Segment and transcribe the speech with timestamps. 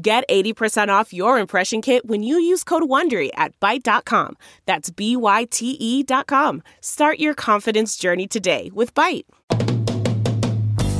[0.00, 4.36] Get 80% off your impression kit when you use code WONDERY at Byte.com.
[4.64, 6.62] That's B-Y-T-E dot com.
[6.80, 9.24] Start your confidence journey today with Byte.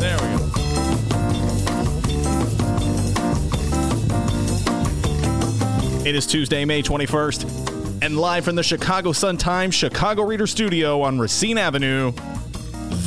[0.00, 0.44] There we go.
[6.04, 11.20] It is Tuesday, May 21st, and live from the Chicago Sun-Times Chicago Reader Studio on
[11.20, 12.12] Racine Avenue,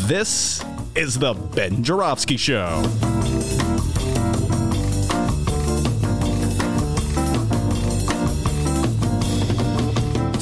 [0.07, 0.63] this
[0.95, 2.81] is the Ben Joravsky Show.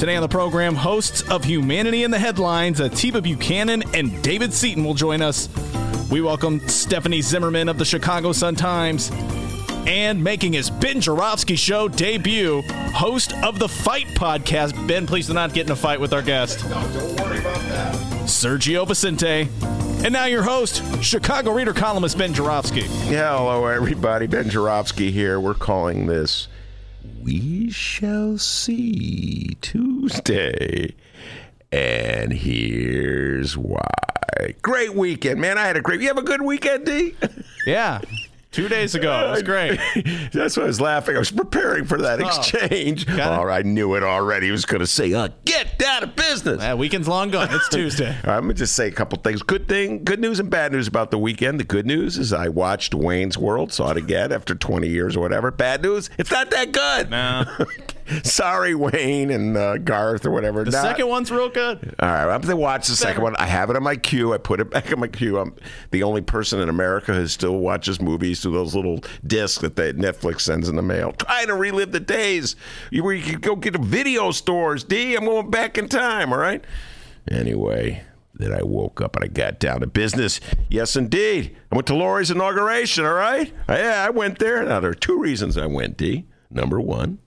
[0.00, 4.82] Today on the program, hosts of Humanity in the Headlines, Atiba Buchanan and David Seaton
[4.82, 5.50] will join us.
[6.10, 9.10] We welcome Stephanie Zimmermann of the Chicago Sun-Times
[9.86, 12.62] and making his Ben Joravsky Show debut,
[12.94, 14.88] host of the Fight podcast.
[14.88, 16.64] Ben, please do not get in a fight with our guest.
[16.64, 17.94] No, don't worry about that.
[18.22, 19.50] Sergio Vicente.
[20.02, 22.86] And now your host, Chicago Reader columnist Ben Joravsky.
[23.10, 24.26] Yeah, hello everybody.
[24.26, 25.38] Ben Joravsky here.
[25.38, 26.48] We're calling this
[27.22, 30.94] We Shall See Tuesday.
[31.70, 34.54] And here's why.
[34.62, 35.58] Great weekend, man.
[35.58, 36.00] I had a great.
[36.00, 37.14] You have a good weekend, D?
[37.66, 38.00] Yeah,
[38.52, 39.28] two days ago.
[39.28, 39.78] It was great.
[40.32, 41.16] That's why I was laughing.
[41.16, 42.26] I was preparing for that Oh.
[42.26, 43.06] exchange.
[43.08, 43.20] Oh.
[43.20, 44.46] All right, I knew it already.
[44.46, 47.48] He was going to say, uh, "Get out of business." That weekend's long gone.
[47.50, 48.16] It's Tuesday.
[48.24, 49.42] I'm gonna just say a couple things.
[49.42, 51.60] Good thing, good news and bad news about the weekend.
[51.60, 55.20] The good news is I watched Wayne's World, saw it again after 20 years or
[55.20, 55.50] whatever.
[55.50, 57.10] Bad news, it's not that good.
[57.10, 57.44] No.
[58.24, 60.64] Sorry, Wayne and uh, Garth or whatever.
[60.64, 61.94] The Not- second one's real good.
[62.00, 63.36] All right, I'm gonna watch the second one.
[63.36, 64.34] I have it on my queue.
[64.34, 65.38] I put it back on my queue.
[65.38, 65.54] I'm
[65.92, 69.92] the only person in America who still watches movies through those little discs that they,
[69.92, 71.12] Netflix sends in the mail.
[71.12, 72.56] Trying to relive the days
[72.92, 74.84] where you could go get to video stores.
[74.84, 76.32] D, I'm going back in time.
[76.32, 76.64] All right.
[77.30, 78.02] Anyway,
[78.34, 80.40] then I woke up and I got down to business.
[80.68, 81.56] Yes, indeed.
[81.70, 83.04] I went to Lori's inauguration.
[83.04, 83.52] All right.
[83.68, 84.64] Yeah, I went there.
[84.64, 85.96] Now there are two reasons I went.
[85.96, 86.26] D.
[86.50, 87.18] Number one.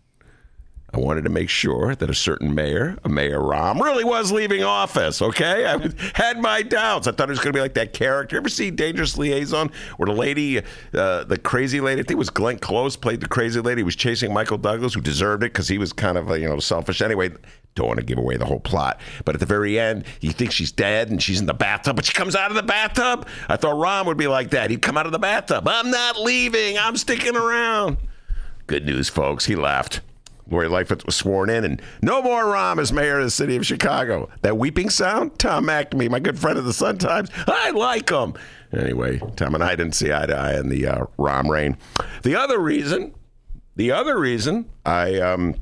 [0.94, 4.64] I wanted to make sure that a certain mayor, a Mayor Rahm, really was leaving
[4.64, 5.24] office.
[5.24, 7.08] Okay, I had my doubts.
[7.08, 8.38] I thought it was going to be like that character.
[8.38, 10.60] Ever see Dangerous Liaison, where the lady,
[10.94, 13.96] uh, the crazy lady, I think it was Glenn Close, played the crazy lady, was
[13.96, 17.02] chasing Michael Douglas, who deserved it because he was kind of you know selfish.
[17.02, 17.32] Anyway,
[17.74, 20.52] don't want to give away the whole plot, but at the very end, you think
[20.52, 23.28] she's dead and she's in the bathtub, but she comes out of the bathtub.
[23.50, 24.70] I thought Rahm would be like that.
[24.70, 25.68] He'd come out of the bathtub.
[25.68, 26.78] I'm not leaving.
[26.78, 27.98] I'm sticking around.
[28.68, 29.46] Good news, folks.
[29.46, 30.02] He left.
[30.50, 33.66] Lori Lightfoot was sworn in, and no more Rahm as mayor of the city of
[33.66, 34.30] Chicago.
[34.42, 35.40] That weeping sound?
[35.40, 37.30] Tom McNamee, my good friend of the Sun Times.
[37.48, 38.34] I like him.
[38.72, 41.78] Anyway, Tom and I didn't see eye to eye in the uh, Rahm reign.
[42.24, 43.14] The other reason,
[43.76, 45.56] the other reason I um,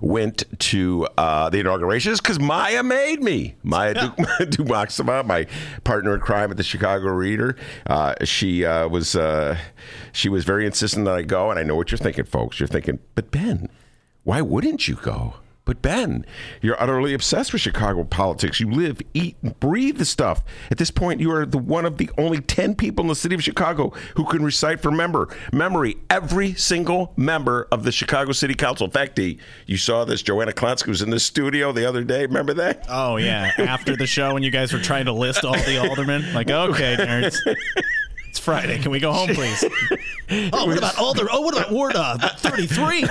[0.00, 3.54] went to uh, the inauguration because Maya made me.
[3.62, 4.00] Maya Du-
[4.46, 5.46] Dukmasova, my
[5.84, 7.56] partner in crime at the Chicago Reader.
[7.86, 9.56] Uh, she uh, was uh,
[10.12, 12.60] she was very insistent that I go, and I know what you're thinking, folks.
[12.60, 13.68] You're thinking, but Ben,
[14.24, 15.34] why wouldn't you go?
[15.64, 16.26] But Ben,
[16.60, 18.58] you're utterly obsessed with Chicago politics.
[18.58, 20.42] You live, eat, and breathe the stuff.
[20.72, 23.36] At this point, you are the one of the only ten people in the city
[23.36, 28.54] of Chicago who can recite from member memory every single member of the Chicago City
[28.54, 28.86] Council.
[28.86, 30.22] In fact, you saw this.
[30.22, 32.26] Joanna Klonsky was in the studio the other day.
[32.26, 32.84] Remember that?
[32.88, 36.32] Oh yeah, after the show when you guys were trying to list all the aldermen,
[36.34, 37.36] like okay, nerds,
[38.42, 38.78] Friday.
[38.78, 39.64] Can we go home, please?
[40.52, 41.26] oh, what about alder?
[41.30, 43.06] Oh, what about Ward uh, thirty-three?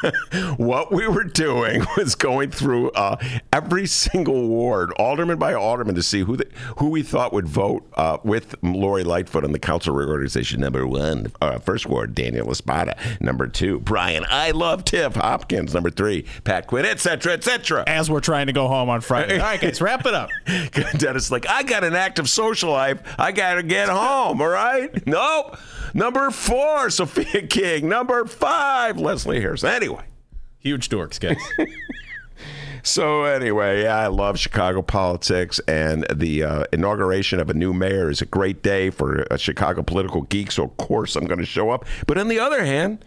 [0.56, 3.16] what we were doing was going through uh,
[3.52, 6.46] every single ward, alderman by alderman, to see who the,
[6.78, 10.60] who we thought would vote uh, with Lori Lightfoot on the council reorganization.
[10.60, 12.96] Number one, uh, first ward, Daniel La Spata.
[13.20, 14.24] Number two, Brian.
[14.28, 15.74] I love Tiff Hopkins.
[15.74, 17.84] Number three, Pat Quinn, etc., etc.
[17.88, 19.40] As we're trying to go home on Friday.
[19.40, 20.30] All right, guys, wrap it up.
[20.98, 23.02] Dennis, like, I got an active social life.
[23.18, 24.75] I got to get home, all right?
[25.06, 25.58] Nope.
[25.94, 27.88] Number four, Sophia King.
[27.88, 29.70] Number five, Leslie Hairston.
[29.70, 30.04] Anyway.
[30.58, 31.36] Huge dorks, guys.
[32.86, 38.10] So anyway, yeah, I love Chicago politics, and the uh, inauguration of a new mayor
[38.10, 40.52] is a great day for a Chicago political geek.
[40.52, 41.84] So of course I'm going to show up.
[42.06, 43.04] But on the other hand,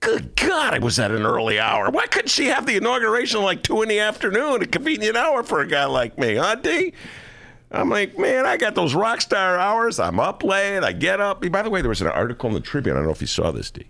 [0.00, 1.90] good God, I was at an early hour.
[1.90, 5.60] Why couldn't she have the inauguration like two in the afternoon, a convenient hour for
[5.60, 6.92] a guy like me, huh, D?
[7.74, 9.98] I'm like, man, I got those rock star hours.
[9.98, 10.82] I'm up late.
[10.82, 11.40] I get up.
[11.50, 12.96] By the way, there was an article in the Tribune.
[12.96, 13.86] I don't know if you saw this, D.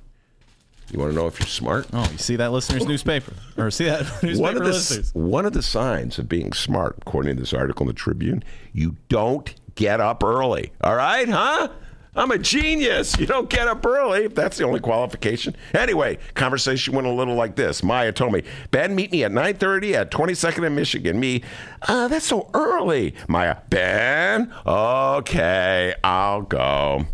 [0.91, 1.87] You want to know if you're smart?
[1.93, 5.15] Oh, you see that listener's newspaper, or see that newspaper one of the listeners.
[5.15, 8.97] one of the signs of being smart, according to this article in the Tribune, you
[9.09, 10.73] don't get up early.
[10.83, 11.69] All right, huh?
[12.17, 13.19] I'm a genius.
[13.19, 15.57] You don't get up early that's the only qualification.
[15.73, 17.83] Anyway, conversation went a little like this.
[17.83, 21.19] Maya told me, Ben, meet me at 9:30 at 22nd and Michigan.
[21.19, 21.43] Me,
[21.83, 23.15] uh, that's so early.
[23.29, 27.07] Maya, Ben, okay, I'll go.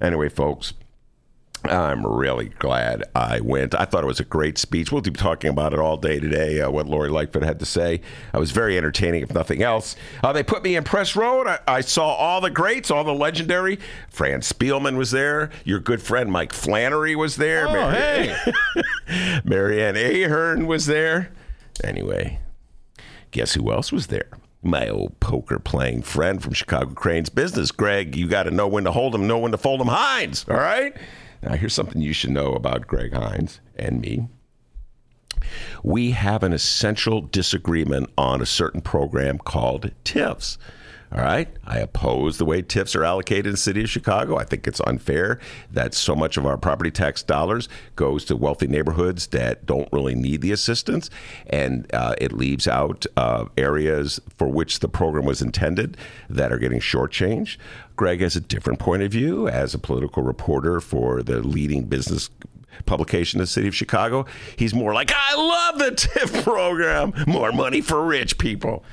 [0.00, 0.74] Anyway, folks,
[1.64, 3.74] I'm really glad I went.
[3.74, 4.92] I thought it was a great speech.
[4.92, 8.02] We'll be talking about it all day today, uh, what Lori Lightfoot had to say.
[8.32, 9.96] I was very entertaining, if nothing else.
[10.22, 11.46] Uh, they put me in press road.
[11.46, 13.78] I, I, saw all the greats, all the legendary.
[14.10, 15.50] Fran Spielman was there.
[15.64, 17.66] Your good friend Mike Flannery was there.
[17.66, 18.34] Oh, Mary-
[19.06, 19.40] hey.
[19.44, 21.32] Marianne Ahern was there.
[21.82, 22.40] Anyway,
[23.30, 24.28] guess who else was there?
[24.64, 28.16] my old poker playing friend from Chicago Crain's Business, Greg.
[28.16, 30.46] You got to know when to hold them, know when to fold them, Hinz.
[30.48, 30.96] All right.
[31.44, 34.28] Now, here's something you should know about Greg Hinz and me.
[35.82, 40.56] We have an essential disagreement on a certain program called TIFs.
[41.14, 41.46] All right.
[41.64, 44.36] I oppose the way TIFs are allocated in the city of Chicago.
[44.36, 45.38] I think it's unfair
[45.70, 50.16] that so much of our property tax dollars goes to wealthy neighborhoods that don't really
[50.16, 51.10] need the assistance.
[51.46, 55.96] And uh, it leaves out uh, areas for which the program was intended
[56.28, 57.58] that are getting shortchanged.
[57.94, 62.28] Greg has a different point of view as a political reporter for the leading business
[62.86, 64.26] publication in the city of Chicago.
[64.56, 68.84] He's more like, I love the TIF program, more money for rich people.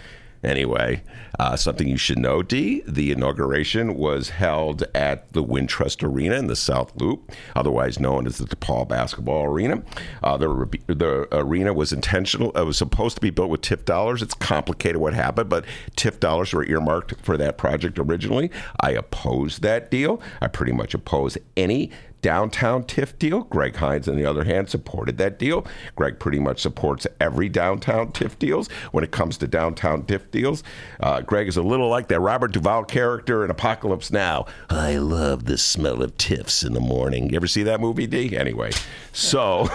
[0.43, 1.03] Anyway,
[1.39, 2.81] uh, something you should know, D.
[2.87, 8.37] The inauguration was held at the Wintrust Arena in the South Loop, otherwise known as
[8.37, 9.83] the DePaul Basketball Arena.
[10.23, 10.47] Uh, the,
[10.87, 12.51] the arena was intentional.
[12.51, 14.21] It was supposed to be built with TIF dollars.
[14.21, 15.65] It's complicated what happened, but
[15.95, 18.49] TIF dollars were earmarked for that project originally.
[18.79, 20.21] I opposed that deal.
[20.41, 21.91] I pretty much oppose any
[22.21, 23.43] downtown TIF deal.
[23.43, 25.65] Greg Hinz, on the other hand, supported that deal.
[25.95, 28.69] Greg pretty much supports every downtown TIF deals.
[28.91, 30.63] When it comes to downtown TIF deals,
[30.99, 34.45] uh, Greg is a little like that Robert Duvall character in Apocalypse Now.
[34.69, 37.29] I love the smell of TIFs in the morning.
[37.29, 38.37] You ever see that movie, D?
[38.37, 38.71] Anyway,
[39.11, 39.69] so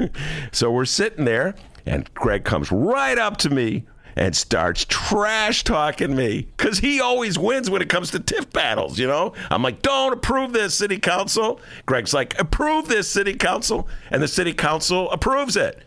[0.52, 1.54] so we're sitting there,
[1.86, 3.84] and Greg comes right up to me
[4.16, 8.98] and starts trash talking me because he always wins when it comes to TIF battles,
[8.98, 9.32] you know?
[9.50, 11.60] I'm like, don't approve this, city council.
[11.86, 13.88] Greg's like, approve this, city council.
[14.10, 15.82] And the city council approves it.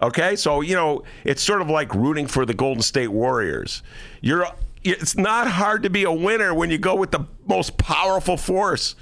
[0.00, 0.36] Okay?
[0.36, 3.82] So, you know, it's sort of like rooting for the Golden State Warriors.
[4.20, 4.46] You're.
[4.86, 8.96] It's not hard to be a winner when you go with the most powerful force.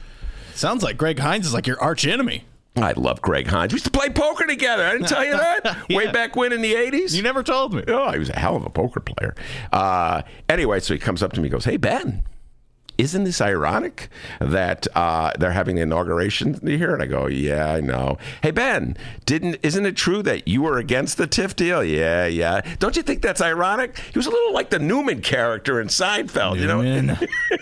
[0.54, 2.44] Sounds like Greg Hinz is like your arch enemy.
[2.76, 3.72] I love Greg Hinz.
[3.72, 4.84] We used to play poker together.
[4.86, 5.96] I didn't tell you that yeah.
[5.96, 7.14] way back when in the '80s.
[7.14, 7.84] You never told me.
[7.86, 9.34] Oh, he was a hell of a poker player.
[9.72, 12.22] Uh, anyway, so he comes up to me, and goes, "Hey Ben,
[12.96, 14.08] isn't this ironic
[14.40, 18.96] that uh, they're having the inauguration here?" And I go, "Yeah, I know." Hey Ben,
[19.26, 21.84] didn't isn't it true that you were against the TIF deal?
[21.84, 22.62] Yeah, yeah.
[22.78, 23.98] Don't you think that's ironic?
[23.98, 26.86] He was a little like the Newman character in Seinfeld, Newman.
[26.94, 27.16] you know.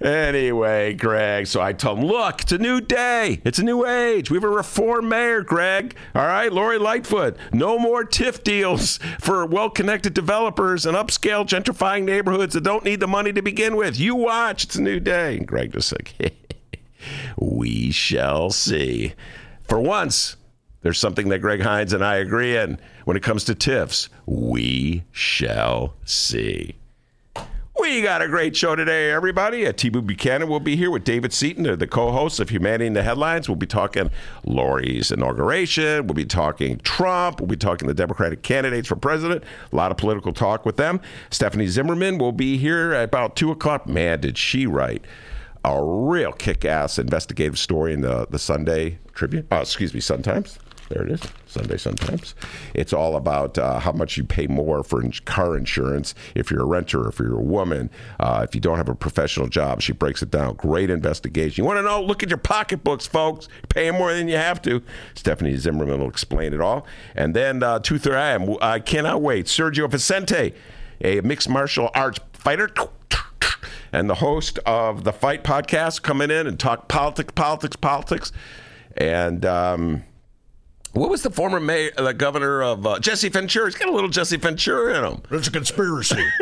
[0.00, 3.40] Anyway, Greg, so I told him, look, it's a new day.
[3.44, 4.30] It's a new age.
[4.30, 5.96] We have a reform mayor, Greg.
[6.14, 7.36] All right, Lori Lightfoot.
[7.52, 13.00] No more TIF deals for well connected developers and upscale gentrifying neighborhoods that don't need
[13.00, 13.98] the money to begin with.
[13.98, 15.38] You watch, it's a new day.
[15.38, 16.38] And Greg just like,
[17.38, 19.14] we shall see.
[19.62, 20.36] For once,
[20.82, 24.08] there's something that Greg Hinz and I agree in when it comes to TIFs.
[24.26, 26.76] We shall see.
[27.96, 29.64] We got a great show today, everybody.
[29.64, 33.02] Uh, Atiba Buchanan will be here with David Seaton, the co-host of Humanity in the
[33.02, 33.48] Headlines.
[33.48, 34.10] We'll be talking
[34.44, 36.06] Lori's inauguration.
[36.06, 37.40] We'll be talking Trump.
[37.40, 39.44] We'll be talking the Democratic candidates for president.
[39.72, 41.00] A lot of political talk with them.
[41.30, 43.88] Stephanie Zimmermann will be here at about 2 o'clock.
[43.88, 45.02] Man, did she write
[45.64, 49.46] a real kick-ass investigative story in the, the Sunday Tribune.
[49.50, 50.58] Uh, excuse me, Sun Times.
[50.90, 51.22] There it is.
[51.56, 52.34] Sunday sometimes.
[52.74, 56.66] It's all about uh, how much you pay more for car insurance if you're a
[56.66, 59.80] renter, if you're a woman, uh, if you don't have a professional job.
[59.80, 60.54] She breaks it down.
[60.56, 61.62] Great investigation.
[61.62, 62.02] You want to know?
[62.02, 63.48] Look at your pocketbooks, folks.
[63.48, 64.82] You're paying more than you have to.
[65.14, 66.86] Stephanie Zimmermann will explain it all.
[67.14, 68.56] And then uh, 2.30 a.m.
[68.60, 69.46] I cannot wait.
[69.46, 70.52] Sergio Vicente,
[71.00, 72.68] a mixed martial arts fighter
[73.92, 78.32] and the host of the Fight podcast coming in and talk politics, politics, politics.
[78.96, 79.46] And...
[79.46, 80.04] Um,
[80.96, 83.66] what was the former mayor, the governor of uh, Jesse Ventura?
[83.66, 85.22] He's got a little Jesse Ventura in him.
[85.30, 86.24] It's a conspiracy.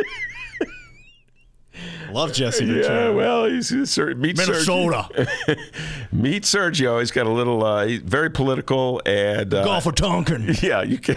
[2.13, 3.07] Love Jesse Ventura.
[3.07, 5.09] Yeah, well, he's, he's Ser- meet Minnesota.
[5.13, 5.59] Sergio.
[6.13, 7.01] meet Sergio.
[7.01, 10.55] He's got a little, uh, he's very political and uh, Gulf of Tonkin.
[10.63, 11.17] Yeah, you can.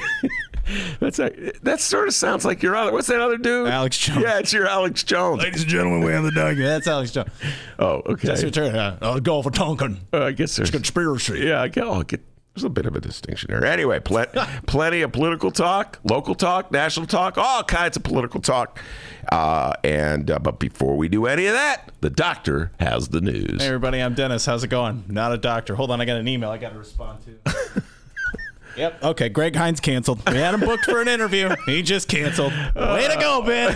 [0.99, 1.29] That's a,
[1.61, 2.91] that sort of sounds like your other.
[2.91, 3.67] What's that other dude?
[3.69, 4.21] Alex Jones.
[4.21, 5.43] Yeah, it's your Alex Jones.
[5.43, 6.67] Ladies and gentlemen, we have the document.
[6.67, 7.29] That's Alex Jones.
[7.77, 8.27] Oh, okay.
[8.27, 8.97] Jesse Ventura.
[8.99, 9.99] Uh, Gulf of Tonkin.
[10.11, 11.39] Uh, I guess there's Conspiracy.
[11.45, 12.21] Yeah, I get, oh, I get.
[12.57, 13.63] There's a bit of a distinction there.
[13.63, 14.25] Anyway, pl-
[14.65, 18.81] plenty of political talk, local talk, national talk, all kinds of political talk.
[19.31, 23.61] Uh, and uh, but before we do any of that, the doctor has the news.
[23.61, 24.47] Hey everybody, I'm Dennis.
[24.47, 25.03] How's it going?
[25.07, 25.75] Not a doctor.
[25.75, 27.83] Hold on, I got an email I got to respond to.
[28.77, 29.03] yep.
[29.03, 30.21] Okay, Greg Hinz canceled.
[30.29, 31.55] We had him booked for an interview.
[31.65, 32.53] He just canceled.
[32.75, 33.75] Way to go, Ben.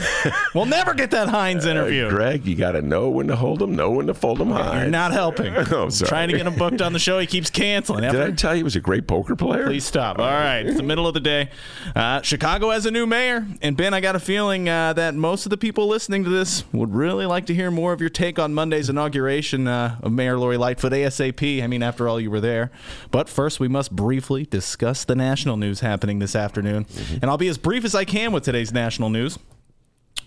[0.54, 2.10] We'll never get that Hinz interview.
[2.10, 4.82] Greg, you got to know when to hold them, know when to fold them high.
[4.82, 5.54] You're not helping.
[5.72, 6.10] Oh, sorry.
[6.10, 7.18] Trying to get him booked on the show.
[7.18, 8.02] He keeps canceling.
[8.02, 9.68] Did I tell you he was a great poker player?
[9.68, 10.20] Please stop.
[10.20, 10.66] All right.
[10.66, 11.50] It's the middle of the day.
[11.96, 13.48] Uh, Chicago has a new mayor.
[13.62, 16.66] And Ben, I got a feeling uh, that most of the people listening to this
[16.74, 20.38] would really like to hear more of your take on Monday's inauguration uh, of Mayor
[20.38, 21.64] Lori Lightfoot ASAP.
[21.64, 22.70] I mean, after all, you were there.
[23.12, 26.86] But first, we must briefly discuss the national news happening this afternoon.
[26.86, 27.18] Mm-hmm.
[27.22, 29.38] And I'll be as brief as I can with today's national news.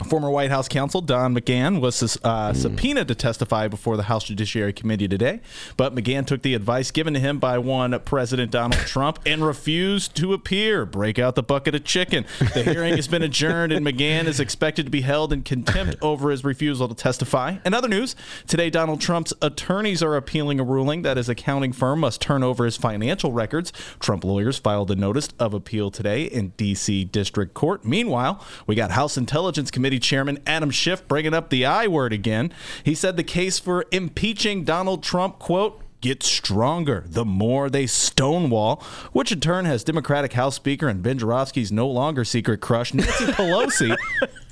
[0.02, 4.72] Former White House counsel Don McGahn was uh, subpoenaed to testify before the House Judiciary
[4.72, 5.40] Committee today,
[5.76, 10.16] but McGahn took the advice given to him by one President Donald Trump and refused
[10.16, 10.84] to appear.
[10.84, 12.26] Break out the bucket of chicken.
[12.54, 16.30] The hearing has been adjourned, and McGahn is expected to be held in contempt over
[16.30, 17.58] his refusal to testify.
[17.64, 18.16] In other news,
[18.48, 22.64] today Donald Trump's attorneys are appealing a ruling that his accounting firm must turn over
[22.64, 23.72] his financial records.
[24.00, 27.04] Trump lawyers filed a notice of appeal today in D.C.
[27.04, 27.84] District Court.
[27.84, 32.52] Meanwhile, we got House Intelligence Committee Chairman Adam Schiff bringing up the I word again.
[32.84, 38.84] He said the case for impeaching Donald Trump, quote, gets stronger the more they stonewall,
[39.12, 43.24] which in turn has Democratic House Speaker and Ben Joravsky's no longer secret crush, Nancy
[43.32, 43.96] Pelosi,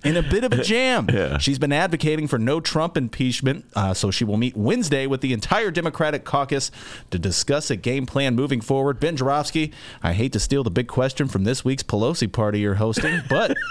[0.03, 1.09] in a bit of a jam.
[1.39, 5.35] She's been advocating for no Trump impeachment, uh, so she will meet Wednesday with the
[5.35, 6.71] entire Democratic caucus
[7.11, 8.99] to discuss a game plan moving forward.
[8.99, 12.77] Ben Joravsky, I hate to steal the big question from this week's Pelosi party you're
[12.77, 13.55] hosting, but.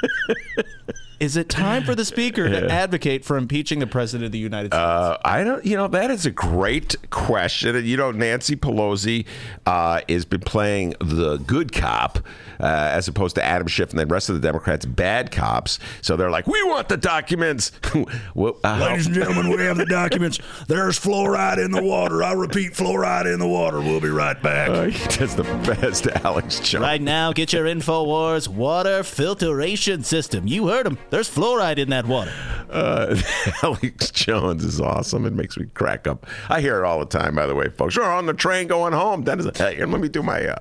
[1.22, 4.74] Is it time for the speaker to advocate for impeaching the president of the United
[4.74, 4.82] States?
[4.82, 5.64] Uh, I don't.
[5.64, 7.76] You know that is a great question.
[7.76, 9.28] And you know, Nancy Pelosi
[9.68, 12.18] uh, has been playing the good cop
[12.62, 15.80] uh, as opposed to Adam Schiff and the rest of the Democrats bad cops.
[16.02, 17.72] So they're like, we want the documents.
[18.36, 20.40] well, uh, Ladies and gentlemen, we have the documents.
[20.68, 22.24] There's fluoride in the water.
[22.24, 23.80] I repeat, fluoride in the water.
[23.80, 24.70] We'll be right back.
[24.70, 26.84] Uh, that's the best, Alex Jones.
[26.84, 30.48] Right now, get your InfoWars water filtration system.
[30.48, 30.98] You heard him.
[31.10, 32.34] There's fluoride in that water.
[32.70, 33.20] Uh,
[33.64, 35.26] Alex Jones is awesome.
[35.26, 36.26] It makes me crack up.
[36.50, 37.96] I hear it all the time, by the way, folks.
[37.96, 39.24] You're on the train going home.
[39.24, 40.56] That is, hey, let me do my uh,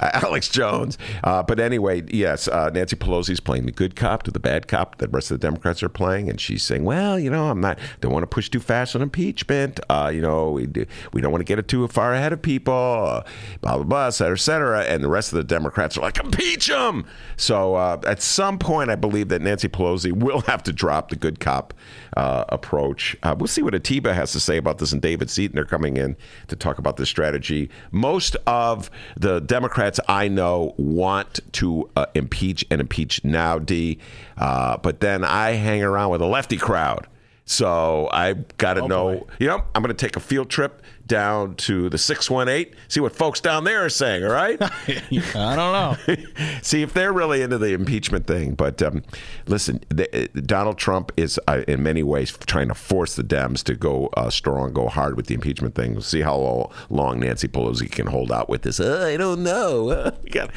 [0.00, 0.98] uh, Alex Jones.
[1.24, 4.98] Uh, but anyway, yes, uh, Nancy Pelosi's playing the good cop to the bad cop
[4.98, 7.60] that the rest of the Democrats are playing, and she's saying, "Well, you know, I'm
[7.60, 7.78] not.
[8.00, 9.78] Don't want to push too fast on impeachment.
[9.88, 12.42] Uh, you know, we do, we don't want to get it too far ahead of
[12.42, 12.74] people.
[12.74, 13.22] Uh,
[13.60, 16.18] blah blah blah, et cetera, et cetera." And the rest of the Democrats are like,
[16.18, 17.04] "Impeach him."
[17.36, 21.16] So uh, at some point, I believe that Nancy Pelosi will have to drop the
[21.16, 21.72] good cop
[22.16, 23.16] uh, approach.
[23.22, 25.96] Uh, we'll see what Atiba has to say about this, and David Seaton are coming
[25.96, 26.16] in
[26.48, 27.70] to talk about this strategy.
[27.92, 31.21] Most of the Democrats I know want
[31.52, 33.98] to uh, impeach and impeach now, D.
[34.36, 37.06] Uh, but then I hang around with a lefty crowd.
[37.44, 39.26] So I've got to know, boy.
[39.38, 43.14] you know, I'm going to take a field trip down to the 618, see what
[43.14, 44.60] folks down there are saying, all right?
[45.36, 45.96] I don't know.
[46.62, 48.54] See if they're really into the impeachment thing.
[48.54, 49.02] But um,
[49.46, 53.62] listen, the, uh, Donald Trump is uh, in many ways trying to force the Dems
[53.64, 55.92] to go uh, strong, go hard with the impeachment thing.
[55.92, 58.80] We'll see how long Nancy Pelosi can hold out with this.
[58.80, 59.90] Uh, I don't know.
[59.90, 60.50] Uh, we got,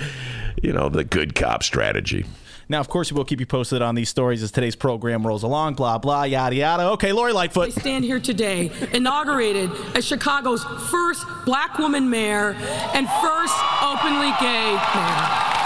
[0.62, 2.26] you know, the good cop strategy.
[2.68, 5.44] Now, of course, we will keep you posted on these stories as today's program rolls
[5.44, 5.76] along.
[5.76, 6.84] Blah blah yada yada.
[6.92, 7.68] Okay, Lori Lightfoot.
[7.68, 12.54] I stand here today, inaugurated as Chicago's first black woman mayor
[12.94, 15.65] and first openly gay mayor.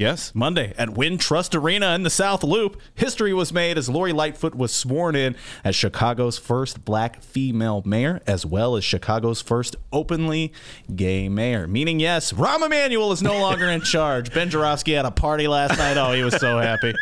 [0.00, 4.54] Yes, Monday at Wintrust Arena in the South Loop, history was made as Lori Lightfoot
[4.54, 10.54] was sworn in as Chicago's first black female mayor, as well as Chicago's first openly
[10.96, 11.66] gay mayor.
[11.66, 14.32] Meaning, yes, Rahm Emanuel is no longer in charge.
[14.32, 15.98] Ben Joravsky had a party last night.
[15.98, 16.94] Oh, he was so happy.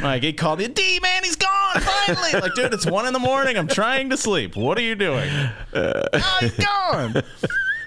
[0.00, 2.34] Like he called me, D man, he's gone finally.
[2.40, 3.58] Like, dude, it's one in the morning.
[3.58, 4.54] I'm trying to sleep.
[4.54, 5.28] What are you doing?
[5.72, 6.04] oh,
[6.40, 7.20] he's gone.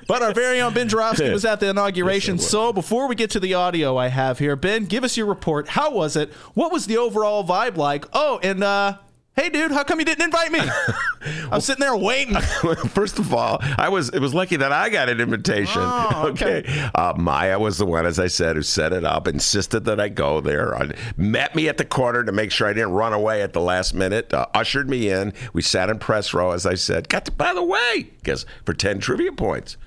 [0.08, 2.40] But our very own Ben Joravsky was at the inauguration.
[2.40, 5.70] so before we get to the audio I have here, Ben, give us your report.
[5.70, 6.32] How was it?
[6.54, 8.06] What was the overall vibe like?
[8.14, 8.98] Oh, and uh,
[9.38, 10.62] Hey, dude, how come you didn't invite me?
[11.22, 12.36] I was sitting there waiting.
[12.90, 15.80] First of all, I was it was lucky that I got an invitation.
[15.80, 16.64] Oh, okay.
[16.96, 20.10] Uh, Maya was the one, as I said, who set it up, insisted that I
[20.10, 23.44] go there, uh, met me at the corner to make sure I didn't run away
[23.44, 25.34] at the last minute, uh, ushered me in.
[25.54, 27.08] We sat in press row, as I said.
[27.08, 29.78] Got to, by the way, guess for 10 trivia points.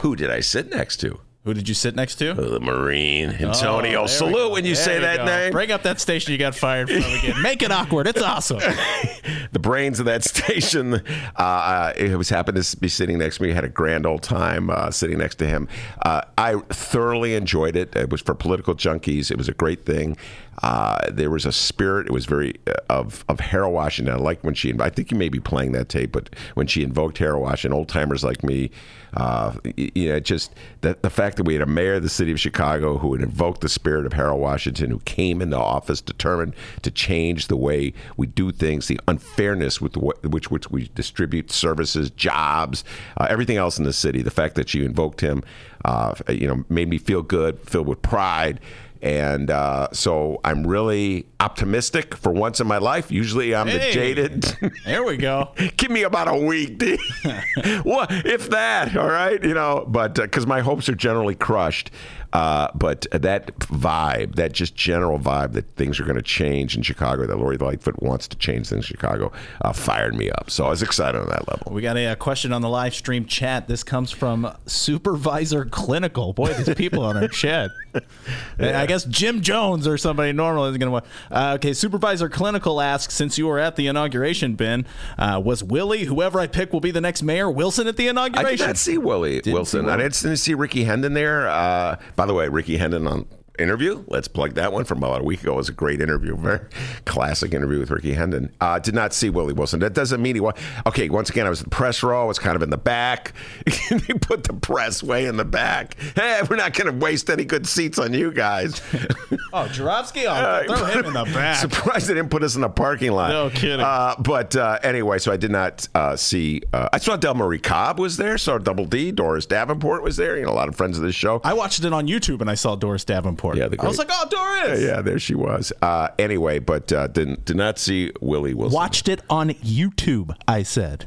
[0.00, 1.20] Who did I sit next to?
[1.44, 2.34] Who did you sit next to?
[2.34, 4.02] The Marine, Antonio.
[4.02, 5.24] Oh, Salute when you There say that go.
[5.24, 5.52] name.
[5.52, 7.40] Bring up that station you got fired from again.
[7.42, 8.06] Make it awkward.
[8.06, 8.58] It's awesome.
[9.52, 11.00] the brains of that station.
[11.36, 13.52] Uh, it was happened to be sitting next to me.
[13.52, 15.66] Had a grand old time uh, sitting next to him.
[16.02, 17.96] Uh, I thoroughly enjoyed it.
[17.96, 19.30] It was for political junkies.
[19.30, 20.18] It was a great thing.
[20.62, 22.06] Uh, there was a spirit.
[22.06, 24.14] It was very uh, of of Harold Washington.
[24.14, 24.74] I like when she.
[24.78, 27.88] I think you may be playing that tape, but when she invoked Harold Washington, old
[27.88, 28.70] timers like me.
[29.12, 32.30] Uh, you know, just the, the fact that we had a mayor of the city
[32.30, 36.54] of Chicago who had invoked the spirit of Harold Washington, who came into office determined
[36.82, 40.90] to change the way we do things, the unfairness with the, wa- which which we
[40.94, 42.84] distribute services, jobs,
[43.16, 44.22] uh, everything else in the city.
[44.22, 45.42] The fact that she invoked him,
[45.84, 48.60] uh, you know, made me feel good, filled with pride.
[49.02, 53.10] And uh, so I'm really optimistic for once in my life.
[53.10, 54.42] Usually I'm the jaded.
[54.84, 55.52] There we go.
[55.76, 56.98] Give me about a week, D.
[57.82, 58.96] what if that?
[58.96, 61.90] All right, you know, but because my hopes are generally crushed.
[62.32, 66.82] Uh, but that vibe, that just general vibe that things are going to change in
[66.82, 69.32] Chicago, that Lori Lightfoot wants to change things in Chicago,
[69.62, 70.50] uh, fired me up.
[70.50, 71.72] So I was excited on that level.
[71.72, 73.66] We got a, uh question on the live stream chat.
[73.66, 76.32] This comes from Supervisor Clinical.
[76.32, 77.70] Boy, these people on our chat.
[78.58, 81.08] I guess Jim Jones or somebody normal is going to.
[81.30, 84.86] Uh, okay, Supervisor Clinical asks, since you were at the inauguration, Ben,
[85.18, 88.46] uh, was Willie, whoever I pick will be the next mayor, Wilson at the inauguration?
[88.46, 89.82] I did not see Willie Wilson.
[89.82, 90.02] see I Willie.
[90.04, 91.48] didn't, didn't see Ricky Hendon there.
[91.48, 93.26] Uh, by the way, Ricky Hendon on
[93.60, 94.04] interview.
[94.08, 95.52] Let's plug that one from about a week ago.
[95.52, 96.60] It was a great interview, very
[97.04, 98.52] classic interview with Ricky Hendon.
[98.60, 99.80] Uh, did not see Willie Wilson.
[99.80, 100.54] That doesn't mean he was.
[100.86, 102.22] Okay, once again, I was in the press row.
[102.22, 103.32] I was kind of in the back.
[103.90, 105.96] they put the press way in the back.
[106.16, 108.82] Hey, we're not going to waste any good seats on you guys.
[109.52, 110.26] oh, Joravsky?
[110.26, 111.56] Oh, throw him in the back.
[111.56, 113.30] Surprised they didn't put us in the parking lot.
[113.30, 113.80] No kidding.
[113.80, 116.62] Uh, but uh, anyway, so I did not uh, see.
[116.72, 118.38] Uh, I saw Delmarie Cobb was there.
[118.38, 119.12] Saw Double D.
[119.12, 120.36] Doris Davenport was there.
[120.36, 121.40] You know, a lot of friends of this show.
[121.44, 123.49] I watched it on YouTube and I saw Doris Davenport.
[123.56, 124.80] Yeah, the I was like, oh, Doris.
[124.82, 125.72] yeah, there she was.
[125.82, 128.74] Uh, anyway, but uh, did, did not see Willie Wilson.
[128.74, 131.06] Watched it on YouTube, I said.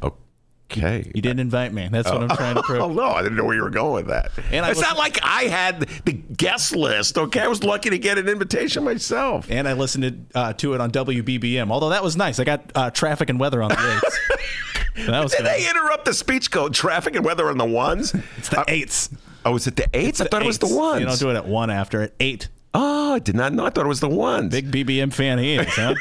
[0.72, 1.12] Okay.
[1.14, 1.88] You didn't invite me.
[1.92, 2.82] That's what I'm trying to prove.
[2.84, 4.32] Oh no, I didn't know where you were going with that.
[4.52, 7.16] And I it's was- not like I had the guest list.
[7.18, 9.46] Okay, I was lucky to get an invitation myself.
[9.52, 11.70] And I listened to, uh, to it on WBBM.
[11.72, 12.40] Although that was nice.
[12.40, 14.20] I got uh, traffic and weather on the eights.
[15.08, 15.48] That was Did good.
[15.48, 16.76] they interrupt the speech code?
[16.76, 18.14] Traffic and weather on the ones.
[18.38, 19.10] It's the eights.
[19.46, 20.22] Oh, is it the eights?
[20.22, 20.76] I thought it was the Eights.
[20.76, 21.00] ones.
[21.02, 22.50] You don't do it at one after at eight.
[22.76, 23.66] Oh, I did not know.
[23.66, 24.50] I thought it was the ones.
[24.52, 25.94] Big BBM fan he is, huh?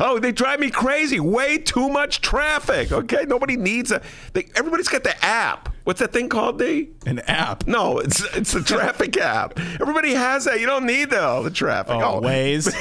[0.00, 1.18] Oh, they drive me crazy.
[1.18, 2.92] Way too much traffic.
[2.92, 4.02] Okay, nobody needs a.
[4.34, 5.73] They, everybody's got the app.
[5.84, 6.58] What's that thing called?
[6.58, 6.88] D?
[7.04, 7.66] An app.
[7.66, 9.58] No, it's it's the traffic app.
[9.80, 10.58] Everybody has that.
[10.58, 11.96] You don't need the, all the traffic.
[11.96, 12.20] Oh, oh.
[12.22, 12.72] Waze.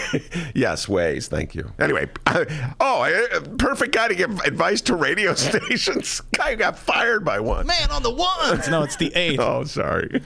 [0.56, 1.28] yes, Waze.
[1.28, 1.70] Thank you.
[1.80, 6.22] Anyway, oh, I- uh, perfect guy to give advice to radio stations.
[6.38, 7.68] Guy got fired by one.
[7.68, 8.70] Man on the ones.
[8.70, 9.40] No, it's the eighth.
[9.42, 10.22] Oh, sorry.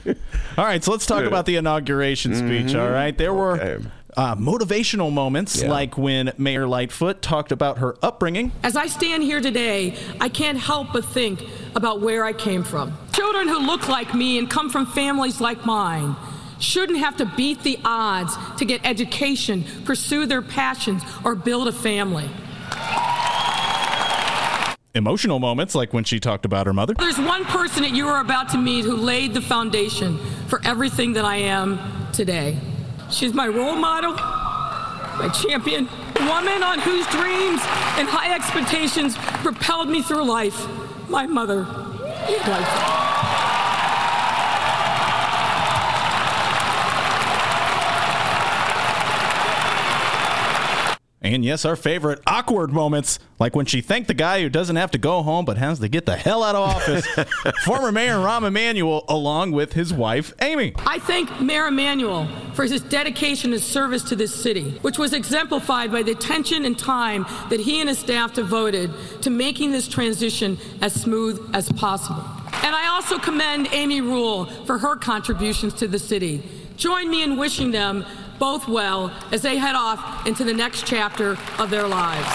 [0.58, 2.68] All right, so let's talk about the inauguration speech.
[2.68, 2.80] Mm-hmm.
[2.80, 3.86] All right, there were Okay.
[4.17, 5.69] Uh, motivational moments, Yeah.
[5.69, 8.51] like when Mayor Lightfoot talked about her upbringing.
[8.63, 11.41] As I stand here today, I can't help but think
[11.75, 12.97] about where I came from.
[13.13, 16.15] Children who look like me and come from families like mine
[16.60, 21.71] shouldn't have to beat the odds to get education, pursue their passions, or build a
[21.71, 22.27] family.
[24.95, 26.95] Emotional moments, like when she talked about her mother.
[26.95, 31.13] There's one person that you are about to meet who laid the foundation for everything
[31.13, 31.77] that I am
[32.13, 32.58] today.
[33.10, 35.88] She's my role model, my champion,
[36.20, 37.62] woman on whose dreams
[37.98, 40.67] and high expectations propelled me through life.
[41.10, 43.57] My mother, life.
[51.19, 54.91] And yes, our favorite awkward moments, like when she thanked the guy who doesn't have
[54.91, 57.08] to go home but has to get the hell out of office.
[57.65, 60.73] Former Mayor Rahm Emanuel, along with his wife, Amy.
[60.86, 65.91] I thank Mayor Emanuel for his dedication and service to this city, which was exemplified
[65.91, 70.60] by the attention and time that he and his staff devoted to making this transition
[70.82, 72.23] as smooth as possible.
[72.63, 76.43] And I also commend Amy Rule for her contributions to the city.
[76.77, 78.06] Join me in wishing them
[78.39, 82.28] both well as they head off into the next chapter of their lives.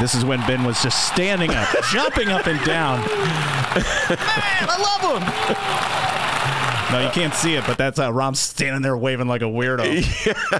[0.00, 2.98] This is when Ben was just standing up, jumping up and down.
[3.00, 3.06] Man,
[4.68, 6.92] I love him.
[6.92, 9.46] No, you can't see it, but that's uh, how Rahm's standing there waving like a
[9.46, 10.04] weirdo.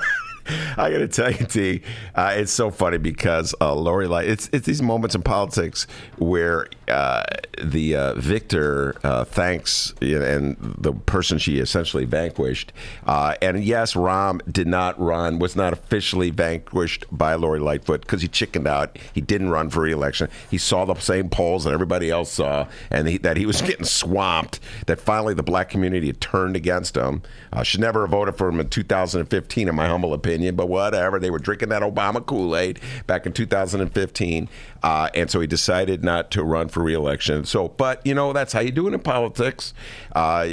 [0.77, 1.83] I got to tell you, T,
[2.15, 4.29] uh, it's so funny because uh, Lori Light.
[4.29, 5.87] It's it's these moments in politics
[6.19, 7.25] where uh,
[7.63, 12.73] the uh, victor uh, thanks and the person she essentially vanquished.
[13.07, 18.23] Uh, and yes, Rahm did not run, was not officially vanquished by Lori Lightfoot because
[18.23, 18.97] he chickened out.
[19.13, 20.29] He didn't run for re-election.
[20.51, 23.85] He saw the same polls that everybody else saw, and he, that he was getting
[23.87, 24.61] swamped.
[24.87, 27.23] That finally the black community had turned against him.
[27.63, 31.19] Should never have voted for him in 2015, in my humble opinion, but whatever.
[31.19, 34.49] They were drinking that Obama Kool Aid back in 2015.
[34.83, 37.45] Uh, and so he decided not to run for reelection.
[37.45, 39.75] So, but you know, that's how you do it in politics.
[40.15, 40.49] Uh,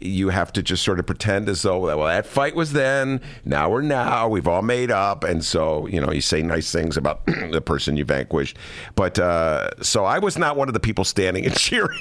[0.00, 3.70] you have to just sort of pretend as though well that fight was then now
[3.70, 5.24] we're now we've all made up.
[5.24, 8.56] And so you know you say nice things about the person you vanquished.
[8.94, 11.98] But uh, so I was not one of the people standing and cheering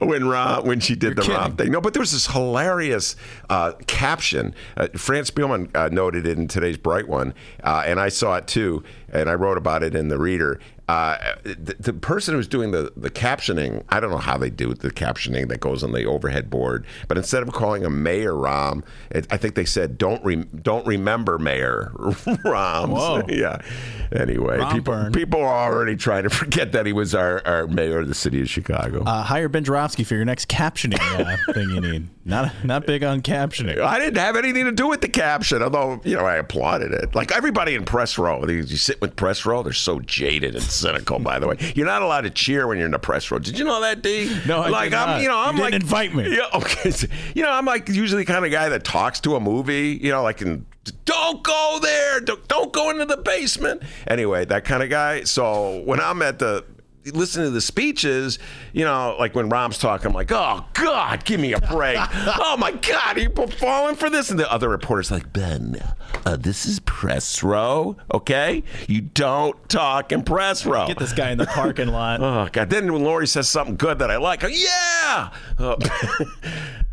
[0.00, 1.56] when Ra, when she did You're the kidding.
[1.56, 1.72] thing.
[1.72, 3.16] No but there was this hilarious
[3.50, 4.54] uh, caption.
[4.76, 8.46] Uh, Fran Spielman uh, noted it in today's Bright One uh, and I saw it
[8.46, 12.72] too and I wrote about it in the Reader uh, the, the, person who's doing
[12.72, 16.04] the, the captioning, I don't know how they do the captioning that goes on the
[16.04, 20.22] overhead board, but instead of calling him Mayor Rahm, it, I think they said don't
[20.24, 21.92] re, don't remember Mayor.
[22.44, 23.22] Whoa.
[23.28, 23.62] yeah.
[24.10, 25.12] Anyway, Rahm people burn.
[25.12, 28.40] people are already trying to forget that he was our, our mayor of the city
[28.40, 29.04] of Chicago.
[29.04, 32.08] Uh, hire Ben Joravsky for your next captioning uh, thing you need.
[32.24, 33.80] Not not big on captioning.
[33.80, 37.14] I didn't have anything to do with the caption, although you know I applauded it.
[37.14, 41.18] Like everybody in press row, you sit with press row, they're so jaded and cynical.
[41.18, 43.38] By the way, you're not allowed to cheer when you're in the press row.
[43.38, 44.34] Did you know that, D?
[44.46, 46.34] No, I like I'm, you know, I'm you like invite me.
[46.34, 46.92] Yeah, okay.
[47.34, 49.98] You know, I'm like usually the kind of guy that talks to a movie.
[50.00, 50.64] You know, like in
[51.04, 52.20] don't go there.
[52.20, 53.82] Don't, don't go into the basement.
[54.06, 55.24] Anyway, that kind of guy.
[55.24, 56.64] So when I'm at the
[57.06, 58.38] listening to the speeches,
[58.72, 61.98] you know, like when Rahm's talking, I'm like, oh God, give me a break.
[62.38, 64.30] oh my God, are you falling for this?
[64.30, 65.82] And the other reporter's like, Ben,
[66.24, 68.62] uh, this is press row, okay?
[68.86, 70.86] You don't talk in press row.
[70.86, 72.20] Get this guy in the parking lot.
[72.20, 72.70] oh God.
[72.70, 75.30] Then when Lori says something good that I like, oh, yeah.
[75.58, 75.76] Uh,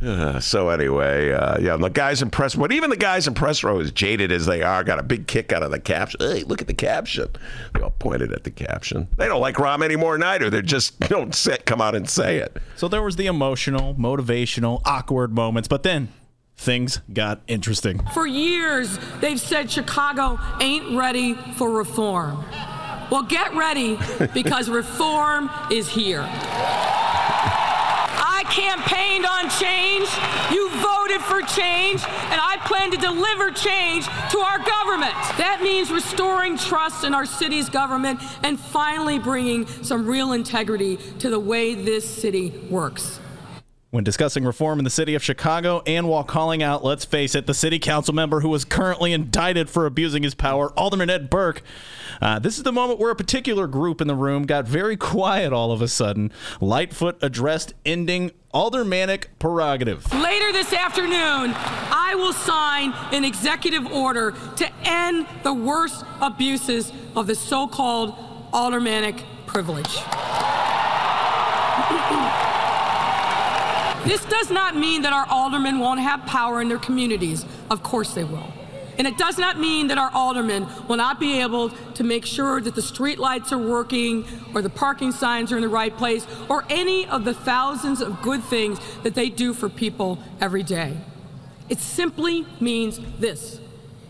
[0.05, 3.63] uh, so anyway, uh, yeah, the guys in press, but even the guys in press
[3.63, 6.19] row, as jaded as they are, got a big kick out of the caption.
[6.19, 7.27] Hey, look at the caption.
[7.73, 9.07] They all pointed at the caption.
[9.17, 10.49] They don't like Rom anymore neither.
[10.49, 12.57] They just don't say, come out and say it.
[12.75, 16.09] So there was the emotional, motivational, awkward moments, but then
[16.57, 18.01] things got interesting.
[18.13, 22.43] For years, they've said Chicago ain't ready for reform.
[23.09, 23.97] Well, get ready
[24.33, 26.23] because reform is here.
[28.31, 30.07] I campaigned on change.
[30.53, 30.68] You
[31.19, 35.13] voted for change, and I plan to deliver change to our government.
[35.37, 41.29] That means restoring trust in our city's government and finally bringing some real integrity to
[41.29, 43.18] the way this city works.
[43.91, 47.47] When discussing reform in the city of Chicago and while calling out, let's face it,
[47.47, 51.63] the city council member who was currently indicted for abusing his power, Alderman Ed Burke,
[52.21, 55.51] uh, this is the moment where a particular group in the room got very quiet
[55.51, 56.31] all of a sudden.
[56.61, 60.13] Lightfoot addressed ending aldermanic prerogative.
[60.13, 67.25] Later this afternoon, I will sign an executive order to end the worst abuses of
[67.25, 68.13] the so called
[68.53, 69.97] aldermanic privilege.
[74.05, 77.45] This does not mean that our aldermen won't have power in their communities.
[77.69, 78.51] Of course they will.
[78.97, 82.59] And it does not mean that our aldermen will not be able to make sure
[82.59, 86.27] that the street lights are working or the parking signs are in the right place
[86.49, 90.97] or any of the thousands of good things that they do for people every day.
[91.69, 93.61] It simply means this.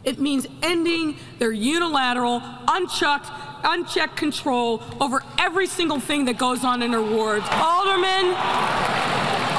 [0.04, 3.30] It means ending their unilateral, unchecked,
[3.64, 7.46] unchecked control over every single thing that goes on in their wards.
[7.52, 8.36] Aldermen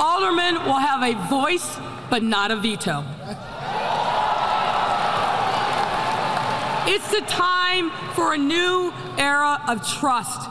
[0.00, 3.04] Aldermen will have a voice, but not a veto.
[6.86, 10.48] It's the time for a new era of trust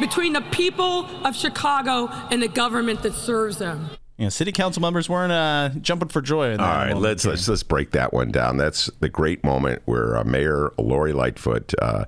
[0.00, 3.90] between the people of Chicago and the government that serves them.
[4.18, 6.50] Yeah, city council members weren't uh, jumping for joy.
[6.52, 8.58] All right, let's let's let's break that one down.
[8.58, 12.04] That's the great moment where uh, Mayor Lori Lightfoot uh,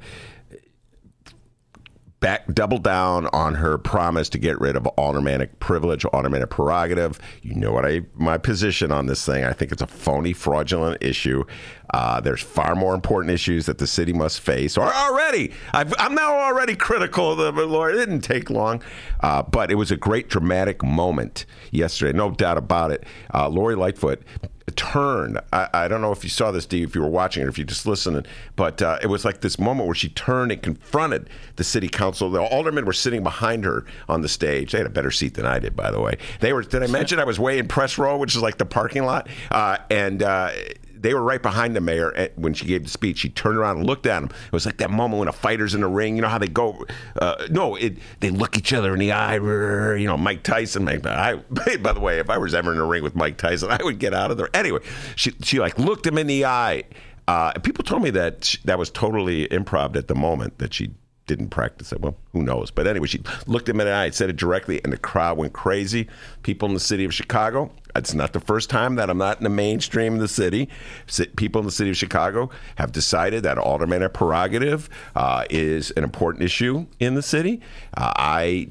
[2.23, 7.19] back double down on her promise to get rid of aldermanic privilege, aldermanic prerogative.
[7.43, 9.45] You know what I my position on this thing.
[9.45, 11.45] I think it's a phony, fraudulent issue.
[11.93, 14.79] Uh, there's far more important issues that the city must face.
[14.79, 17.95] Or already, i am now already critical of the Lord.
[17.97, 18.83] It didn't take long,
[19.21, 23.05] uh, but it was a great dramatic moment yesterday, no doubt about it.
[23.35, 24.23] Uh, Lori Lightfoot
[24.71, 25.39] turn.
[25.53, 27.59] I, I, don't know if you saw this, D, if you were watching it, if
[27.59, 31.29] you just listened, but uh, it was like this moment where she turned and confronted
[31.57, 32.31] the city council.
[32.31, 34.73] The aldermen were sitting behind her on the stage.
[34.73, 36.17] They had a better seat than I did, by the way.
[36.41, 36.63] They were.
[36.63, 39.29] Did I mention I was way in press row, which is like the parking lot?
[39.51, 40.51] Uh, and uh,
[41.03, 43.19] they were right behind the mayor at, when she gave the speech.
[43.19, 44.31] She turned around and looked at him.
[44.31, 46.17] It was like that moment when a fighter's in the ring.
[46.17, 46.85] You know how they go?
[47.21, 49.35] Uh, no, it, they look each other in the eye.
[49.35, 50.85] You know, Mike Tyson.
[50.85, 51.37] Mike, I,
[51.81, 53.99] by the way, if I was ever in a ring with Mike Tyson, I would
[53.99, 54.49] get out of there.
[54.55, 54.81] Anyway,
[55.17, 56.85] she she like looked him in the eye.
[57.29, 60.91] Uh, people told me that she, that was totally improv at the moment that she
[61.27, 62.01] didn't practice it.
[62.01, 62.71] Well, who knows?
[62.71, 65.53] But anyway, she looked him in the eye, said it directly, and the crowd went
[65.53, 66.09] crazy.
[66.43, 69.45] People in the city of Chicago, it's not the first time that I'm not in
[69.45, 70.69] the mainstream of the city.
[71.37, 76.43] People in the city of Chicago have decided that alderman prerogative uh, is an important
[76.43, 77.61] issue in the city.
[77.97, 78.69] Uh, I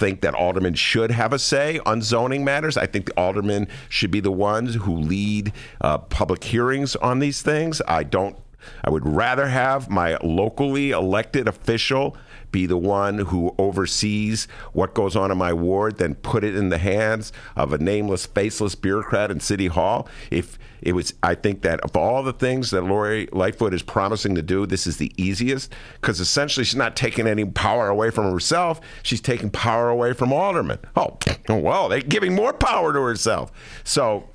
[0.00, 2.76] think that aldermen should have a say on zoning matters.
[2.76, 7.42] I think the aldermen should be the ones who lead uh, public hearings on these
[7.42, 7.82] things.
[7.86, 8.36] I don't
[8.84, 12.16] I would rather have my locally elected official
[12.52, 16.68] be the one who oversees what goes on in my ward than put it in
[16.68, 20.08] the hands of a nameless, faceless bureaucrat in City Hall.
[20.30, 24.34] If it was, I think that of all the things that Lori Lightfoot is promising
[24.34, 28.30] to do, this is the easiest because essentially she's not taking any power away from
[28.30, 28.80] herself.
[29.02, 30.78] She's taking power away from aldermen.
[30.96, 31.18] Oh,
[31.48, 33.52] well, they're giving more power to herself.
[33.84, 34.28] So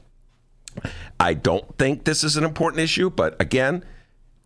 [1.20, 3.84] I don't think this is an important issue, but again,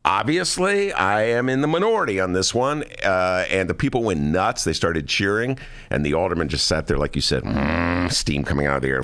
[0.06, 4.64] Obviously, I am in the minority on this one, uh, and the people went nuts.
[4.64, 5.60] They started cheering,
[5.90, 8.88] and the alderman just sat there, like you said, mm, steam coming out of the
[8.88, 9.04] air.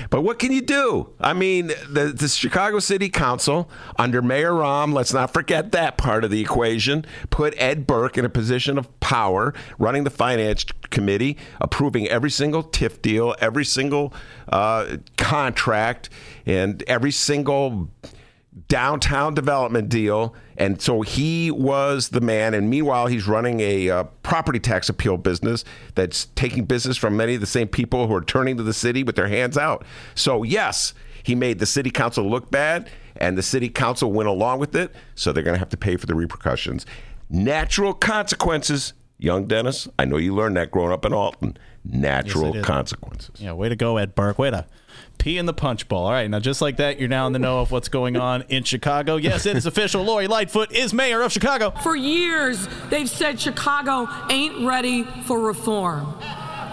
[0.10, 1.10] but what can you do?
[1.20, 6.24] I mean, the, the Chicago City Council, under Mayor Rahm, let's not forget that part
[6.24, 11.36] of the equation, put Ed Burke in a position of power, running the finance committee,
[11.60, 14.12] approving every single TIF deal, every single
[14.48, 16.10] uh, contract,
[16.44, 17.88] and every single
[18.66, 20.34] downtown development deal.
[20.56, 22.54] And so he was the man.
[22.54, 27.34] And meanwhile, he's running a uh, property tax appeal business that's taking business from many
[27.34, 29.84] of the same people who are turning to the city with their hands out.
[30.14, 34.58] So, yes, he made the city council look bad, and the city council went along
[34.58, 34.94] with it.
[35.14, 36.86] So they're going to have to pay for the repercussions.
[37.30, 38.94] Natural consequences.
[39.20, 41.56] Young Dennis, I know you learned that growing up in Alton.
[41.84, 43.40] Natural yes, consequences.
[43.40, 44.38] Yeah, way to go, Ed Burke.
[44.38, 44.64] Way to
[45.18, 46.06] pee in the punch bowl.
[46.06, 48.44] All right, now just like that, you're now in the know of what's going on
[48.48, 49.16] in Chicago.
[49.16, 50.02] Yes, it is official.
[50.02, 51.70] Lori Lightfoot is mayor of Chicago.
[51.82, 56.14] For years, they've said Chicago ain't ready for reform.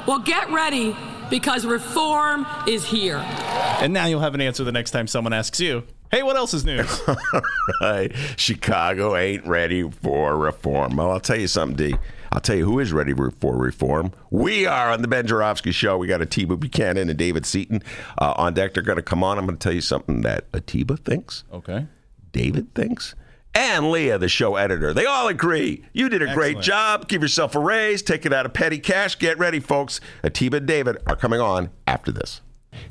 [0.07, 0.95] Well, get ready
[1.29, 3.17] because reform is here.
[3.17, 5.83] And now you'll have an answer the next time someone asks you.
[6.11, 7.01] Hey, what else is news?
[7.81, 8.11] right.
[8.37, 10.95] Chicago ain't ready for reform.
[10.95, 11.97] Well, I'll tell you something, D.
[12.35, 14.11] I'll tell you who is ready for reform.
[14.29, 15.97] We are on the Ben Joravsky Show.
[15.97, 17.81] We got Atiba Buchanan and David Seaton
[18.17, 18.73] uh, on deck.
[18.73, 19.37] They're going to come on.
[19.37, 21.45] I'm going to tell you something that Atiba thinks.
[21.53, 21.87] Okay.
[22.33, 23.15] David thinks.
[23.53, 24.93] And Leah, the show editor.
[24.93, 25.85] They all agree.
[25.93, 26.35] You did a Excellent.
[26.55, 27.07] great job.
[27.07, 28.01] Give yourself a raise.
[28.01, 29.17] Take it out of petty cash.
[29.17, 30.01] Get ready, folks.
[30.21, 32.41] Atiba and David are coming on after this.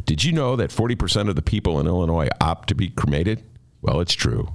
[0.06, 3.42] Did you know that 40% of the people in Illinois opt to be cremated?
[3.82, 4.54] Well, it's true.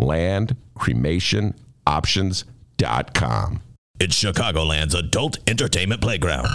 [0.00, 1.54] Land Cremation
[1.86, 3.62] Options.com.
[4.02, 6.48] It's Chicagoland's adult entertainment playground.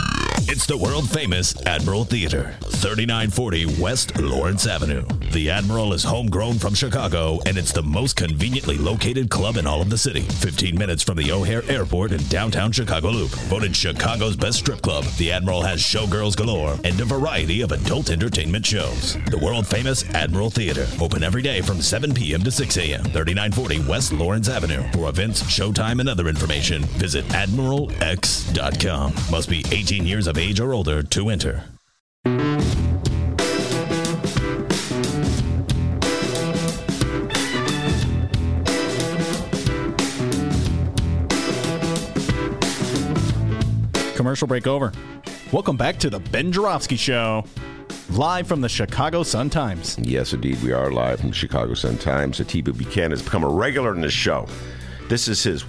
[0.48, 5.06] It's the world famous Admiral Theater, 3940 West Lawrence Avenue.
[5.32, 9.80] The Admiral is homegrown from Chicago, and it's the most conveniently located club in all
[9.80, 10.22] of the city.
[10.22, 13.30] 15 minutes from the O'Hare Airport in downtown Chicago Loop.
[13.48, 18.10] Voted Chicago's best strip club, the Admiral has showgirls galore and a variety of adult
[18.10, 19.18] entertainment shows.
[19.30, 22.42] The world famous Admiral Theater, open every day from 7 p.m.
[22.42, 23.04] to 6 a.m.
[23.04, 24.84] 3940 West Lawrence Avenue.
[24.94, 29.14] For events, showtime, and other information, visit AdmiralX.com.
[29.30, 31.66] Must be 18 years of age or older to enter.
[44.16, 44.94] Commercial break over.
[45.52, 47.44] Welcome back to the Ben Joravsky Show.
[48.12, 49.98] Live from the Chicago Sun Times.
[50.02, 52.40] Yes, indeed, we are live from the Chicago Sun Times.
[52.40, 54.48] Atiba Buchanan has become a regular in this show.
[55.10, 55.64] This is his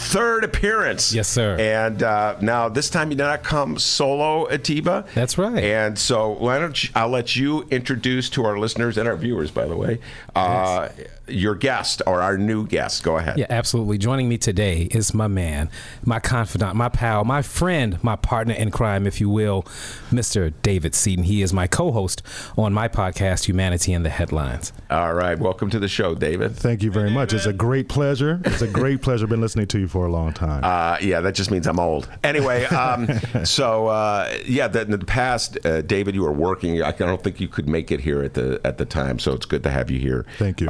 [0.00, 1.12] third appearance.
[1.12, 1.56] Yes, sir.
[1.58, 5.04] And uh, now this time you did not come solo, Atiba.
[5.14, 5.62] That's right.
[5.62, 9.66] And so why don't I'll let you introduce to our listeners and our viewers, by
[9.66, 10.00] the way,
[10.34, 10.88] uh,
[11.30, 13.02] your guest or our new guest.
[13.02, 13.38] Go ahead.
[13.38, 13.98] Yeah, absolutely.
[13.98, 15.70] Joining me today is my man,
[16.04, 19.62] my confidant, my pal, my friend, my partner in crime, if you will,
[20.10, 20.52] Mr.
[20.62, 21.24] David Seaton.
[21.24, 22.22] He is my co-host
[22.56, 24.72] on my podcast, Humanity in the Headlines.
[24.90, 25.38] All right.
[25.38, 26.56] Welcome to the show, David.
[26.56, 27.32] Thank you very much.
[27.32, 28.40] It's a great pleasure.
[28.44, 29.26] It's a great pleasure.
[29.26, 30.64] Been listening to you for a long time.
[30.64, 32.08] Uh, yeah, that just means I'm old.
[32.24, 33.08] Anyway, um,
[33.44, 36.82] so uh, yeah, that in the past, uh, David, you were working.
[36.82, 39.46] I don't think you could make it here at the at the time, so it's
[39.46, 40.26] good to have you here.
[40.38, 40.68] Thank you.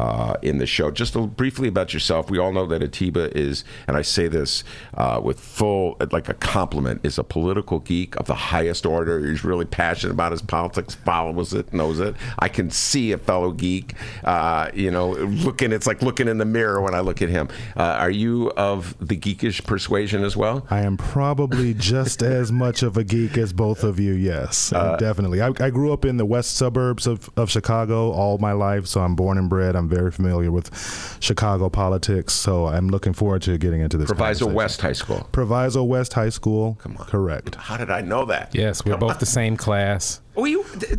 [0.50, 2.28] Uh, in the show, just a, briefly about yourself.
[2.28, 6.34] We all know that Atiba is, and I say this uh, with full like a
[6.34, 9.24] compliment, is a political geek of the highest order.
[9.24, 12.16] He's really passionate about his politics, follows it, knows it.
[12.38, 13.94] I can see a fellow geek.
[14.24, 15.72] Uh, you know, looking.
[15.72, 17.48] It's like looking in the mirror when I look at him.
[17.76, 20.66] Uh, are you of the geekish persuasion as well?
[20.70, 24.12] I am probably just as much of a geek as both of you.
[24.14, 25.40] Yes, Uh, definitely.
[25.42, 29.00] I, I grew up in the west suburbs of, of Chicago all my life, so
[29.00, 29.76] I'm born and bred.
[29.76, 34.06] I'm very familiar with Chicago politics, so I'm looking forward to getting into this.
[34.06, 34.46] Proviso.
[34.46, 35.28] West High School.
[35.32, 36.76] Proviso West High School.
[36.80, 37.06] Come on.
[37.06, 37.54] Correct.
[37.56, 38.54] How did I know that?
[38.54, 39.18] Yes, we're Come both on.
[39.18, 40.20] the same class.
[40.36, 40.56] We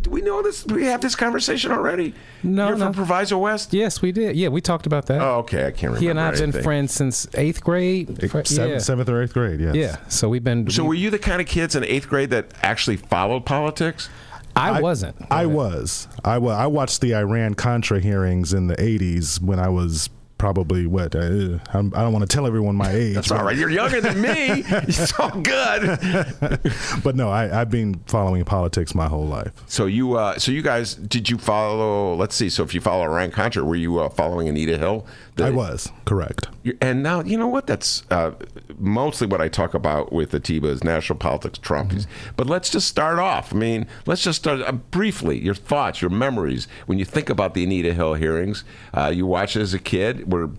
[0.08, 0.64] we know this?
[0.66, 2.14] We have this conversation already?
[2.42, 2.84] No, You're no.
[2.86, 3.72] from Proviso West.
[3.72, 4.36] Yes, we did.
[4.36, 5.20] Yeah, we talked about that.
[5.20, 5.66] Oh, okay.
[5.66, 6.00] I can't remember.
[6.00, 8.30] he and I've been friends since eighth grade.
[8.30, 8.78] Fr- Seventh, yeah.
[8.78, 9.60] seventh or eighth grade.
[9.60, 9.74] Yes.
[9.74, 10.68] yeah, so we've been.
[10.70, 14.08] So we- were you the kind of kids in eighth grade that actually followed politics?
[14.56, 15.16] I, wasn't.
[15.30, 16.08] I was.
[16.24, 16.52] I was.
[16.52, 20.10] I watched the Iran Contra hearings in the '80s when I was
[20.42, 21.14] probably what?
[21.14, 23.14] Uh, I'm, I don't want to tell everyone my age.
[23.14, 23.56] That's all right.
[23.56, 24.64] You're younger than me.
[24.92, 26.00] It's all good.
[27.04, 29.52] but no, I, I've been following politics my whole life.
[29.68, 32.16] So you, uh, so you guys, did you follow?
[32.16, 32.50] Let's see.
[32.50, 35.06] So if you follow Iran Contra, were you uh, following Anita Hill?
[35.36, 36.48] The- I was correct.
[36.80, 37.66] And now, you know what?
[37.66, 38.32] That's uh,
[38.78, 41.92] mostly what I talk about with Atiba is national politics, Trump.
[42.36, 43.52] But let's just start off.
[43.54, 45.38] I mean, let's just start uh, briefly.
[45.38, 48.62] Your thoughts, your memories when you think about the Anita Hill hearings.
[48.94, 50.30] Uh, you watched it as a kid.
[50.30, 50.50] Where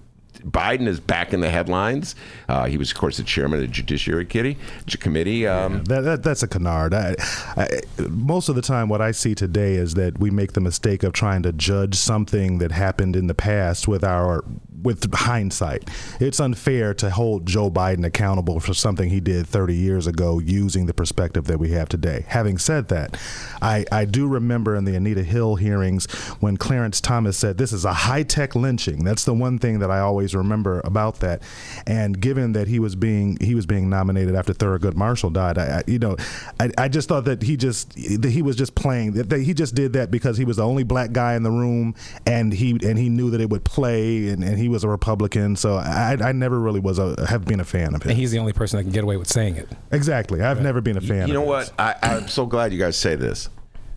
[0.41, 2.15] Biden is back in the headlines.
[2.49, 4.57] Uh, he was, of course, the chairman of the Judiciary Kitty,
[4.99, 5.47] Committee.
[5.47, 6.93] Um, That, that that's a canard.
[6.93, 7.15] I,
[7.55, 7.67] I,
[8.09, 11.13] most of the time, what I see today is that we make the mistake of
[11.13, 14.43] trying to judge something that happened in the past with our
[14.83, 15.89] with hindsight.
[16.19, 20.85] It's unfair to hold Joe Biden accountable for something he did 30 years ago using
[20.85, 22.25] the perspective that we have today.
[22.27, 23.17] Having said that,
[23.61, 26.05] I, I do remember in the Anita Hill hearings
[26.39, 29.03] when Clarence Thomas said this is a high tech lynching.
[29.03, 31.41] That's the one thing that I always remember about that.
[31.87, 35.79] And given that he was being he was being nominated after Thurgood Marshall died, I,
[35.79, 36.15] I you know,
[36.59, 39.75] I, I just thought that he just that he was just playing that, he just
[39.75, 42.97] did that because he was the only black guy in the room and he and
[42.97, 45.55] he knew that it would play and, and he was a Republican.
[45.55, 48.09] So I, I never really was a have been a fan of him.
[48.09, 49.69] and he's the only person that can get away with saying it.
[49.91, 50.41] Exactly.
[50.41, 51.27] I've never been a fan.
[51.27, 51.61] You know of what?
[51.61, 51.73] his.
[51.79, 53.49] I, I'm so glad you guys say this.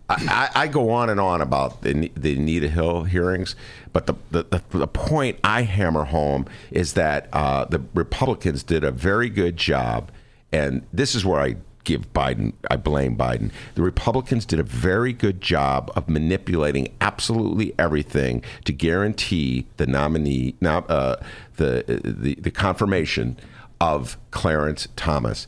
[0.09, 3.57] I, I, I go on and on about the, the Anita Hill hearings,
[3.93, 8.85] but the, the, the, the point I hammer home is that uh, the Republicans did
[8.85, 10.13] a very good job,
[10.53, 11.57] and this is where I
[11.87, 13.51] give Biden, I blame Biden.
[13.77, 20.57] The Republicans did a very good job of manipulating absolutely everything to guarantee the nominee,
[20.61, 21.17] nom- uh,
[21.57, 23.39] the, the the confirmation
[23.81, 25.47] of Clarence Thomas,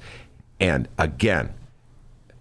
[0.58, 1.52] and again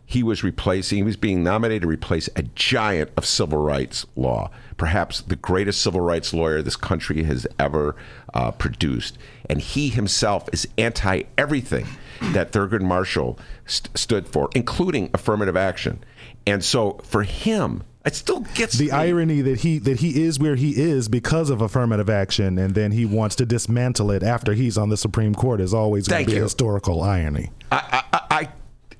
[0.10, 4.50] he was replacing, he was being nominated to replace a giant of civil rights law,
[4.78, 7.94] perhaps the greatest civil rights lawyer this country has ever
[8.34, 9.18] uh, produced.
[9.50, 11.88] And he himself is anti everything
[12.22, 16.02] that Thurgood Marshall st- stood for, including affirmative action.
[16.46, 18.92] And so for him, it still gets the me.
[18.92, 22.94] irony that he that he is where he is because of affirmative action, and then
[22.94, 26.32] he wants to dismantle it after he's on the Supreme Court is always going to
[26.32, 26.40] be you.
[26.40, 27.50] a historical irony.
[27.70, 28.50] I, I, I,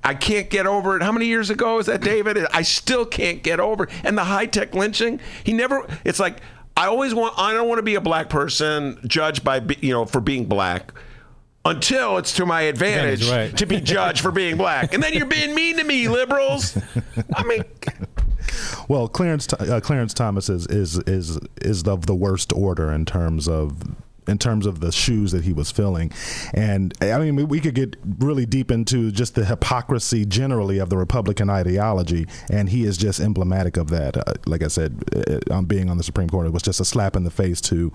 [0.04, 1.02] I can't get over it.
[1.02, 2.38] How many years ago is that, David?
[2.52, 3.90] I still can't get over it.
[4.04, 6.40] And the high tech lynching, he never, it's like,
[6.76, 10.06] I always want, I don't want to be a black person judged by, you know,
[10.06, 10.92] for being black.
[11.64, 13.58] Until it's to my advantage Advantage, right.
[13.58, 16.78] to be judged for being black, and then you're being mean to me, liberals.
[17.34, 17.62] I mean,
[18.88, 23.48] Well, Clarence uh, Clarence Thomas is is is is of the worst order in terms
[23.48, 23.82] of
[24.28, 26.12] in terms of the shoes that he was filling.
[26.54, 30.90] And I mean, we- we could get really deep into just the hypocrisy generally of
[30.90, 34.16] the Republican ideology, and he is just emblematic of that.
[34.16, 36.84] Uh, like I said, uh, on being on the Supreme Court, it was just a
[36.84, 37.92] slap in the face to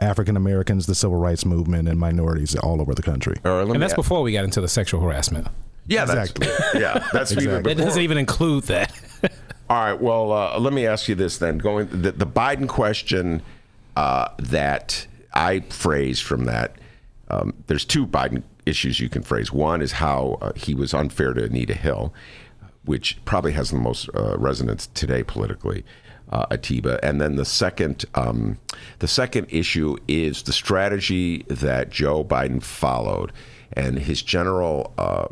[0.00, 3.36] African Americans, the civil rights movement, and minorities all over the country.
[3.44, 5.46] All right, let me And that's a- before we got into the sexual harassment.
[5.86, 6.48] yeah, that's, Exactly.
[6.80, 7.74] yeah, that's even Exactly.
[7.74, 8.92] That doesn't even include that.
[9.70, 10.00] All right.
[10.00, 11.58] Well, uh, let me ask you this then.
[11.58, 13.42] Going the, the Biden question
[13.96, 16.76] uh, that I phrase from that
[17.28, 19.52] um, there's two Biden issues you can phrase.
[19.52, 22.14] One is how uh, he was unfair to Anita Hill,
[22.84, 25.84] which probably has the most uh, resonance today politically.
[26.30, 28.58] Uh, Atiba, and then the second, um,
[29.00, 33.30] the second issue is the strategy that Joe Biden followed,
[33.74, 35.26] and his general uh,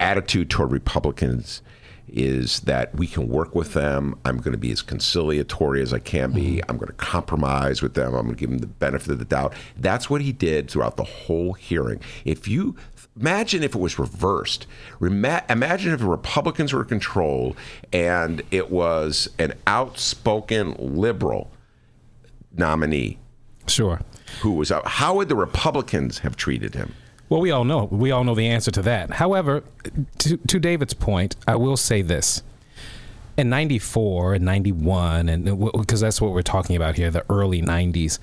[0.00, 1.62] attitude toward Republicans
[2.08, 4.18] is that we can work with them.
[4.24, 6.56] I'm going to be as conciliatory as I can be.
[6.56, 6.70] Mm-hmm.
[6.70, 8.14] I'm going to compromise with them.
[8.14, 9.54] I'm going to give them the benefit of the doubt.
[9.76, 12.00] That's what he did throughout the whole hearing.
[12.24, 12.76] If you
[13.18, 14.66] imagine if it was reversed,
[15.00, 17.56] imagine if the Republicans were in control
[17.92, 21.50] and it was an outspoken liberal
[22.52, 23.18] nominee.
[23.66, 24.00] Sure.
[24.42, 24.86] Who was out?
[24.86, 26.94] How would the Republicans have treated him?
[27.28, 27.84] Well, we all know.
[27.84, 29.12] We all know the answer to that.
[29.12, 29.62] However,
[30.18, 32.42] to, to David's point, I will say this.
[33.36, 37.60] In 94 and 91, and uh, because that's what we're talking about here, the early
[37.60, 38.20] 90s,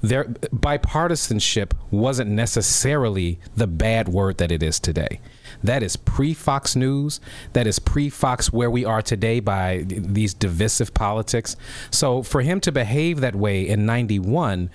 [0.00, 5.20] there bipartisanship wasn't necessarily the bad word that it is today.
[5.62, 7.20] That is pre Fox News.
[7.52, 11.56] That is pre Fox where we are today by these divisive politics.
[11.90, 14.70] So for him to behave that way in 91,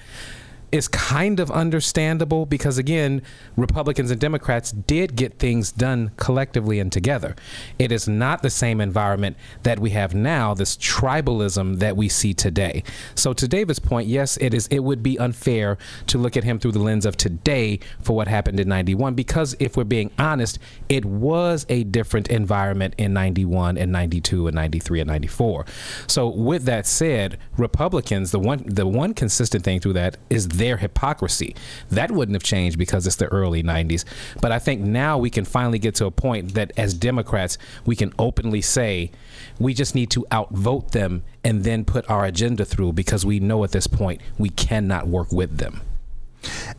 [0.74, 3.22] is kind of understandable because again,
[3.56, 7.36] Republicans and Democrats did get things done collectively and together.
[7.78, 12.34] It is not the same environment that we have now, this tribalism that we see
[12.34, 12.84] today.
[13.14, 16.58] So to David's point, yes, it is it would be unfair to look at him
[16.58, 20.58] through the lens of today for what happened in 91 because if we're being honest,
[20.90, 25.66] it was a different environment in 91 and 92 and 93 and 94.
[26.08, 30.78] So with that said, Republicans, the one the one consistent thing through that is their
[30.78, 31.54] hypocrisy.
[31.90, 34.06] That wouldn't have changed because it's the early 90s.
[34.40, 37.98] But I think now we can finally get to a point that as Democrats, we
[37.98, 39.12] can openly say
[39.60, 43.66] we just need to outvote them and then put our agenda through because we know
[43.66, 45.82] at this point we cannot work with them.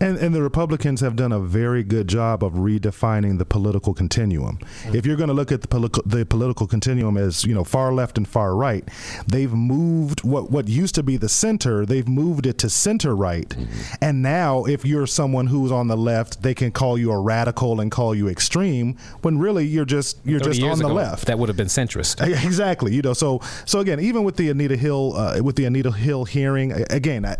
[0.01, 4.59] And, and the Republicans have done a very good job of redefining the political continuum.
[4.59, 4.97] Mm-hmm.
[4.97, 7.93] If you're going to look at the, political the political continuum as you know far
[7.93, 8.87] left and far right,
[9.27, 11.87] they've moved what what used to be the center.
[11.87, 13.95] They've moved it to center right, mm-hmm.
[14.01, 17.81] and now if you're someone who's on the left, they can call you a radical
[17.81, 21.27] and call you extreme when really you're just you're just on the left.
[21.27, 22.25] That would have been centrist.
[22.45, 22.95] Exactly.
[22.95, 23.15] You know.
[23.15, 27.25] So so again, even with the Anita Hill uh, with the Anita Hill hearing, again.
[27.25, 27.37] I,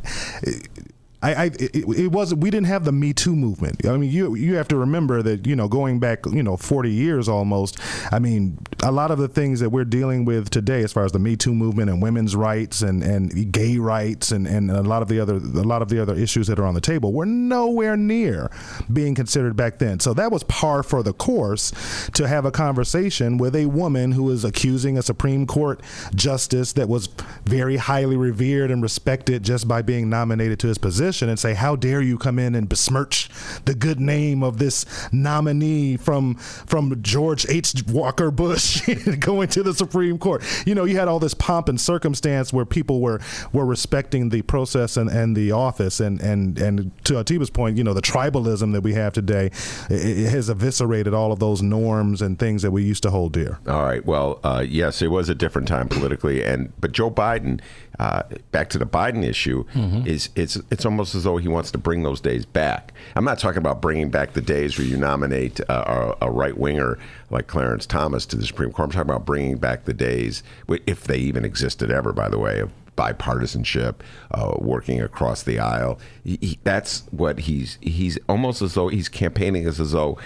[1.25, 2.43] I, I it, it, wasn't.
[2.43, 3.87] We didn't have the Me Too movement.
[3.87, 6.91] I mean, you you have to remember that you know going back you know 40
[6.91, 7.79] years almost.
[8.13, 11.13] I mean, a lot of the things that we're dealing with today, as far as
[11.13, 15.01] the Me Too movement and women's rights and, and gay rights and, and a lot
[15.01, 17.25] of the other a lot of the other issues that are on the table, were
[17.25, 18.51] nowhere near
[18.93, 20.01] being considered back then.
[20.01, 21.73] So that was par for the course
[22.13, 25.81] to have a conversation with a woman who is accusing a Supreme Court
[26.15, 27.09] justice that was
[27.47, 31.77] very highly revered and respected just by being nominated to his position and say, "How
[31.77, 33.29] dare you come in and besmirch
[33.65, 37.85] the good name of this nominee from from George H.
[37.89, 38.83] Walker Bush
[39.19, 42.65] going to the Supreme Court?" You know, you had all this pomp and circumstance where
[42.65, 43.21] people were
[43.53, 47.85] were respecting the process and, and the office, and and and to Atiba's point, you
[47.85, 49.51] know, the tribalism that we have today
[49.89, 53.59] has eviscerated all of those norms and things that we used to hold dear.
[53.67, 54.05] All right.
[54.05, 57.61] Well, uh, yes, it was a different time politically, and but Joe Biden
[57.99, 60.07] uh, back to the Biden issue, mm-hmm.
[60.07, 62.93] is it's it's almost as though he wants to bring those days back.
[63.17, 66.57] I'm not talking about bringing back the days where you nominate uh, a, a right
[66.57, 67.01] winger
[67.31, 68.87] like Clarence Thomas to the Supreme Court.
[68.87, 70.45] I'm talking about bringing back the days,
[70.87, 73.97] if they even existed ever, by the way, of bipartisanship,
[74.31, 75.99] uh, working across the aisle.
[76.23, 80.19] He, he, that's what he's he's almost as though he's campaigning as, as though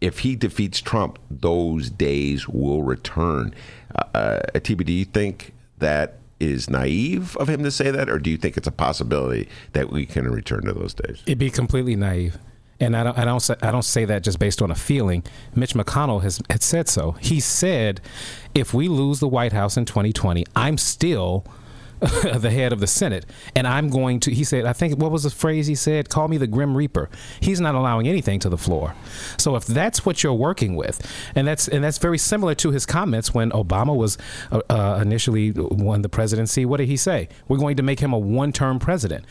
[0.00, 3.54] if he defeats Trump, those days will return.
[3.94, 8.30] Uh, uh, do you think that is naive of him to say that, or do
[8.30, 11.22] you think it's a possibility that we can return to those days?
[11.26, 12.38] It'd be completely naive.
[12.80, 15.24] And I don't, I don't, say, I don't say that just based on a feeling.
[15.54, 17.12] Mitch McConnell has had said so.
[17.12, 18.00] He said,
[18.54, 21.46] if we lose the White House in 2020, I'm still
[22.00, 24.34] the head of the Senate, and I'm going to.
[24.34, 26.08] He said, I think what was the phrase he said?
[26.08, 27.08] Call me the Grim Reaper.
[27.40, 28.94] He's not allowing anything to the floor.
[29.36, 31.00] So if that's what you're working with,
[31.34, 34.18] and that's and that's very similar to his comments when Obama was
[34.50, 36.64] uh, uh, initially won the presidency.
[36.64, 37.28] What did he say?
[37.48, 39.24] We're going to make him a one-term president.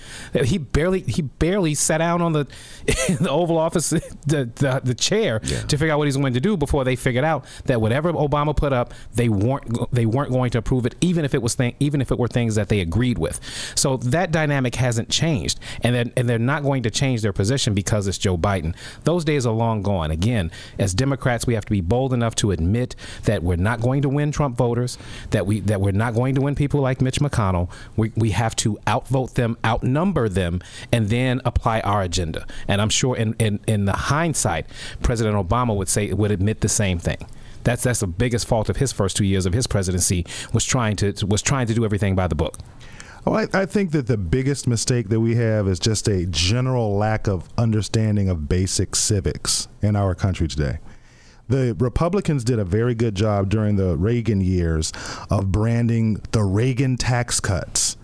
[0.43, 2.47] He barely he barely sat down on the
[3.19, 3.89] the Oval Office
[4.25, 5.61] the the, the chair yeah.
[5.61, 8.55] to figure out what he's going to do before they figured out that whatever Obama
[8.55, 11.75] put up, they weren't they weren't going to approve it, even if it was th-
[11.79, 13.39] even if it were things things that they agreed with.
[13.75, 17.73] So that dynamic hasn't changed, and they're, and they're not going to change their position
[17.73, 18.75] because it's Joe Biden.
[19.03, 20.11] Those days are long gone.
[20.11, 24.01] Again, as Democrats, we have to be bold enough to admit that we're not going
[24.03, 24.97] to win Trump voters,
[25.31, 27.69] that we that we're not going to win people like Mitch McConnell.
[27.95, 32.45] We, we have to outvote them, outnumber them, and then apply our agenda.
[32.67, 34.65] And I'm sure in, in, in the hindsight,
[35.01, 37.25] President Obama would say would admit the same thing.
[37.63, 40.95] That's that's the biggest fault of his first two years of his presidency was trying
[40.97, 42.57] to was trying to do everything by the book.
[43.25, 46.97] Oh, I, I, think that the biggest mistake that we have is just a general
[46.97, 50.79] lack of understanding of basic civics in our country today.
[51.47, 54.91] The Republicans did a very good job during the Reagan years
[55.29, 57.95] of branding the Reagan tax cuts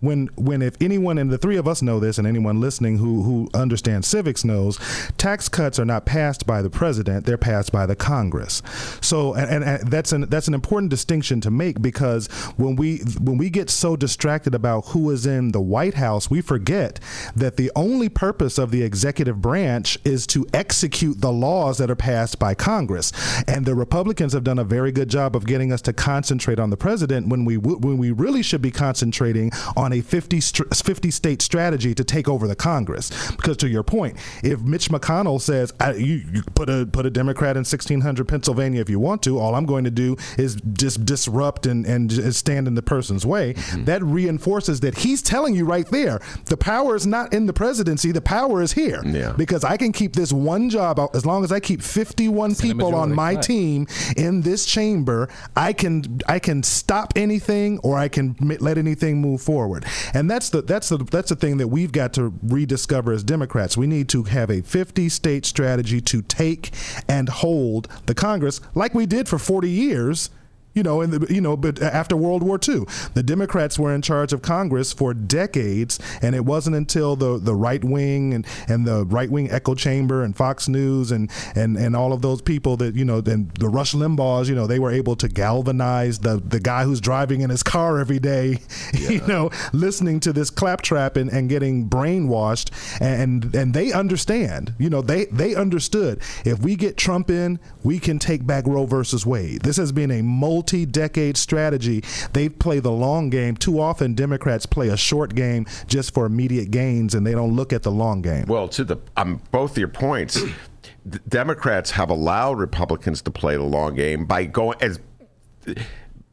[0.00, 3.22] when when if anyone and the three of us know this and anyone listening who
[3.22, 4.78] who understands civics knows
[5.16, 8.62] tax cuts are not passed by the president they're passed by the congress.
[9.00, 12.26] So and, and that's an that's an important distinction to make because
[12.56, 16.40] when we when we get so distracted about who is in the white house we
[16.40, 17.00] forget
[17.34, 21.96] that the only purpose of the executive branch is to execute the laws that are
[21.96, 23.12] passed by congress.
[23.48, 26.70] And the republicans have done a very good job of getting us to concentrate on
[26.70, 31.10] the president when we when we really should be concentrating on on a 50, 50
[31.10, 33.10] state strategy to take over the Congress.
[33.32, 37.56] Because to your point, if Mitch McConnell says you, you, put a put a Democrat
[37.56, 41.66] in 1600 Pennsylvania if you want to, all I'm going to do is just disrupt
[41.66, 43.54] and and stand in the person's way.
[43.54, 43.84] Mm-hmm.
[43.84, 48.12] That reinforces that he's telling you right there, the power is not in the presidency,
[48.12, 49.02] the power is here.
[49.04, 49.32] Yeah.
[49.36, 53.14] Because I can keep this one job as long as I keep 51 people on
[53.14, 53.86] my team
[54.16, 59.42] in this chamber, I can I can stop anything or I can let anything move
[59.42, 60.14] forward forward.
[60.14, 63.76] And that's the that's the that's the thing that we've got to rediscover as Democrats.
[63.76, 66.70] We need to have a 50 state strategy to take
[67.08, 70.30] and hold the Congress like we did for 40 years
[70.76, 74.02] you know, in the you know, but after World War II, the Democrats were in
[74.02, 78.86] charge of Congress for decades, and it wasn't until the the right wing and, and
[78.86, 82.76] the right wing echo chamber and Fox News and and and all of those people
[82.76, 86.36] that you know, then the Rush Limbaughs, you know, they were able to galvanize the
[86.36, 88.58] the guy who's driving in his car every day,
[88.92, 89.08] yeah.
[89.08, 92.70] you know, listening to this claptrap and, and getting brainwashed,
[93.00, 97.98] and and they understand, you know, they they understood if we get Trump in, we
[97.98, 99.62] can take back Roe versus Wade.
[99.62, 102.02] This has been a multi multi-decade strategy.
[102.32, 103.56] They play the long game.
[103.56, 107.72] Too often, Democrats play a short game just for immediate gains, and they don't look
[107.72, 108.46] at the long game.
[108.48, 110.42] Well, to the um, both your points,
[111.28, 114.98] Democrats have allowed Republicans to play the long game by going as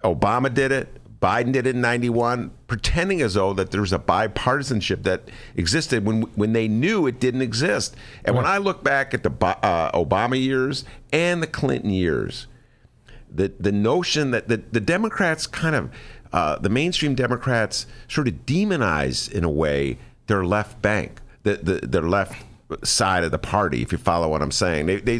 [0.03, 0.99] Obama did it.
[1.21, 6.23] Biden did it in 91, pretending as though that there's a bipartisanship that existed when
[6.35, 7.95] when they knew it didn't exist.
[8.25, 12.47] And when I look back at the uh, Obama years and the Clinton years,
[13.33, 15.91] the the notion that the, the Democrats kind of
[16.31, 21.87] uh, the mainstream Democrats sort of demonize in a way their left bank, the, the
[21.87, 22.35] their left
[22.83, 24.85] side of the party, if you follow what I'm saying.
[24.87, 25.19] They, they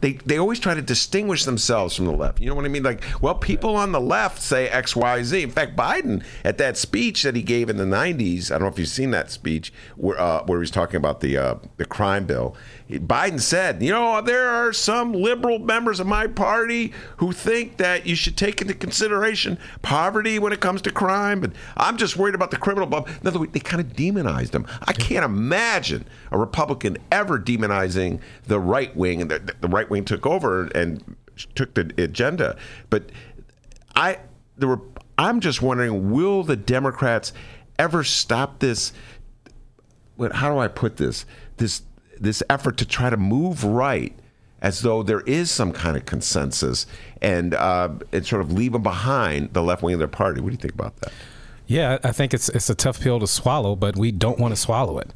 [0.00, 2.40] they they always try to distinguish themselves from the left.
[2.40, 2.82] You know what I mean?
[2.82, 5.42] Like, well, people on the left say X, Y, Z.
[5.42, 8.68] In fact, Biden at that speech that he gave in the '90s, I don't know
[8.68, 11.84] if you've seen that speech where uh, where he was talking about the uh, the
[11.84, 12.56] crime bill.
[12.98, 18.06] Biden said, you know, there are some liberal members of my party who think that
[18.06, 22.34] you should take into consideration poverty when it comes to crime, but I'm just worried
[22.34, 22.88] about the criminal.
[23.20, 24.66] In other words, they kind of demonized him.
[24.82, 30.04] I can't imagine a Republican ever demonizing the right wing, and the, the right wing
[30.04, 31.16] took over and
[31.54, 32.56] took the agenda.
[32.88, 33.10] But
[33.94, 34.18] I,
[34.56, 34.80] the,
[35.16, 37.32] I'm just wondering, will the Democrats
[37.78, 38.92] ever stop this?
[40.32, 41.24] How do I put this?
[41.56, 41.82] This
[42.20, 44.14] this effort to try to move right
[44.62, 46.86] as though there is some kind of consensus
[47.22, 50.40] and uh, and sort of leave them behind the left wing of their party.
[50.40, 51.12] What do you think about that?
[51.66, 54.60] Yeah, I think it's it's a tough pill to swallow, but we don't want to
[54.60, 55.12] swallow it.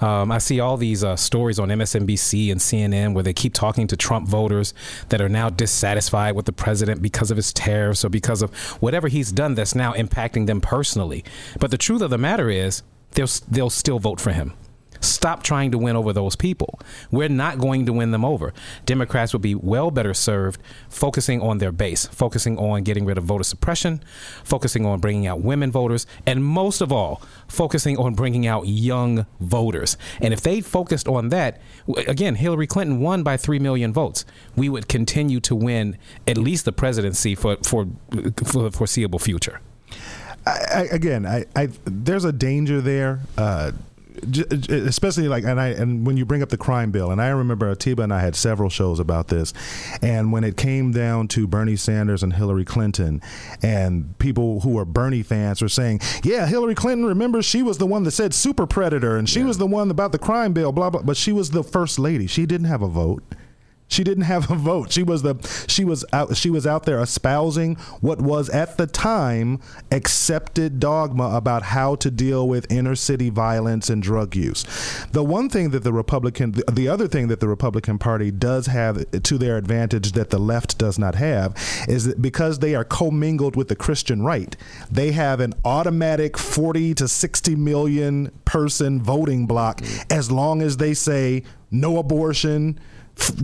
[0.00, 3.86] Um, I see all these uh, stories on MSNBC and CNN where they keep talking
[3.86, 4.74] to Trump voters
[5.08, 9.08] that are now dissatisfied with the president because of his tariffs or because of whatever
[9.08, 11.24] he's done that's now impacting them personally.
[11.58, 12.82] But the truth of the matter is,
[13.12, 14.52] they'll they'll still vote for him.
[15.06, 16.80] Stop trying to win over those people.
[17.10, 18.52] We're not going to win them over.
[18.84, 23.24] Democrats will be well better served focusing on their base, focusing on getting rid of
[23.24, 24.02] voter suppression,
[24.44, 29.26] focusing on bringing out women voters, and most of all, focusing on bringing out young
[29.40, 29.96] voters.
[30.20, 31.60] And if they focused on that,
[32.06, 34.24] again, Hillary Clinton won by 3 million votes.
[34.54, 37.86] We would continue to win at least the presidency for, for,
[38.44, 39.60] for the foreseeable future.
[40.46, 43.20] I, I, again, I, there's a danger there.
[43.36, 43.72] Uh,
[44.68, 47.70] especially like and I and when you bring up the crime bill, and I remember
[47.70, 49.52] Atiba and I had several shows about this,
[50.02, 53.20] and when it came down to Bernie Sanders and Hillary Clinton,
[53.62, 57.86] and people who are Bernie fans were saying, "Yeah, Hillary Clinton, remember she was the
[57.86, 59.46] one that said super predator, and she yeah.
[59.46, 62.26] was the one about the crime bill, blah blah," but she was the first lady.
[62.26, 63.22] She didn't have a vote.
[63.88, 64.90] She didn't have a vote.
[64.90, 65.36] She was the
[65.68, 69.60] she was out she was out there espousing what was at the time
[69.92, 74.64] accepted dogma about how to deal with inner city violence and drug use.
[75.12, 78.66] The one thing that the Republican the, the other thing that the Republican Party does
[78.66, 81.54] have to their advantage that the left does not have
[81.88, 84.56] is that because they are commingled with the Christian right,
[84.90, 89.80] they have an automatic 40 to 60 million person voting block
[90.10, 92.78] as long as they say no abortion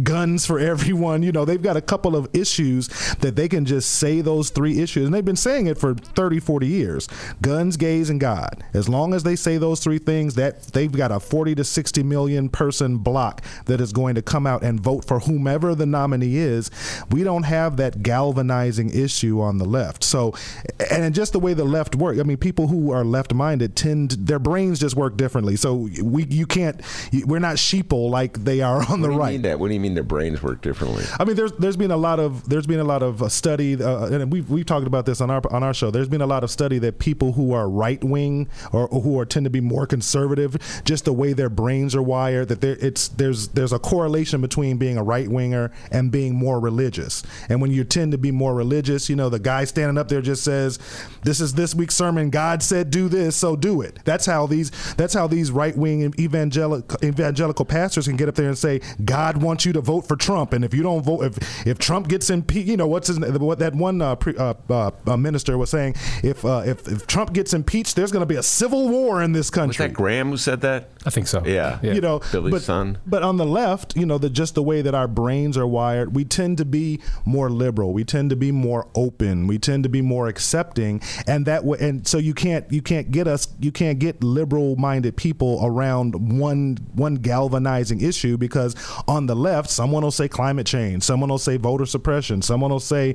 [0.02, 1.22] guns for everyone.
[1.22, 4.80] You know, they've got a couple of issues that they can just say those three
[4.80, 5.06] issues.
[5.06, 7.08] And they've been saying it for 30, 40 years.
[7.40, 8.64] Guns, gays, and God.
[8.74, 12.02] As long as they say those three things, that they've got a 40 to 60
[12.02, 16.36] million person block that is going to come out and vote for whomever the nominee
[16.36, 16.70] is.
[17.10, 20.04] We don't have that galvanizing issue on the left.
[20.04, 20.34] So,
[20.90, 24.12] and just the way the left work, I mean, people who are left minded tend,
[24.12, 25.56] their brains just work differently.
[25.56, 26.80] So we, you can't,
[27.26, 29.42] we're not sheeple like they are on what the right.
[29.62, 31.04] What do you mean their brains work differently?
[31.20, 33.80] I mean, there's there's been a lot of there's been a lot of uh, study,
[33.80, 35.92] uh, and we've we've talked about this on our on our show.
[35.92, 39.20] There's been a lot of study that people who are right wing or, or, who
[39.20, 42.76] are tend to be more conservative, just the way their brains are wired, that there
[42.80, 47.22] it's there's there's a correlation between being a right winger and being more religious.
[47.48, 50.22] And when you tend to be more religious, you know, the guy standing up there
[50.22, 50.80] just says,
[51.22, 52.30] "This is this week's sermon.
[52.30, 56.12] God said do this, so do it." That's how these that's how these right wing
[56.18, 60.08] evangelical evangelical pastors can get up there and say, "God wants." Want you to vote
[60.08, 63.08] for Trump, and if you don't vote, if if Trump gets impeached, you know what's
[63.08, 65.94] his, what that one uh, pre, uh, uh, minister was saying.
[66.22, 69.32] If, uh, if if Trump gets impeached, there's going to be a civil war in
[69.32, 69.84] this country.
[69.84, 70.88] Was that Graham who said that?
[71.04, 71.42] I think so.
[71.44, 71.92] Yeah, yeah.
[71.92, 72.98] you know, Billy's but, son.
[73.06, 76.16] But on the left, you know, the just the way that our brains are wired,
[76.16, 77.92] we tend to be more liberal.
[77.92, 79.46] We tend to be more open.
[79.46, 83.10] We tend to be more accepting, and that way, and so you can't you can't
[83.10, 88.74] get us you can't get liberal minded people around one one galvanizing issue because
[89.06, 92.80] on the left, someone will say climate change, someone will say voter suppression, someone will
[92.80, 93.14] say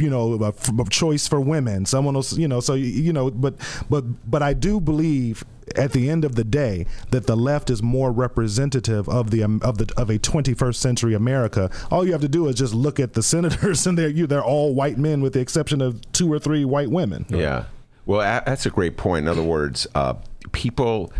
[0.00, 3.54] you know a, a choice for women someone will you know so you know but
[3.90, 5.44] but but I do believe
[5.76, 9.60] at the end of the day that the left is more representative of the um,
[9.62, 11.70] of the of a 21st century America.
[11.90, 14.44] All you have to do is just look at the senators, and they're you, they're
[14.44, 17.26] all white men with the exception of two or three white women.
[17.28, 17.64] Yeah,
[18.06, 19.24] well, that's a great point.
[19.24, 20.14] In other words, uh,
[20.52, 21.12] people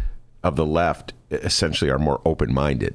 [0.43, 2.95] of the left essentially are more open minded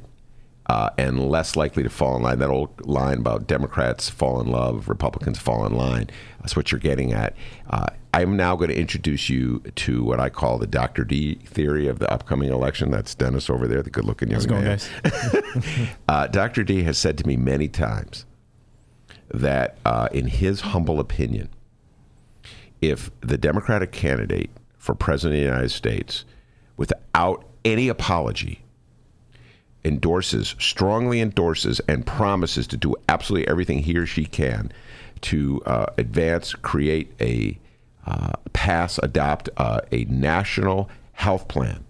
[0.68, 2.40] uh, and less likely to fall in line.
[2.40, 6.10] That old line about Democrats fall in love, Republicans fall in line.
[6.40, 7.36] That's what you're getting at.
[7.70, 11.04] Uh, I'm now going to introduce you to what I call the Dr.
[11.04, 12.92] D theory of the upcoming election.
[12.92, 14.80] That's Dennis over there, the good looking young going, man.
[16.08, 16.64] uh, Dr.
[16.64, 18.26] D has said to me many times
[19.30, 21.50] that, uh, in his humble opinion,
[22.82, 26.26] if the Democratic candidate for president of the United States,
[26.78, 28.63] without any apology,
[29.86, 34.72] endorses, strongly endorses, and promises to do absolutely everything he or she can
[35.22, 37.58] to uh, advance, create a
[38.06, 41.86] uh, pass, adopt uh, a national health plan,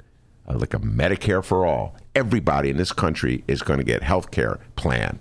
[0.47, 1.95] uh, like a Medicare for all.
[2.15, 5.19] Everybody in this country is going to get health care plan.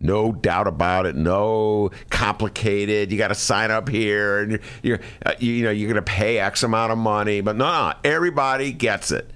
[0.00, 1.14] No doubt about it.
[1.14, 3.12] No complicated.
[3.12, 6.10] You got to sign up here, and you're, you're uh, you know you're going to
[6.10, 7.40] pay X amount of money.
[7.40, 9.30] But no, no, everybody gets it.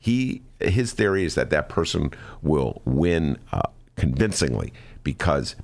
[0.00, 2.10] He his theory is that that person
[2.42, 3.62] will win uh,
[3.96, 5.56] convincingly because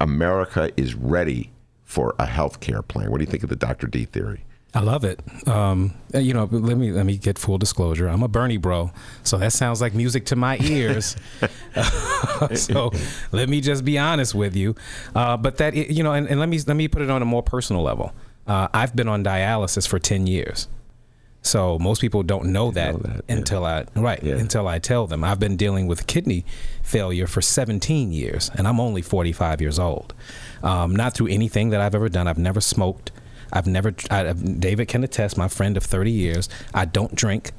[0.00, 1.50] America is ready
[1.84, 3.10] for a health care plan.
[3.10, 3.86] What do you think of the Dr.
[3.86, 4.44] D theory?
[4.74, 5.20] I love it.
[5.48, 8.08] Um, you know, let me let me get full disclosure.
[8.08, 11.16] I'm a Bernie bro, so that sounds like music to my ears.
[12.54, 12.92] so
[13.32, 14.74] let me just be honest with you.
[15.14, 17.24] Uh, but that you know, and, and, let me let me put it on a
[17.24, 18.12] more personal level.
[18.46, 20.68] Uh, I've been on dialysis for ten years.
[21.46, 23.84] So most people don't know that, know that until yeah.
[23.94, 24.34] I right yeah.
[24.34, 25.22] until I tell them.
[25.22, 26.44] I've been dealing with kidney
[26.82, 30.14] failure for 17 years, and I'm only 45 years old.
[30.62, 32.26] Um, not through anything that I've ever done.
[32.26, 33.12] I've never smoked.
[33.52, 33.94] I've never.
[34.10, 35.38] I, David can attest.
[35.38, 36.48] My friend of 30 years.
[36.74, 37.52] I don't drink.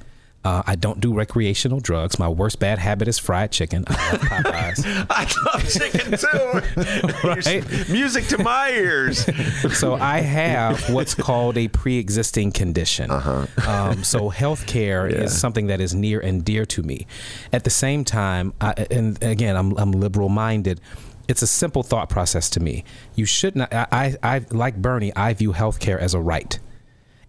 [0.48, 2.18] Uh, I don't do recreational drugs.
[2.18, 3.84] My worst bad habit is fried chicken.
[3.86, 5.06] I love Popeyes.
[5.10, 7.28] I love chicken too.
[7.28, 7.89] right?
[7.89, 9.26] Music to my ears.
[9.78, 13.12] so I have what's called a pre-existing condition.
[13.12, 13.45] Uh-huh.
[13.68, 15.24] Um, so healthcare yeah.
[15.24, 17.08] is something that is near and dear to me.
[17.52, 20.80] At the same time, I, and again, I'm, I'm liberal minded
[21.28, 22.86] it's a simple thought process to me.
[23.16, 23.74] You should not.
[23.74, 25.12] I, I, like Bernie.
[25.14, 26.58] I view healthcare as a right.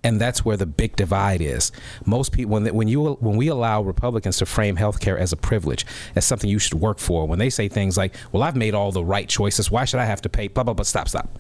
[0.04, 1.72] And that's where the big divide is.
[2.04, 5.84] Most people, when when you when we allow Republicans to frame healthcare as a privilege,
[6.14, 8.92] as something you should work for, when they say things like, "Well, I've made all
[8.92, 9.70] the right choices.
[9.70, 10.84] Why should I have to pay?" Blah blah blah.
[10.84, 11.38] Stop stop.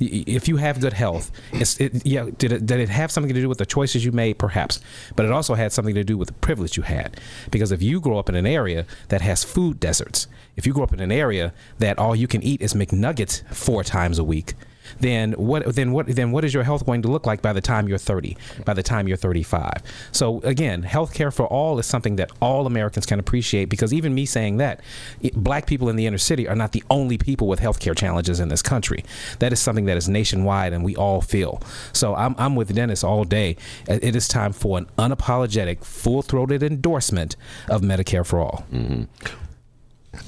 [0.00, 3.48] If you have good health, it, yeah, did it, did it have something to do
[3.48, 4.38] with the choices you made?
[4.38, 4.80] Perhaps,
[5.14, 7.16] but it also had something to do with the privilege you had.
[7.52, 10.26] Because if you grow up in an area that has food deserts,
[10.56, 13.84] if you grow up in an area that all you can eat is McNuggets four
[13.84, 14.54] times a week,
[15.00, 17.60] then what then what then what is your health going to look like by the
[17.60, 19.72] time you're 30 by the time you're 35
[20.12, 24.26] so again healthcare for all is something that all Americans can appreciate because even me
[24.26, 24.80] saying that
[25.34, 28.48] black people in the inner city are not the only people with healthcare challenges in
[28.48, 29.04] this country.
[29.38, 31.62] That is something that is nationwide and we all feel.
[31.92, 33.56] So I'm, I'm with Dennis all day.
[33.88, 37.36] It is time for an unapologetic full-throated endorsement
[37.68, 38.64] of Medicare for all.
[38.72, 39.04] Mm-hmm.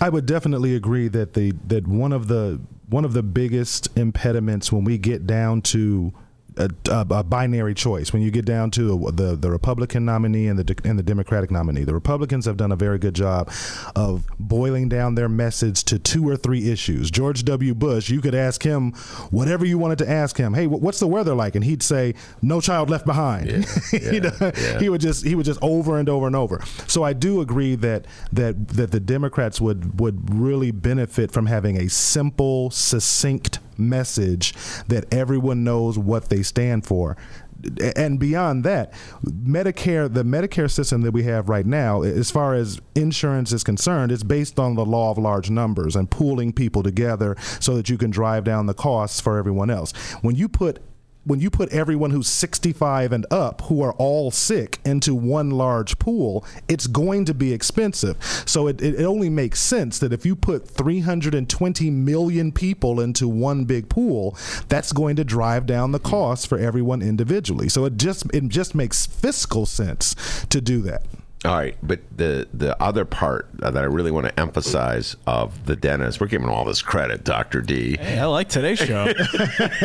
[0.00, 4.70] I would definitely agree that the that one of the one of the biggest impediments
[4.70, 6.12] when we get down to
[6.56, 10.58] a, a, a, binary choice when you get down to the the Republican nominee and
[10.58, 11.84] the and the Democratic nominee.
[11.84, 13.50] The Republicans have done a very good job
[13.94, 17.10] of boiling down their message to two or three issues.
[17.10, 17.74] George W.
[17.74, 18.92] Bush, you could ask him
[19.30, 20.54] whatever you wanted to ask him.
[20.54, 21.54] Hey, what's the weather like?
[21.54, 24.78] And he'd say, "No child left behind." Yeah, yeah, yeah.
[24.78, 26.62] he would just he would just over and over and over.
[26.86, 31.76] So I do agree that that that the Democrats would would really benefit from having
[31.76, 34.54] a simple, succinct message
[34.88, 37.16] that everyone knows what they stand for
[37.96, 38.92] and beyond that,
[39.24, 44.12] Medicare, the Medicare system that we have right now, as far as insurance is concerned,
[44.12, 47.98] is based on the law of large numbers and pooling people together so that you
[47.98, 49.92] can drive down the costs for everyone else.
[50.22, 50.80] When you put
[51.26, 55.98] when you put everyone who's 65 and up who are all sick into one large
[55.98, 58.16] pool, it's going to be expensive.
[58.46, 63.64] So it, it only makes sense that if you put 320 million people into one
[63.64, 67.68] big pool, that's going to drive down the cost for everyone individually.
[67.68, 70.14] So it just it just makes fiscal sense
[70.48, 71.02] to do that.
[71.46, 75.76] All right, but the the other part that I really want to emphasize of the
[75.76, 77.96] dentist, we're giving all this credit, Doctor D.
[77.98, 79.04] Hey, I like today's show.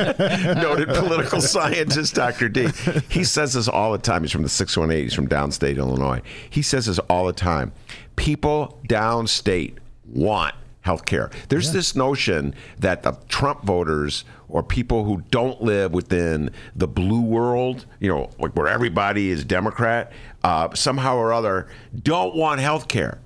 [0.56, 2.70] Noted political scientist, Doctor D.
[3.10, 4.24] He says this all the time.
[4.24, 5.04] He's from the six one eight.
[5.04, 6.22] He's from downstate Illinois.
[6.50, 7.74] He says this all the time.
[8.16, 11.30] People downstate want health care.
[11.50, 11.74] There's yeah.
[11.74, 17.86] this notion that the Trump voters or people who don't live within the blue world,
[18.00, 20.12] you know, like where everybody is Democrat,
[20.44, 21.68] uh, somehow or other
[22.02, 23.20] don't want health care.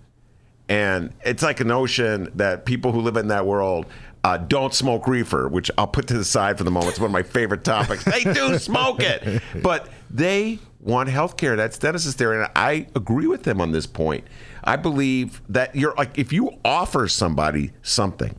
[0.67, 3.85] And it's like a notion that people who live in that world
[4.23, 6.91] uh, don't smoke reefer, which I'll put to the side for the moment.
[6.91, 8.03] It's one of my favorite topics.
[8.03, 11.55] they do smoke it, but they want health care.
[11.55, 14.23] That's Dennis's theory, and I agree with him on this point.
[14.63, 18.35] I believe that you're like if you offer somebody something,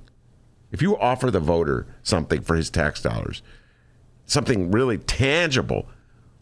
[0.72, 3.42] if you offer the voter something for his tax dollars,
[4.24, 5.86] something really tangible,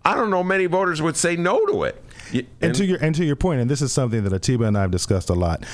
[0.04, 2.02] I don't know many voters would say no to it.
[2.32, 4.76] And, and, to your and to your point, and this is something that Atiba and
[4.76, 5.64] I have discussed a lot.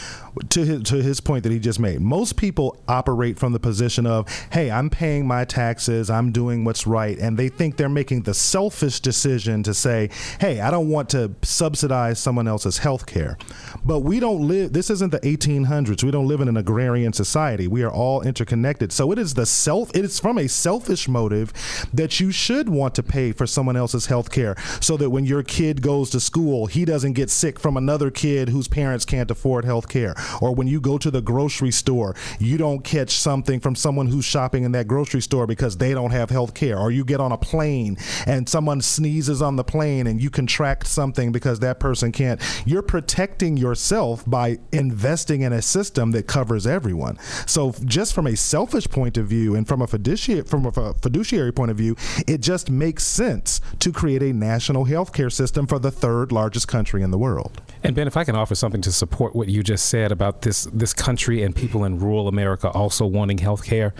[0.51, 4.07] To his to his point that he just made, most people operate from the position
[4.07, 8.22] of, "Hey, I'm paying my taxes, I'm doing what's right," and they think they're making
[8.22, 13.38] the selfish decision to say, "Hey, I don't want to subsidize someone else's health care."
[13.84, 14.72] But we don't live.
[14.72, 16.03] This isn't the 1800s.
[16.05, 17.68] We don't live in an agrarian society.
[17.68, 18.92] We are all interconnected.
[18.92, 19.90] So it is the self.
[19.94, 21.53] It is from a selfish motive
[21.92, 25.42] that you should want to pay for someone else's health care, so that when your
[25.42, 29.30] kid goes to school school, he doesn't get sick from another kid whose parents can't
[29.30, 30.14] afford health care.
[30.41, 34.24] Or when you go to the grocery store, you don't catch something from someone who's
[34.24, 36.78] shopping in that grocery store because they don't have health care.
[36.78, 40.86] Or you get on a plane and someone sneezes on the plane and you contract
[40.86, 42.41] something because that person can't.
[42.64, 47.18] You're protecting yourself by investing in a system that covers everyone.
[47.47, 51.53] So just from a selfish point of view and from a fiduciary from a fiduciary
[51.53, 55.78] point of view, it just makes sense to create a national health care system for
[55.78, 57.61] the third largest country in the world.
[57.83, 60.64] And Ben, if I can offer something to support what you just said about this
[60.72, 63.95] this country and people in rural America also wanting health care,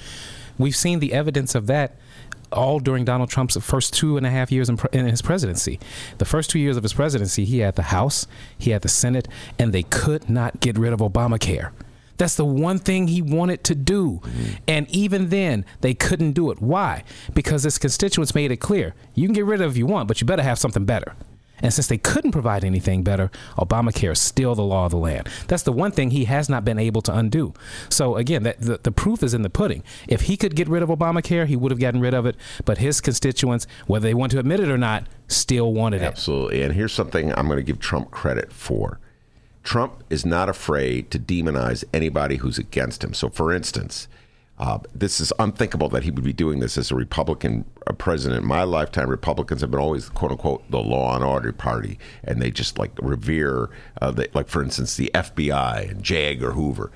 [0.59, 1.97] we've seen the evidence of that
[2.53, 5.79] all during Donald Trump's first two and a half years in, in, his presidency.
[6.19, 8.27] The first two years of his presidency, he had the House,
[8.59, 9.29] he had the Senate,
[9.59, 11.71] and they could not get rid of Obamacare.
[12.17, 14.21] That's the one thing he wanted to do.
[14.23, 14.55] Mm-hmm.
[14.69, 16.61] And even then, they couldn't do it.
[16.61, 17.05] Why?
[17.33, 20.07] Because his constituents made it clear you can get rid of it if you want,
[20.07, 21.15] but you better have something better.
[21.63, 25.29] And since they couldn't provide anything better, Obamacare is still the law of the land.
[25.49, 27.55] That's the one thing he has not been able to undo.
[27.89, 29.83] So again, that, the, the proof is in the pudding.
[30.09, 32.37] If he could get rid of Obamacare, he would have gotten rid of it.
[32.65, 36.07] But his constituents, whether they want to admit it or not, still wanted it.
[36.07, 36.63] Absolutely.
[36.63, 38.99] And here's something I'm going to give Trump credit for.
[39.63, 43.13] Trump is not afraid to demonize anybody who's against him.
[43.13, 44.09] So, for instance,
[44.61, 47.65] Uh, this is unthinkable that he would be doing this as a Republican
[47.97, 48.43] president.
[48.43, 52.43] In my lifetime, Republicans have been always "quote unquote" the law and order party, and
[52.43, 53.71] they just like revere,
[54.03, 56.33] uh, the, like for instance, the FBI and J.
[56.33, 56.93] Edgar Hoover.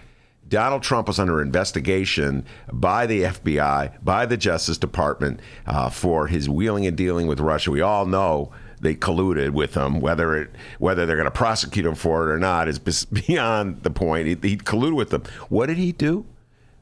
[0.46, 6.50] Donald Trump was under investigation by the FBI, by the Justice Department uh, for his
[6.50, 7.70] wheeling and dealing with Russia.
[7.70, 10.02] We all know they colluded with him.
[10.02, 12.78] Whether it whether they're going to prosecute him for it or not is
[13.26, 14.26] beyond the point.
[14.26, 15.22] He, he colluded with them.
[15.48, 16.26] What did he do?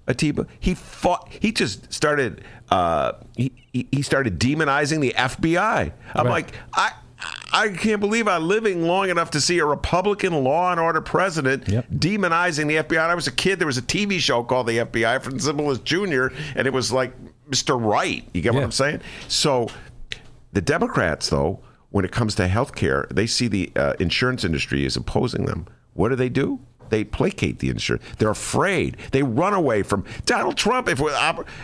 [0.08, 0.46] Atiba.
[0.58, 1.28] He fought.
[1.30, 2.42] He just started.
[2.70, 5.92] Uh, he he started demonizing the FBI.
[6.14, 6.30] I'm right.
[6.30, 6.92] like I.
[7.52, 11.68] I can't believe I'm living long enough to see a Republican law and order president
[11.68, 11.88] yep.
[11.88, 13.00] demonizing the FBI.
[13.00, 13.60] When I was a kid.
[13.60, 17.12] There was a TV show called The FBI Efrem Zimbalist Jr., and it was like
[17.48, 17.80] Mr.
[17.80, 18.28] Right.
[18.32, 18.58] You get yeah.
[18.58, 19.02] what I'm saying?
[19.28, 19.68] So
[20.52, 24.84] the Democrats, though, when it comes to health care, they see the uh, insurance industry
[24.84, 25.66] is opposing them.
[25.94, 26.58] What do they do?
[26.92, 28.04] They placate the insurance.
[28.18, 28.98] They're afraid.
[29.12, 30.90] They run away from Donald Trump.
[30.90, 31.10] If we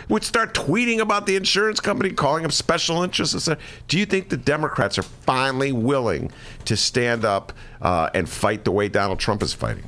[0.07, 3.47] would start tweeting about the insurance company, calling them special interests,
[3.87, 6.31] do you think the Democrats are finally willing
[6.65, 9.83] to stand up uh, and fight the way Donald Trump is fighting?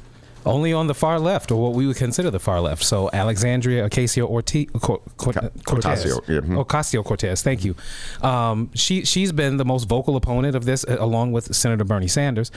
[0.45, 2.83] Only on the far left, or what we would consider the far left.
[2.83, 6.39] So Alexandria Ocasio Cortez, Ocasio, yeah.
[6.39, 6.57] mm-hmm.
[6.57, 7.41] Ocasio Cortez.
[7.41, 7.75] Thank you.
[8.21, 12.07] Um, she she's been the most vocal opponent of this, uh, along with Senator Bernie
[12.07, 12.51] Sanders,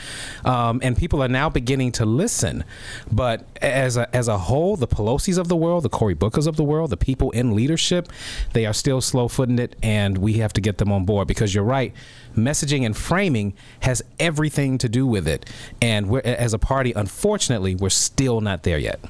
[0.44, 2.64] um, and people are now beginning to listen.
[3.10, 6.56] But as a as a whole, the Pelosi's of the world, the Cory Bookers of
[6.56, 8.08] the world, the people in leadership,
[8.52, 11.54] they are still slow footing it, and we have to get them on board because
[11.54, 11.94] you're right
[12.36, 15.48] messaging and framing has everything to do with it.
[15.80, 19.00] And as a party, unfortunately, we're still not there yet.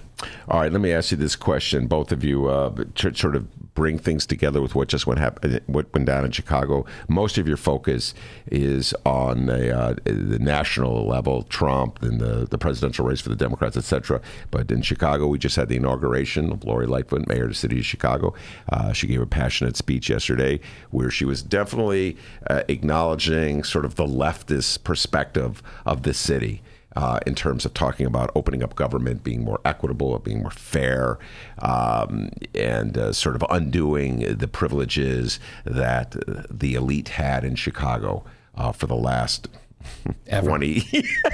[0.48, 1.86] All right, let me ask you this question.
[1.86, 5.92] Both of you uh, sort of bring things together with what just went happen, what
[5.92, 6.86] went down in Chicago.
[7.08, 8.14] Most of your focus
[8.50, 13.36] is on the, uh, the national level, Trump and the, the presidential race for the
[13.36, 14.20] Democrats, etc.
[14.50, 17.80] But in Chicago, we just had the inauguration of Lori Lightfoot, mayor of the city
[17.80, 18.34] of Chicago.
[18.70, 20.60] Uh, she gave a passionate speech yesterday
[20.90, 22.16] where she was definitely
[22.48, 26.62] uh, acknowledging sort of the leftist perspective of the city
[26.96, 31.18] uh, in terms of talking about opening up government, being more equitable, being more fair,
[31.60, 36.14] um, and uh, sort of undoing the privileges that
[36.50, 38.24] the elite had in Chicago
[38.56, 39.48] uh, for the last.
[40.28, 40.48] Ever.
[40.48, 40.82] 20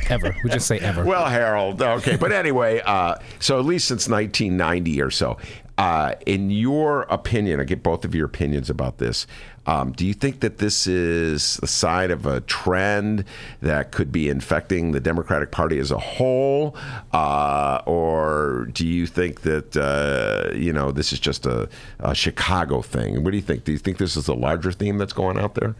[0.09, 4.09] ever we just say ever well harold okay but anyway uh, so at least since
[4.09, 5.37] 1990 or so
[5.79, 9.25] uh, in your opinion i get both of your opinions about this
[9.71, 13.25] um, do you think that this is a sign of a trend
[13.63, 16.75] that could be infecting the Democratic Party as a whole,
[17.13, 21.69] uh, or do you think that uh, you know this is just a,
[22.01, 23.23] a Chicago thing?
[23.23, 23.63] What do you think?
[23.63, 25.77] Do you think this is a larger theme that's going out there?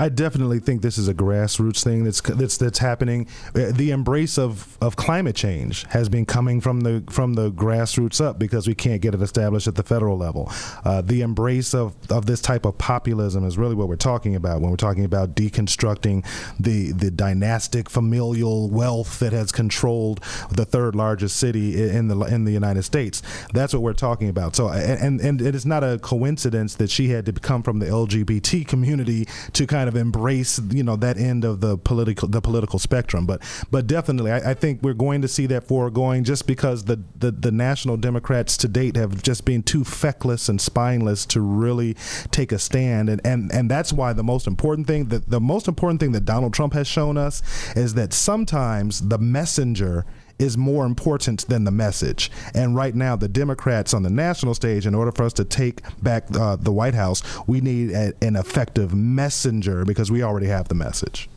[0.00, 3.28] I definitely think this is a grassroots thing that's that's that's happening.
[3.54, 8.18] Uh, the embrace of, of climate change has been coming from the from the grassroots
[8.18, 10.50] up because we can't get it established at the federal level.
[10.86, 14.62] Uh, the embrace of, of this type of populism is really what we're talking about
[14.62, 16.24] when we're talking about deconstructing
[16.58, 20.20] the the dynastic familial wealth that has controlled
[20.50, 23.20] the third largest city in the in the United States.
[23.52, 24.56] That's what we're talking about.
[24.56, 27.86] So and and it is not a coincidence that she had to come from the
[27.86, 32.40] LGBT community to kind of of embrace you know that end of the political the
[32.40, 33.26] political spectrum.
[33.26, 37.02] But but definitely, I, I think we're going to see that foregoing just because the,
[37.18, 41.94] the the national Democrats to date have just been too feckless and spineless to really
[42.30, 45.68] take a stand, and and and that's why the most important thing that the most
[45.68, 47.42] important thing that Donald Trump has shown us
[47.76, 50.06] is that sometimes the messenger
[50.40, 52.30] is more important than the message.
[52.54, 55.82] And right now, the Democrats on the national stage, in order for us to take
[56.02, 60.68] back uh, the White House, we need a, an effective messenger because we already have
[60.68, 61.28] the message.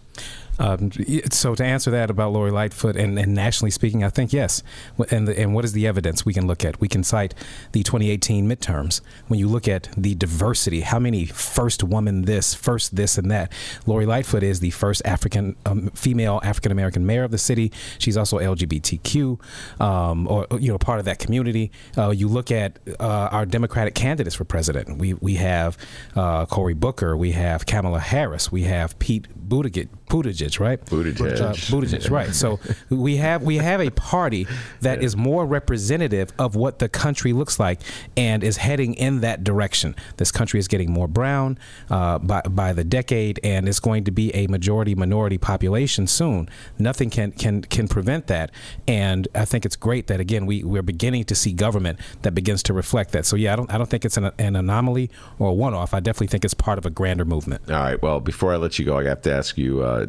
[0.60, 0.92] Um,
[1.32, 4.64] so to answer that about Lori Lightfoot and, and nationally speaking, I think yes.
[5.10, 6.80] And the, and what is the evidence we can look at?
[6.80, 7.34] We can cite
[7.72, 9.02] the 2018 midterms.
[9.28, 13.52] When you look at the diversity, how many first woman this, first this and that.
[13.86, 17.72] Lori Lightfoot is the first African um, female African American mayor of the city.
[17.98, 19.40] She's also LGBTQ
[19.82, 21.72] um, or you know part of that community.
[21.98, 24.98] Uh, you look at uh, our Democratic candidates for president.
[24.98, 25.78] We we have
[26.16, 27.16] uh, Cory Booker.
[27.18, 28.52] We have Kamala Harris.
[28.52, 29.90] We have Pete Buttigieg.
[30.08, 30.84] Buttigieg, right?
[30.86, 31.42] Buttigieg.
[31.42, 32.34] Uh, Buttigieg, right.
[32.34, 34.48] So we have we have a party
[34.82, 35.06] that yeah.
[35.06, 37.82] is more representative of what the country looks like
[38.16, 39.96] and is heading in that direction.
[40.18, 41.58] This country is getting more brown
[41.90, 46.50] uh, by by the decade, and it's going to be a majority minority population soon.
[46.78, 48.52] Nothing can can can prevent that,
[48.88, 52.64] and I think it's great that again we we're beginning to see government that begins
[52.64, 53.26] to reflect that.
[53.26, 55.94] So yeah, I don't I don't think it's an, an anomaly or a one off.
[55.94, 57.70] I definitely think it's part of a grander movement.
[57.70, 58.02] All right.
[58.02, 59.82] Well, before I let you go, I have to ask you.
[59.82, 60.08] Uh,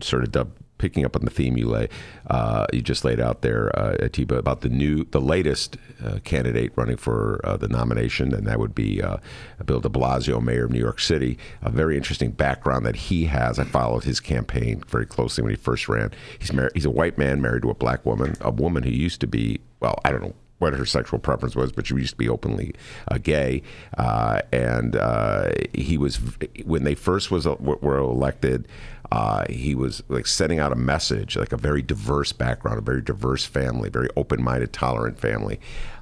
[0.00, 0.48] sort of
[0.78, 1.88] picking up on the theme you lay,
[2.28, 6.72] uh, you just laid out there, uh, Atiba, about the new, the latest uh, candidate
[6.76, 9.18] running for uh, the nomination, and that would be uh,
[9.64, 11.36] Bill De Blasio, mayor of New York City.
[11.62, 13.58] A very interesting background that he has.
[13.58, 16.12] I followed his campaign very closely when he first ran.
[16.38, 16.72] He's married.
[16.74, 19.60] He's a white man married to a black woman, a woman who used to be,
[19.80, 22.74] well, I don't know what her sexual preference was, but she used to be openly
[23.08, 23.62] uh, gay.
[23.96, 26.20] Uh, and uh, he was
[26.64, 28.66] when they first was uh, were elected.
[29.10, 33.00] Uh, he was like sending out a message, like a very diverse background, a very
[33.00, 35.58] diverse family, very open-minded, tolerant family.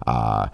[0.07, 0.49] Uh,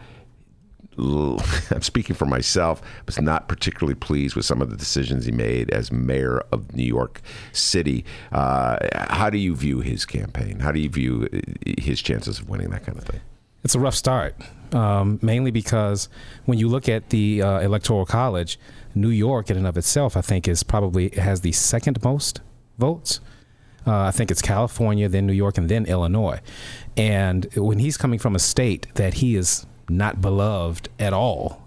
[0.98, 5.70] I'm speaking for myself, was not particularly pleased with some of the decisions he made
[5.70, 7.22] as mayor of New York
[7.52, 8.04] City.
[8.30, 10.58] How do you view his campaign?
[10.58, 11.30] How do you view
[11.78, 13.20] his chances of winning that kind of thing?
[13.64, 14.34] It's a rough start,
[14.72, 16.08] um, mainly because
[16.46, 18.58] when you look at the uh, Electoral College,
[18.94, 22.40] New York in and of itself, I think, is probably has the second most
[22.78, 23.20] votes.
[23.86, 26.40] Uh, I think it's California, then New York, and then Illinois.
[26.96, 31.61] And when he's coming from a state that he is not beloved at all,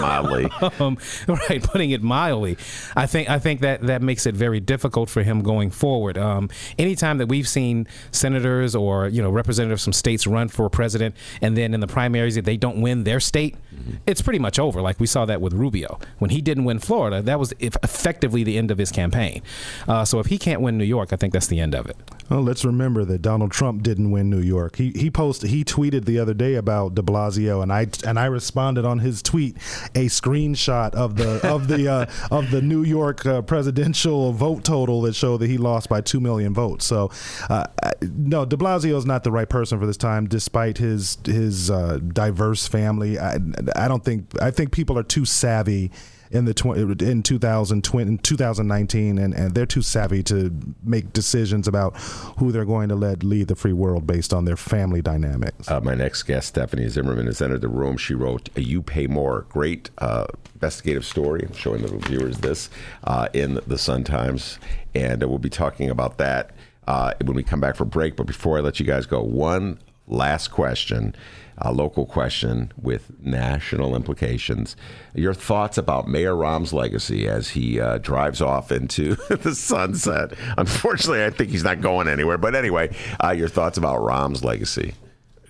[0.00, 0.48] mildly.
[0.80, 2.56] um, right, putting it mildly.
[2.94, 6.16] I think I think that that makes it very difficult for him going forward.
[6.16, 6.48] Um,
[6.78, 11.56] anytime that we've seen senators or you know representatives from states run for president, and
[11.56, 13.96] then in the primaries if they don't win their state, mm-hmm.
[14.06, 14.80] it's pretty much over.
[14.80, 17.22] Like we saw that with Rubio when he didn't win Florida.
[17.22, 19.42] That was effectively the end of his campaign.
[19.86, 21.96] Uh, so if he can't win New York, I think that's the end of it.
[22.30, 24.76] Well, let's remember that Donald Trump didn't win New York.
[24.76, 28.26] He he posted he tweeted the other day about De Blasio, and I and I
[28.26, 29.56] responded responded on his tweet
[29.94, 35.02] a screenshot of the of the uh, of the New York uh, presidential vote total
[35.02, 36.84] that showed that he lost by two million votes.
[36.84, 37.10] So,
[37.48, 37.64] uh,
[38.02, 41.98] no, De Blasio is not the right person for this time, despite his his uh,
[41.98, 43.18] diverse family.
[43.18, 43.38] I,
[43.74, 45.90] I don't think I think people are too savvy
[46.30, 51.96] in the tw- in 2020 2019 and, and they're too savvy to make decisions about
[52.38, 55.70] who they're going to let lead the free world based on their family dynamics.
[55.70, 57.96] Uh, my next guest, Stephanie Zimmermann, has entered the room.
[57.96, 61.44] She wrote "You Pay More," great uh, investigative story.
[61.46, 62.70] I'm showing the viewers this
[63.04, 64.58] uh, in the Sun Times,
[64.94, 66.50] and we'll be talking about that
[66.86, 68.16] uh, when we come back for break.
[68.16, 71.14] But before I let you guys go, one last question
[71.60, 74.76] a local question with national implications.
[75.14, 80.32] Your thoughts about Mayor Rahm's legacy as he uh, drives off into the sunset?
[80.56, 82.38] Unfortunately, I think he's not going anywhere.
[82.38, 84.94] But anyway, uh, your thoughts about Rahm's legacy?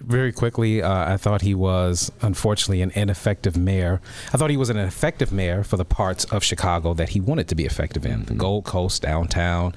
[0.00, 4.00] Very quickly, uh, I thought he was unfortunately an ineffective mayor.
[4.32, 7.48] I thought he was an effective mayor for the parts of Chicago that he wanted
[7.48, 8.24] to be effective in, mm-hmm.
[8.24, 9.74] the Gold Coast, downtown,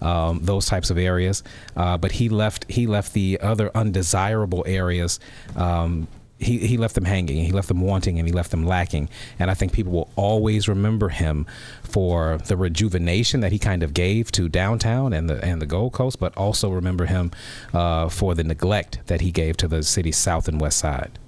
[0.00, 1.42] um, those types of areas.
[1.76, 5.20] Uh, but he left he left the other undesirable areas.
[5.56, 6.08] Um,
[6.44, 9.08] he, he left them hanging, he left them wanting, and he left them lacking.
[9.38, 11.46] And I think people will always remember him
[11.82, 15.92] for the rejuvenation that he kind of gave to downtown and the and the Gold
[15.92, 17.30] Coast, but also remember him
[17.72, 21.18] uh, for the neglect that he gave to the city's south and west side.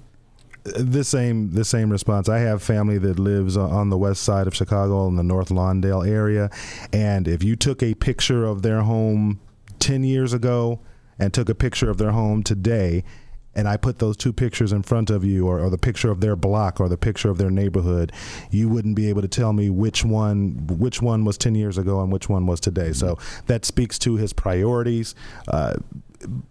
[0.63, 2.27] The same the same response.
[2.27, 6.07] I have family that lives on the west side of Chicago in the North Lawndale
[6.07, 6.49] area,
[6.91, 9.39] and if you took a picture of their home
[9.79, 10.81] ten years ago
[11.17, 13.03] and took a picture of their home today
[13.57, 16.21] and I put those two pictures in front of you, or, or, the picture of
[16.21, 18.11] their block or the picture of their neighborhood,
[18.51, 21.99] you wouldn't be able to tell me which one which one was ten years ago
[22.01, 22.93] and which one was today.
[22.93, 25.15] So that speaks to his priorities.
[25.47, 25.77] Uh,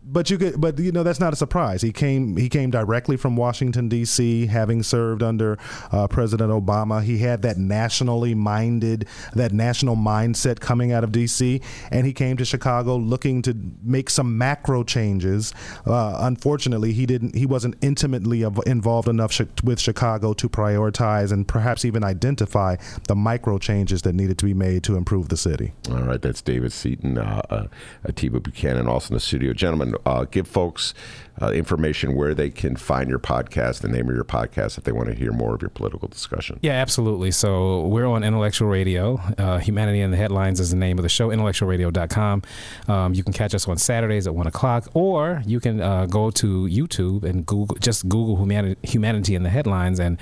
[0.06, 1.82] but you could, but you know that's not a surprise.
[1.82, 5.58] He came he came directly from Washington D.C., having served under
[5.90, 7.02] uh, President Obama.
[7.02, 12.36] He had that nationally minded, that national mindset coming out of D.C., and he came
[12.36, 15.52] to Chicago looking to make some macro changes.
[15.84, 17.34] Uh, unfortunately, he didn't.
[17.34, 22.76] He wasn't intimately involved enough sh- with Chicago to prioritize and perhaps even identify
[23.08, 25.72] the micro changes that needed to be made to improve the city.
[25.90, 27.66] All right, that's David Seaton, uh, uh
[28.04, 30.94] Atiba Buchanan, also in the studio, gentlemen uh, give folks
[31.40, 34.92] uh, information where they can find your podcast, the name of your podcast, if they
[34.92, 36.58] want to hear more of your political discussion.
[36.62, 37.30] Yeah, absolutely.
[37.30, 39.20] So we're on Intellectual Radio.
[39.36, 42.42] Uh, Humanity in the Headlines is the name of the show, intellectualradio.com.
[42.88, 46.30] Um, you can catch us on Saturdays at 1 o'clock, or you can uh, go
[46.30, 50.18] to YouTube and Google, just Google Humanity, Humanity in the Headlines, and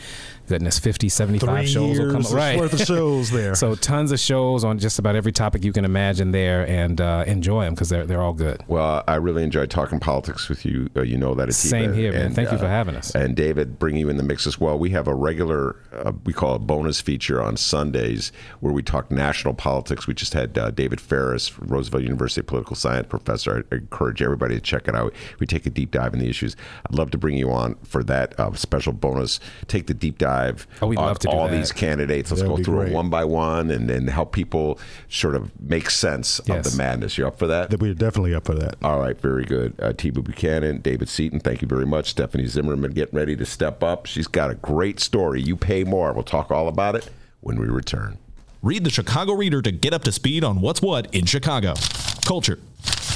[0.47, 2.59] goodness, 50, 75 Three shows will come right.
[2.59, 3.55] worth of shows there.
[3.55, 7.25] so tons of shows on just about every topic you can imagine there, and uh,
[7.27, 8.63] enjoy them because they're, they're all good.
[8.69, 10.91] Well, I really enjoyed talking politics with you.
[10.97, 11.45] Uh, you know that.
[11.45, 11.53] Atiba.
[11.55, 12.27] Same here, man.
[12.27, 13.15] And, Thank you for uh, having us.
[13.15, 14.79] And David, bring you in the mix as well.
[14.79, 19.11] We have a regular, uh, we call it bonus feature on Sundays where we talk
[19.11, 20.07] national politics.
[20.07, 23.65] We just had uh, David Faris, Roosevelt University political science professor.
[23.71, 25.15] I encourage everybody to check it out.
[25.39, 26.57] We take a deep dive in the issues.
[26.89, 29.41] I'd love to bring you on for that uh, special bonus.
[29.67, 30.34] Take the deep dive
[30.83, 31.57] Oh, we'd on love to all that.
[31.57, 32.31] these candidates.
[32.31, 32.93] Let's That go would be through great.
[32.93, 34.79] it one by one and then help people
[35.09, 37.17] sort of make sense of the madness.
[37.19, 37.71] You're up for that?
[37.71, 38.77] That we're definitely up for that.
[38.83, 39.75] All right, very good.
[39.81, 42.11] Uh, Atiba Buchanan, David Seaton, thank you very much.
[42.11, 44.07] Stephanie Zimmermann getting ready to step up.
[44.07, 45.41] She's got a great story.
[45.43, 46.13] You pay more.
[46.13, 47.09] We'll talk all about it
[47.41, 48.19] when we return.
[48.63, 51.75] Read the Chicago Reader to get up to speed on what's what in Chicago.
[52.25, 52.59] Culture,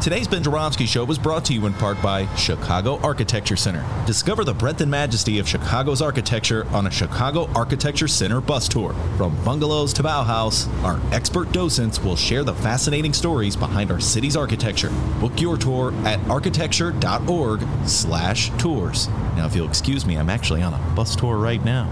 [0.00, 3.84] Today's Ben Joravsky Show was brought to you in part by Chicago Architecture Center.
[4.06, 8.94] Discover the breadth and majesty of Chicago's architecture on a Chicago Architecture Center bus tour.
[9.16, 14.36] From bungalows to Bauhaus, our expert docents will share the fascinating stories behind our city's
[14.36, 14.90] architecture.
[15.18, 19.08] Book your tour at architecture.org slash tours.
[19.34, 21.90] Now, if you'll excuse me, I'm actually on a bus tour right now.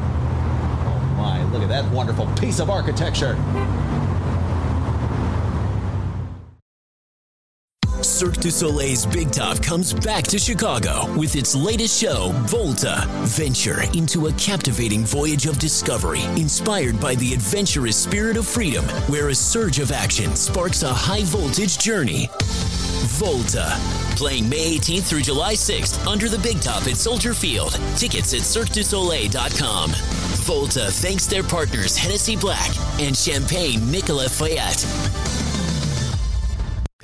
[0.86, 3.34] Oh my, look at that wonderful piece of architecture.
[8.16, 13.04] Cirque du Soleil's Big Top comes back to Chicago with its latest show, Volta.
[13.24, 19.28] Venture into a captivating voyage of discovery inspired by the adventurous spirit of freedom, where
[19.28, 22.30] a surge of action sparks a high voltage journey.
[23.18, 23.76] Volta.
[24.16, 27.72] Playing May 18th through July 6th under the Big Top at Soldier Field.
[27.98, 29.90] Tickets at CirqueDuSoleil.com.
[29.90, 35.45] Volta thanks their partners Hennessy Black and Champagne Nicolas Feuillatte.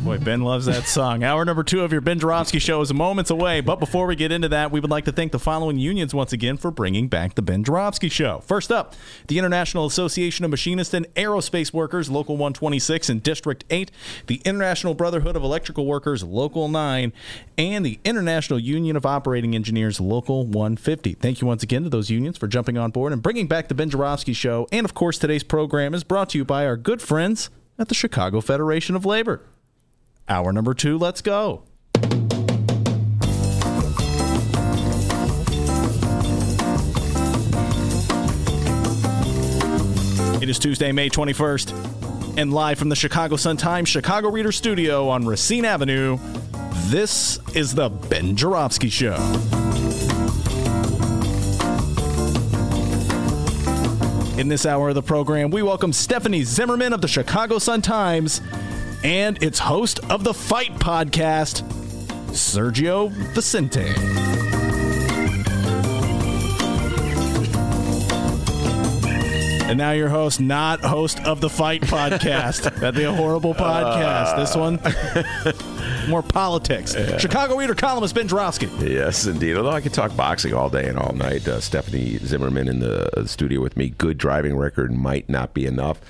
[0.00, 1.22] Boy, Ben loves that song.
[1.22, 3.60] Hour number two of your Ben Joravsky show is moments away.
[3.60, 6.32] But before we get into that, we would like to thank the following unions once
[6.32, 8.40] again for bringing back the Ben Joravsky show.
[8.40, 8.94] First up,
[9.28, 13.90] the International Association of Machinists and Aerospace Workers, Local 126 and District 8,
[14.28, 17.12] the International Brotherhood of Electrical Workers, Local 9,
[17.58, 21.12] and the International Union of Operating Engineers, Local 150.
[21.14, 23.74] Thank you once again to those unions for jumping on board and bringing back the
[23.74, 24.66] Ben Joravsky show.
[24.72, 27.94] And of course, today's program is brought to you by our good friends at the
[27.94, 29.42] Chicago Federation of Labor.
[30.28, 31.64] Hour number two, let's go.
[40.40, 45.24] It is Tuesday, May 21st, and live from the Chicago Sun-Times Chicago Reader Studio on
[45.24, 46.18] Racine Avenue,
[46.86, 49.14] this is the Ben Joravsky Show.
[54.36, 58.40] In this hour of the program, we welcome Stephanie Zimmermann of the Chicago Sun-Times
[59.04, 61.62] and its host of the Fight podcast,
[62.30, 63.92] Sergio Vicente.
[69.72, 72.64] And now your host, not host of the Fight podcast.
[72.80, 74.36] That'd be a horrible podcast.
[74.36, 74.78] this one,
[76.10, 76.94] more politics.
[77.18, 78.66] Chicago Reader columnist Ben Joravsky.
[78.80, 79.56] Yes, indeed.
[79.56, 81.48] Although I could talk boxing all day and all night.
[81.48, 83.88] Uh, Stephanie Zimmermann in the uh, studio with me.
[83.96, 86.00] Good driving record might not be enough.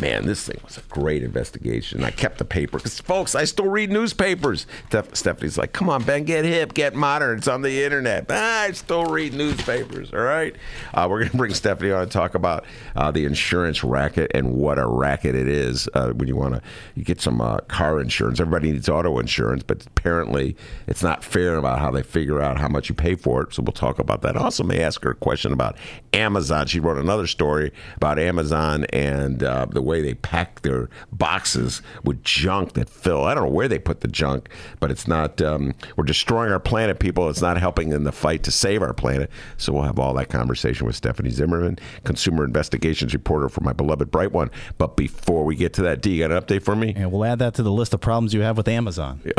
[0.00, 2.02] Man, this thing was a great investigation.
[2.04, 4.66] I kept the paper because, folks, I still read newspapers.
[4.88, 7.36] Steph- Stephanie's like, "Come on, Ben, get hip, get modern.
[7.36, 10.12] It's on the internet." Ah, I still read newspapers.
[10.14, 10.56] All right,
[10.94, 12.64] uh, we're to bring Stephanie on and talk about
[12.96, 16.62] uh, the insurance racket and what a racket it is uh, when you want to
[16.94, 18.40] you get some uh, car insurance.
[18.40, 22.68] Everybody needs auto insurance, but apparently it's not fair about how they figure out how
[22.68, 23.52] much you pay for it.
[23.52, 24.36] So we'll talk about that.
[24.36, 25.76] Also may ask her a question about
[26.14, 26.66] Amazon.
[26.66, 32.22] She wrote another story about Amazon and uh, the way they pack their boxes with
[32.22, 33.24] junk that fill.
[33.24, 34.48] I don't know where they put the junk,
[34.78, 35.42] but it's not.
[35.42, 37.28] Um, we're destroying our planet, people.
[37.28, 39.30] It's not helping in the fight to save our planet.
[39.56, 44.10] So we'll have all that conversation with Stephanie Zimmermann, consumer investigations reporter for my beloved
[44.10, 44.50] Bright One.
[44.78, 46.94] But before we get to that, D, you got an update for me?
[46.96, 49.20] And we'll add that to the list of problems you have with Amazon.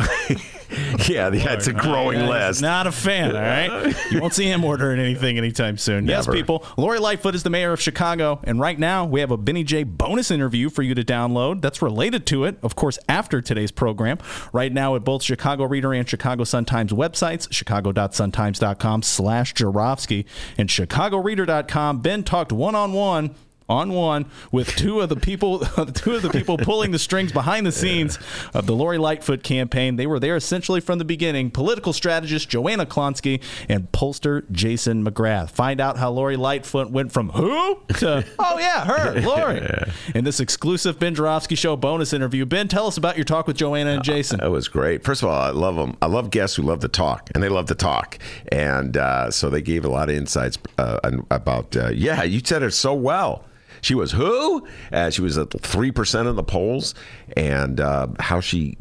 [1.08, 2.62] yeah, yeah it's a growing He's list.
[2.62, 3.96] Not a fan, all right?
[4.12, 6.08] You won't see him ordering anything anytime soon.
[6.08, 6.66] Yes, people.
[6.76, 9.84] Lori Lightfoot is the mayor of Chicago, and right now we have a Benny J
[9.84, 14.18] bonus interview for you to download that's related to it, of course, after today's program.
[14.54, 20.26] Right now at both Chicago Reader and Chicago Sun-Times websites, chicago.suntimes.com slash Joravsky
[20.58, 22.02] and chicagoreader.com.
[22.02, 23.36] Ben talked one-on-one
[23.72, 25.60] on one with two of the people
[25.94, 28.20] two of the people pulling the strings behind the scenes
[28.54, 29.96] of the Lori Lightfoot campaign.
[29.96, 31.52] They were there essentially from the beginning.
[31.52, 35.52] Political strategist Joanna Klonsky and pollster Jason McGrath.
[35.52, 39.68] Find out how Lori Lightfoot went from who to oh yeah, her, Lori.
[40.14, 42.46] In this exclusive Ben Joravsky show bonus interview.
[42.46, 44.42] Ben, tell us about your talk with Joanna and Jason.
[44.42, 45.04] It was great.
[45.04, 45.98] First of all, I love them.
[46.02, 48.18] I love guests who love to talk, and they love to talk.
[48.52, 51.00] And uh, so they gave a lot of insights uh,
[51.30, 53.46] about, uh, yeah, you said it so well.
[53.82, 54.68] She was who?
[54.92, 56.96] Uh, she was at 3% of the polls,
[57.36, 58.78] and uh, how she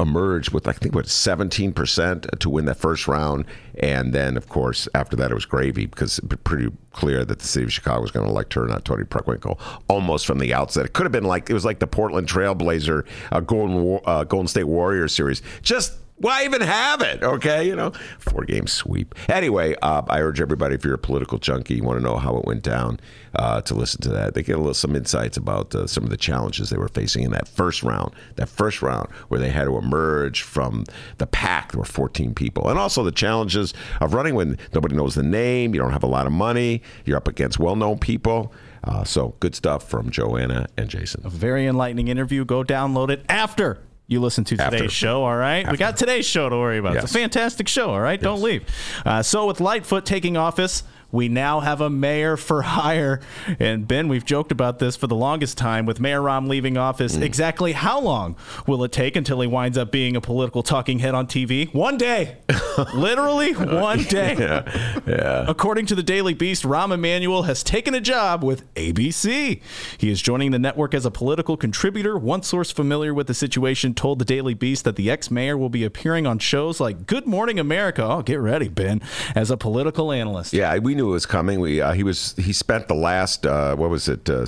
[0.00, 3.44] emerged with I think what 17% to win that first round.
[3.78, 7.38] And then of course after that it was gravy because it was pretty clear that
[7.38, 9.58] the city of Chicago was going to elect her not Toni Preckwinkle
[9.88, 10.86] almost from the outset.
[10.86, 14.48] It could have been like it was like the Portland Trailblazer uh, Golden uh, Golden
[14.48, 15.42] State Warriors series.
[15.62, 17.22] Just why even have it?
[17.22, 19.14] Okay, you know, four game sweep.
[19.28, 22.36] Anyway, uh, I urge everybody if you're a political junkie, you want to know how
[22.38, 22.98] it went down,
[23.34, 24.34] uh, to listen to that.
[24.34, 27.24] They get a little some insights about uh, some of the challenges they were facing
[27.24, 28.14] in that first round.
[28.36, 30.84] That first round where they had to emerge from
[31.18, 31.72] the pack.
[31.72, 35.74] There were 14 people, and also the challenges of running when nobody knows the name,
[35.74, 38.52] you don't have a lot of money, you're up against well-known people.
[38.84, 41.20] Uh, so good stuff from Joanna and Jason.
[41.24, 42.44] A very enlightening interview.
[42.44, 44.88] Go download it after you listen to today's After.
[44.88, 45.70] show, all right?
[45.70, 46.96] We got today's show to worry about.
[46.96, 48.20] It's a fantastic show, all right?
[48.20, 48.64] Don't leave.
[49.04, 50.84] Uh, so, with Lightfoot taking office,
[51.16, 53.20] we now have a mayor for hire.
[53.58, 55.86] And Ben, we've joked about this for the longest time.
[55.86, 57.22] With Mayor Rahm leaving office, Mm.
[57.22, 58.36] exactly how long
[58.66, 61.72] will it take until he winds up being a political talking head on TV?
[61.72, 62.36] One day.
[62.94, 64.36] Literally one day.
[64.38, 65.44] Yeah, yeah.
[65.48, 69.60] According to the Daily Beast, Rahm Emanuel has taken a job with ABC.
[69.98, 72.18] He is joining the network as a political contributor.
[72.18, 75.70] One source familiar with the situation told the Daily Beast that the ex mayor will
[75.70, 78.04] be appearing on shows like Good Morning America.
[78.04, 79.00] Oh, get ready, Ben,
[79.34, 80.52] as a political analyst.
[80.52, 81.60] Yeah, we knew it was coming.
[81.60, 84.46] We uh, he was he spent the last uh, what was it uh,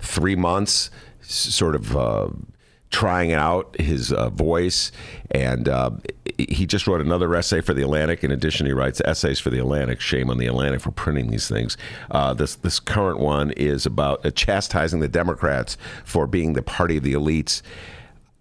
[0.00, 0.90] three months
[1.20, 1.96] sort of.
[1.96, 2.28] Uh,
[2.90, 4.92] Trying out his uh, voice,
[5.32, 5.68] and
[6.38, 8.22] he just wrote another essay for the Atlantic.
[8.22, 10.00] In addition, he writes essays for the Atlantic.
[10.00, 11.76] Shame on the Atlantic for printing these things.
[12.36, 17.14] This this current one is about chastising the Democrats for being the party of the
[17.14, 17.62] elites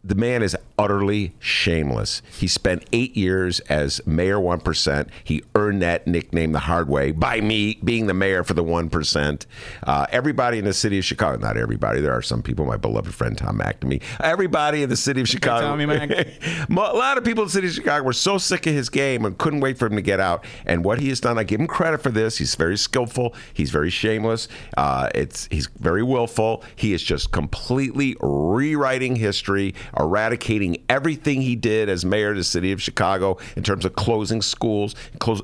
[0.04, 2.22] the man is utterly shameless.
[2.38, 5.08] He spent eight years as mayor 1%.
[5.24, 9.46] He earned that nickname the hard way by me being the mayor for the 1%.
[9.84, 13.14] Uh, everybody in the city of Chicago, not everybody, there are some people, my beloved
[13.14, 15.68] friend Tom McNamee, everybody in the city of Chicago.
[15.68, 16.10] Tommy Mac.
[16.70, 19.24] A lot of people in the city of Chicago were so sick of his game
[19.24, 20.44] and couldn't wait for him to get out.
[20.66, 22.38] And what he has done, I give him credit for this.
[22.38, 23.36] He's very skillful.
[23.54, 24.50] He's very shameless.
[24.76, 26.64] Uh, it's he's very willful.
[26.76, 32.72] He is just completely rewriting history, eradicating everything he did as mayor of the city
[32.72, 34.96] of Chicago in terms of closing schools,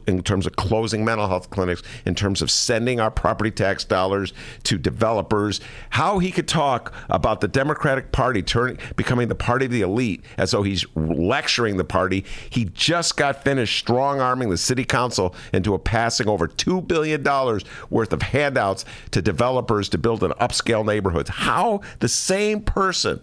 [0.07, 4.33] in terms of closing mental health clinics, in terms of sending our property tax dollars
[4.63, 5.61] to developers.
[5.89, 10.23] How he could talk about the Democratic Party turning, becoming the party of the elite,
[10.37, 12.25] as though he's lecturing the party.
[12.49, 17.23] He just got finished strong arming the city council into a passing over $2 billion
[17.89, 21.29] worth of handouts to developers to build in upscale neighborhoods.
[21.29, 23.21] How the same person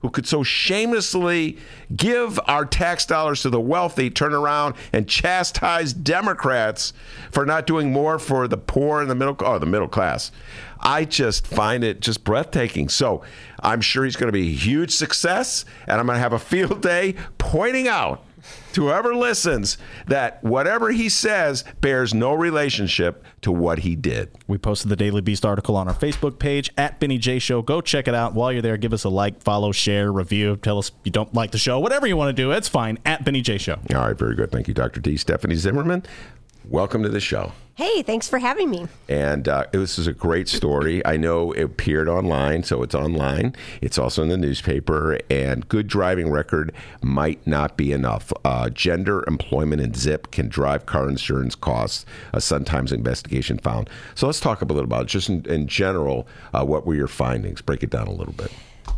[0.00, 1.58] who could so shamelessly
[1.94, 6.92] give our tax dollars to the wealthy turn around and chastise Democrats
[7.30, 10.32] for not doing more for the poor and the middle or the middle class.
[10.80, 12.88] I just find it just breathtaking.
[12.88, 13.22] So
[13.62, 16.38] I'm sure he's going to be a huge success, and I'm going to have a
[16.38, 18.24] field day pointing out
[18.72, 24.30] to whoever listens that whatever he says bears no relationship to what he did.
[24.46, 27.62] We posted the Daily Beast article on our Facebook page at Benny J Show.
[27.62, 28.34] Go check it out.
[28.34, 30.56] While you're there, give us a like, follow, share, review.
[30.56, 31.78] Tell us you don't like the show.
[31.78, 32.98] Whatever you want to do, it's fine.
[33.04, 33.78] At Benny J Show.
[33.94, 34.50] All right, very good.
[34.50, 35.00] Thank you, Dr.
[35.00, 35.16] D.
[35.16, 36.04] Stephanie Zimmermann.
[36.68, 37.52] Welcome to the show.
[37.80, 38.88] Hey, thanks for having me.
[39.08, 41.00] And uh, this is a great story.
[41.06, 43.56] I know it appeared online, so it's online.
[43.80, 45.18] It's also in the newspaper.
[45.30, 48.34] And good driving record might not be enough.
[48.44, 52.04] Uh, gender, employment, and zip can drive car insurance costs.
[52.34, 53.88] A Sun Times investigation found.
[54.14, 55.08] So let's talk a little about it.
[55.08, 56.28] just in, in general.
[56.52, 57.62] Uh, what were your findings?
[57.62, 58.52] Break it down a little bit.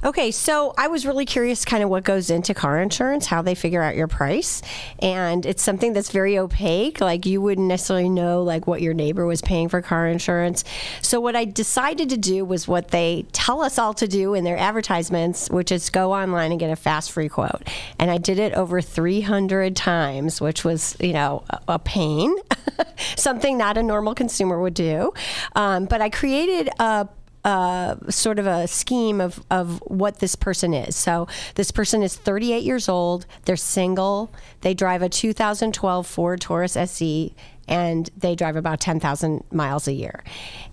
[0.05, 3.55] Okay, so I was really curious kind of what goes into car insurance, how they
[3.55, 4.61] figure out your price.
[4.99, 7.01] And it's something that's very opaque.
[7.01, 10.65] Like you wouldn't necessarily know like what your neighbor was paying for car insurance.
[11.03, 14.43] So what I decided to do was what they tell us all to do in
[14.43, 17.63] their advertisements, which is go online and get a fast free quote.
[18.01, 22.35] And I did it over 300 times, which was, you know, a pain.
[23.17, 25.13] something not a normal consumer would do.
[25.55, 27.09] Um, but I created a
[27.45, 30.95] uh, sort of a scheme of, of what this person is.
[30.95, 33.27] So this person is 38 years old.
[33.45, 34.33] They're single.
[34.61, 37.35] They drive a 2012 Ford Taurus SE
[37.69, 40.23] and they drive about 10,000 miles a year.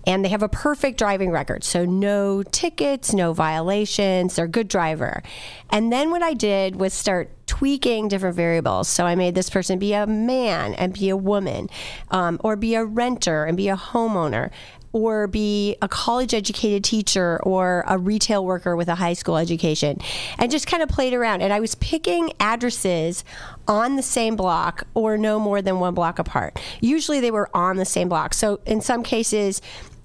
[0.06, 1.62] And they have a perfect driving record.
[1.62, 4.36] So no tickets, no violations.
[4.36, 5.22] They're a good driver.
[5.70, 8.88] And then what I did was start tweaking different variables.
[8.88, 11.68] So I made this person be a man and be a woman,
[12.10, 14.50] um, or be a renter and be a homeowner
[14.92, 19.98] or be a college educated teacher or a retail worker with a high school education
[20.38, 21.42] and just kind of played around.
[21.42, 23.24] And I was picking addresses
[23.68, 26.60] on the same block or no more than one block apart.
[26.80, 28.34] Usually they were on the same block.
[28.34, 29.62] So in some cases,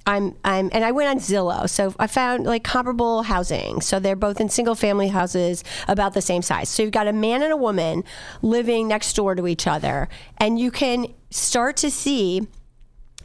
[0.08, 1.68] I'm I'm and I went on Zillow.
[1.68, 3.82] So I found like comparable housing.
[3.82, 6.70] So they're both in single family houses about the same size.
[6.70, 8.04] So you've got a man and a woman
[8.44, 10.08] living next door to each other
[10.38, 12.48] and you can start to see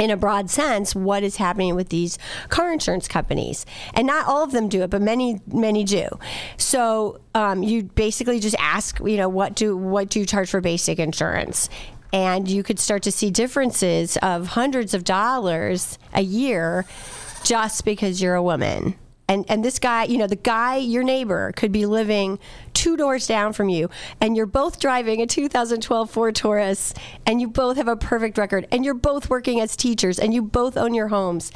[0.00, 2.18] in a broad sense what is happening with these
[2.48, 3.66] car insurance companies.
[3.94, 6.08] And not all of them do it but many many do.
[6.56, 10.60] So um, you basically just ask you know what do what do you charge for
[10.60, 11.68] basic insurance?
[12.12, 16.84] And you could start to see differences of hundreds of dollars a year
[17.44, 18.96] just because you're a woman
[19.30, 22.40] and and this guy, you know, the guy, your neighbor, could be living
[22.74, 23.88] two doors down from you,
[24.20, 26.92] and you're both driving a 2012 Ford Taurus,
[27.24, 30.42] and you both have a perfect record, and you're both working as teachers, and you
[30.42, 31.52] both own your homes,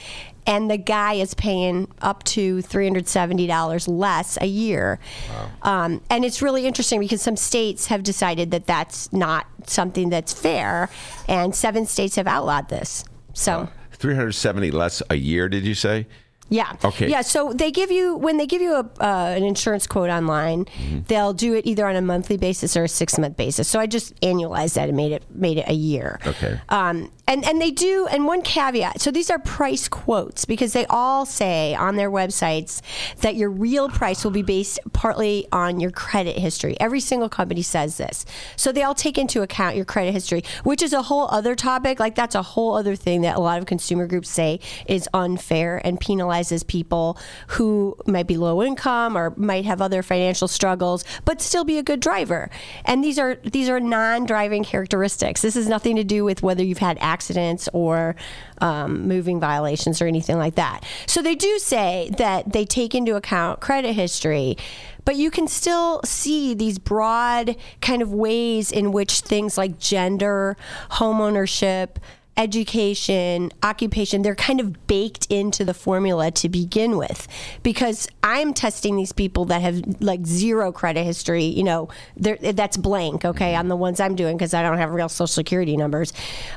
[0.47, 5.01] and the guy is paying up to $370 less a year.
[5.29, 5.51] Wow.
[5.63, 10.33] Um, and it's really interesting because some states have decided that that's not something that's
[10.33, 10.89] fair,
[11.29, 13.05] and seven states have outlawed this.
[13.33, 13.53] So.
[13.53, 16.07] Uh, 370 less a year, did you say?
[16.49, 16.73] Yeah.
[16.85, 17.09] Okay.
[17.09, 17.23] Yeah.
[17.23, 21.01] So they give you when they give you a uh, an insurance quote online, mm-hmm.
[21.09, 23.67] they'll do it either on a monthly basis or a six month basis.
[23.67, 26.21] So I just annualized that and made it made it a year.
[26.27, 26.61] Okay.
[26.69, 30.87] Um, and and they do and one caveat so these are price quotes because they
[30.87, 32.81] all say on their websites
[33.21, 36.77] that your real price will be based partly on your credit history.
[36.81, 38.25] Every single company says this.
[38.57, 42.01] So they all take into account your credit history which is a whole other topic.
[42.01, 45.81] Like that's a whole other thing that a lot of consumer groups say is unfair
[45.85, 47.19] and penalizes people
[47.49, 51.83] who might be low income or might have other financial struggles but still be a
[51.83, 52.51] good driver.
[52.85, 55.43] And these are these are non-driving characteristics.
[55.43, 58.17] This has nothing to do with whether you've had accidents or
[58.59, 60.85] um, moving violations or anything like that.
[61.07, 64.57] So they do say that they take into account credit history,
[65.05, 70.57] but you can still see these broad kind of ways in which things like gender,
[70.99, 71.99] home ownership,
[72.37, 77.29] education, occupation, they're kind of baked into the formula to begin with.
[77.63, 83.25] Because I'm testing these people that have like zero credit history, you know, that's blank,
[83.25, 86.13] okay, on the ones I'm doing because I don't have real social security numbers.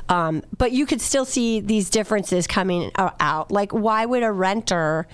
[0.08, 3.50] Um, but you could still see these differences coming out.
[3.50, 5.06] Like, why would a renter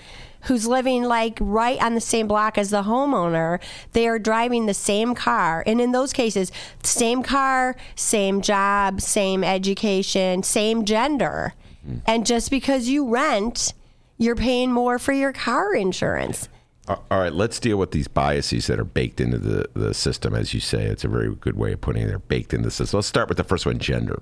[0.45, 3.59] who's living like right on the same block as the homeowner,
[3.93, 5.63] they are driving the same car.
[5.65, 6.51] And in those cases,
[6.83, 11.53] same car, same job, same education, same gender.
[11.87, 11.99] Mm-hmm.
[12.05, 13.73] And just because you rent,
[14.17, 16.49] you're paying more for your car insurance.
[16.87, 20.53] All right, let's deal with these biases that are baked into the, the system, as
[20.53, 20.85] you say.
[20.85, 22.07] It's a very good way of putting it.
[22.07, 22.99] They're baked into the system.
[22.99, 24.21] Let's start with the first one gender.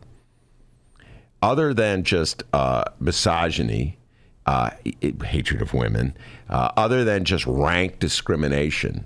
[1.42, 3.98] Other than just uh, misogyny,
[4.46, 4.72] uh,
[5.24, 6.16] hatred of women,
[6.50, 9.06] uh, other than just rank discrimination.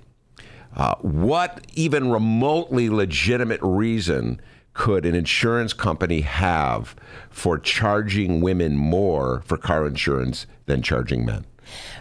[0.76, 4.40] Uh, what even remotely legitimate reason
[4.74, 6.94] could an insurance company have
[7.30, 11.44] for charging women more for car insurance than charging men?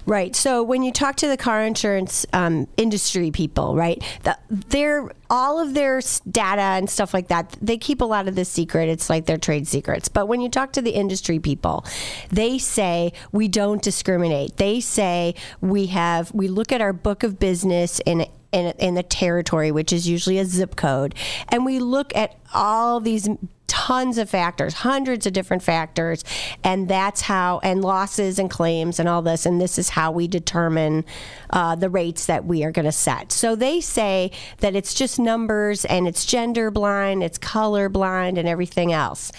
[0.06, 0.36] Right.
[0.36, 5.60] So when you talk to the car insurance um, industry people, right, the, they're all
[5.60, 7.58] of their data and stuff like that.
[7.62, 8.90] They keep a lot of this secret.
[8.90, 10.08] It's like their trade secrets.
[10.08, 11.86] But when you talk to the industry people,
[12.30, 14.58] they say we don't discriminate.
[14.58, 19.04] They say we have we look at our book of business in in, in the
[19.04, 21.16] territory, which is usually a zip code,
[21.50, 23.28] and we look at all these
[23.68, 26.24] tons of factors, hundreds of different factors,
[26.64, 30.28] and that's how and losses and claims and all this, and this is how we
[30.28, 31.06] determine
[31.50, 33.32] uh, the rates that we are going to set.
[33.32, 38.48] So they say that it's just numbers and it's gender blind, it's color blind, and
[38.48, 39.32] everything else.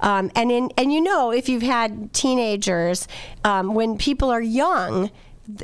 [0.00, 3.08] Um, and in and you know if you've had teenagers,
[3.44, 5.10] um, when people are young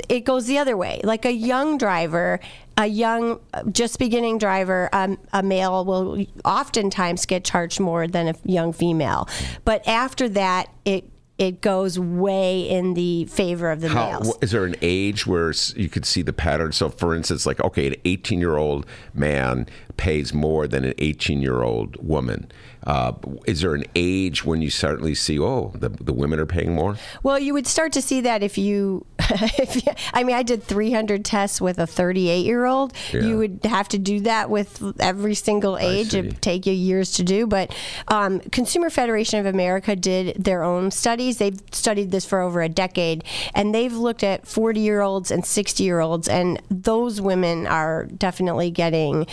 [0.09, 0.99] it goes the other way.
[1.03, 2.39] Like a young driver,
[2.79, 3.41] a young,
[3.71, 9.27] just beginning driver, um, a male will oftentimes get charged more than a young female.
[9.65, 14.37] But after that, it it goes way in the favor of the How, males.
[14.41, 16.73] is there an age where you could see the pattern?
[16.73, 21.41] So, for instance, like okay, an 18 year old man pays more than an 18
[21.41, 22.49] year old woman.
[22.83, 23.13] Uh,
[23.45, 26.95] is there an age when you certainly see, oh, the, the women are paying more?
[27.23, 30.63] Well, you would start to see that if you, if you, I mean, I did
[30.63, 32.93] 300 tests with a 38 year old.
[33.13, 33.21] Yeah.
[33.21, 36.13] You would have to do that with every single age.
[36.13, 37.47] It'd take you years to do.
[37.47, 37.75] But
[38.07, 41.37] um, Consumer Federation of America did their own studies.
[41.37, 43.23] They've studied this for over a decade,
[43.53, 48.05] and they've looked at 40 year olds and 60 year olds, and those women are
[48.05, 49.27] definitely getting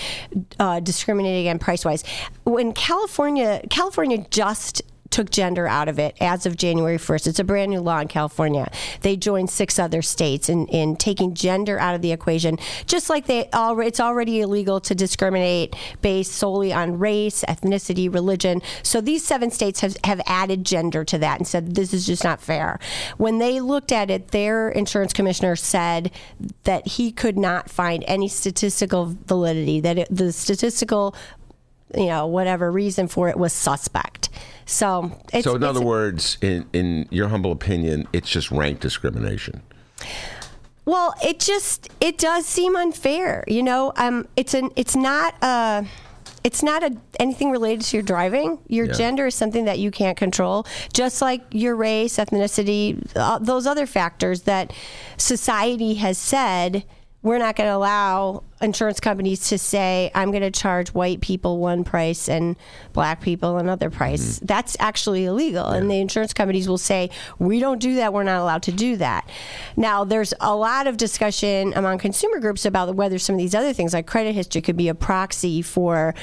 [0.58, 2.04] uh, discriminated against price wise.
[2.46, 7.26] When California, California just took gender out of it as of January 1st.
[7.26, 8.70] It's a brand new law in California.
[9.00, 13.26] They joined six other states in, in taking gender out of the equation, just like
[13.26, 18.62] they already, it's already illegal to discriminate based solely on race, ethnicity, religion.
[18.84, 22.22] So these seven states have, have added gender to that and said this is just
[22.22, 22.78] not fair.
[23.16, 26.12] When they looked at it, their insurance commissioner said
[26.62, 31.16] that he could not find any statistical validity, that it, the statistical
[31.94, 34.28] you know, whatever reason for it was suspect.
[34.64, 39.62] So, it's, so, in other words, in, in your humble opinion, it's just rank discrimination.
[40.84, 43.44] well, it just it does seem unfair.
[43.46, 45.86] You know, um, it's an it's not a.
[46.44, 48.60] It's not a, anything related to your driving.
[48.68, 48.92] Your Yeah.
[48.92, 53.84] gender is something that you can't control, just like your race, ethnicity, uh, those other
[53.84, 54.72] factors that
[55.16, 56.84] society has said
[57.26, 61.58] we're not going to allow insurance companies to say I'm going to charge white people
[61.58, 62.54] one price and
[62.92, 64.36] black people another price.
[64.36, 64.46] Mm-hmm.
[64.46, 68.12] That's actually illegal, and the insurance companies will say we don't do that.
[68.12, 69.28] We're not allowed to do that.
[69.76, 73.72] Now, there's a lot of discussion among consumer groups about whether some of these other
[73.72, 76.14] things, like credit history, could be a proxy for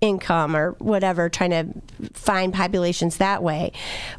[0.00, 1.68] income or whatever, trying to
[2.14, 3.70] find populations that way.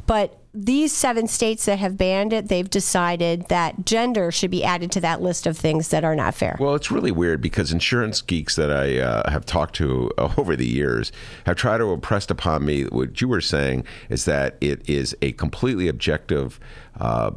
[0.06, 4.90] But these seven states that have banned it, they've decided that gender should be added
[4.92, 6.56] to that list of things that are not fair.
[6.58, 10.56] Well, it's really weird because insurance geeks that I uh, have talked to uh, over
[10.56, 11.12] the years
[11.46, 15.32] have tried to impress upon me what you were saying is that it is a
[15.32, 16.58] completely objective.
[16.98, 17.32] Uh,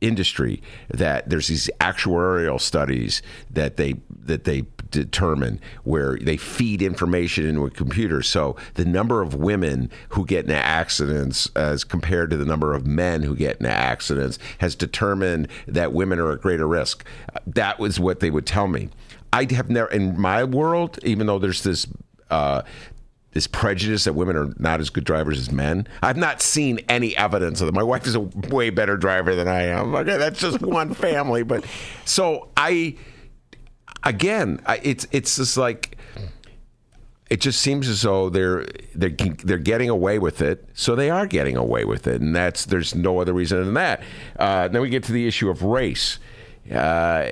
[0.00, 4.64] industry that there's these actuarial studies that they that they
[5.00, 10.44] determine where they feed information into a computer so the number of women who get
[10.44, 15.48] into accidents as compared to the number of men who get into accidents has determined
[15.66, 17.04] that women are at greater risk
[17.46, 18.88] that was what they would tell me
[19.32, 21.86] i have never in my world even though there's this
[22.30, 22.62] uh,
[23.32, 25.86] this prejudice that women are not as good drivers as men.
[26.02, 27.72] I've not seen any evidence of that.
[27.72, 29.94] My wife is a way better driver than I am.
[29.94, 31.64] Okay, that's just one family, but
[32.04, 32.96] so I
[34.04, 35.96] again, it's it's just like
[37.30, 39.10] it just seems as though they're they're
[39.44, 40.68] they're getting away with it.
[40.74, 44.02] So they are getting away with it, and that's there's no other reason than that.
[44.38, 46.18] Uh, then we get to the issue of race.
[46.70, 47.30] Uh,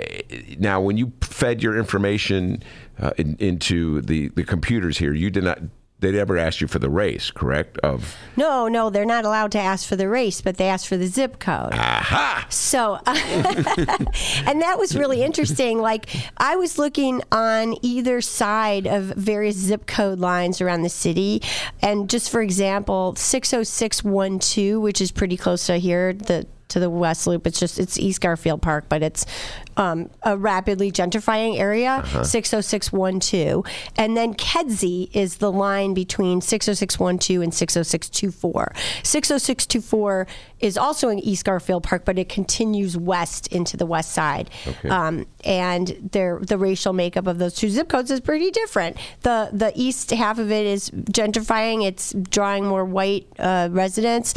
[0.58, 2.62] now, when you fed your information
[2.98, 5.58] uh, in, into the, the computers here, you did not.
[6.00, 7.78] They never asked you for the race, correct?
[7.78, 10.96] Of No, no, they're not allowed to ask for the race, but they ask for
[10.96, 11.74] the zip code.
[11.74, 12.46] aha.
[12.48, 15.78] So, and that was really interesting.
[15.78, 16.08] Like,
[16.38, 21.42] I was looking on either side of various zip code lines around the city.
[21.82, 27.26] And just for example, 60612, which is pretty close to here, the to the West
[27.26, 27.46] Loop.
[27.46, 29.26] It's just it's East Garfield Park, but it's
[29.76, 33.64] um, a rapidly gentrifying area, 60612.
[33.96, 38.72] And then Kedzie is the line between 60612 and 60624.
[39.02, 40.26] 60624
[40.60, 44.50] is also in East Garfield Park, but it continues west into the west side.
[44.90, 48.96] Um, and their the racial makeup of those two zip codes is pretty different.
[49.22, 54.34] The the east half of it is gentrifying; it's drawing more white uh, residents.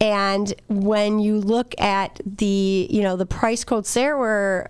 [0.00, 4.68] And when you look at the you know the price quotes there were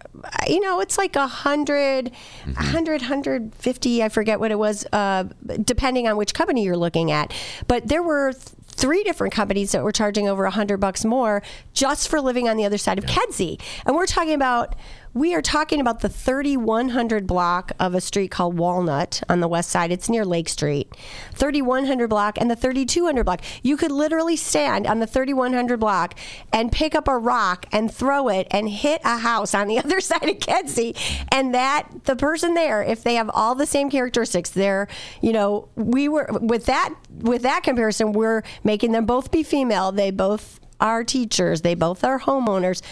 [0.49, 2.11] you know it's like a hundred,
[2.57, 4.03] a hundred, hundred fifty.
[4.03, 5.25] I forget what it was, uh,
[5.63, 7.33] depending on which company you're looking at.
[7.69, 8.33] But there were.
[8.33, 8.45] th-
[8.77, 12.57] Three different companies that were charging over a hundred bucks more just for living on
[12.57, 14.75] the other side of Kedzie, and we're talking about
[15.15, 19.71] we are talking about the 3100 block of a street called Walnut on the west
[19.71, 19.93] side.
[19.93, 20.93] It's near Lake Street.
[21.35, 23.41] 3100 block and the 3200 block.
[23.63, 26.19] You could literally stand on the 3100 block
[26.53, 30.01] and pick up a rock and throw it and hit a house on the other
[30.01, 30.97] side of Kedzie.
[31.31, 34.89] And that, the person there, if they have all the same characteristics, they're,
[35.23, 39.93] you know, we were, with that, with that comparison, we're making them both be female.
[39.93, 41.63] They both are teachers.
[41.63, 42.83] They both are homeowners.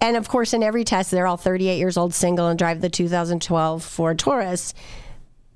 [0.00, 2.88] And of course, in every test, they're all 38 years old, single, and drive the
[2.88, 4.72] 2012 Ford Taurus.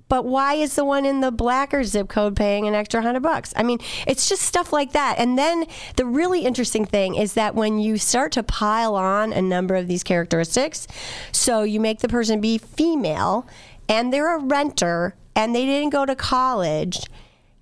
[0.08, 3.54] But why is the one in the blacker zip code paying an extra hundred bucks?
[3.56, 5.16] I mean, it's just stuff like that.
[5.18, 5.64] And then
[5.96, 9.88] the really interesting thing is that when you start to pile on a number of
[9.88, 10.86] these characteristics,
[11.32, 13.46] so you make the person be female
[13.88, 17.06] and they're a renter and they didn't go to college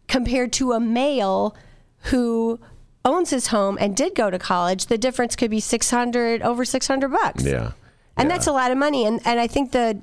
[0.09, 1.57] compared to a male
[2.11, 2.59] who
[3.05, 7.09] owns his home and did go to college, the difference could be 600 over 600
[7.09, 7.45] bucks.
[7.45, 7.73] Yeah.
[8.17, 9.07] And that's a lot of money.
[9.07, 10.01] And and I think the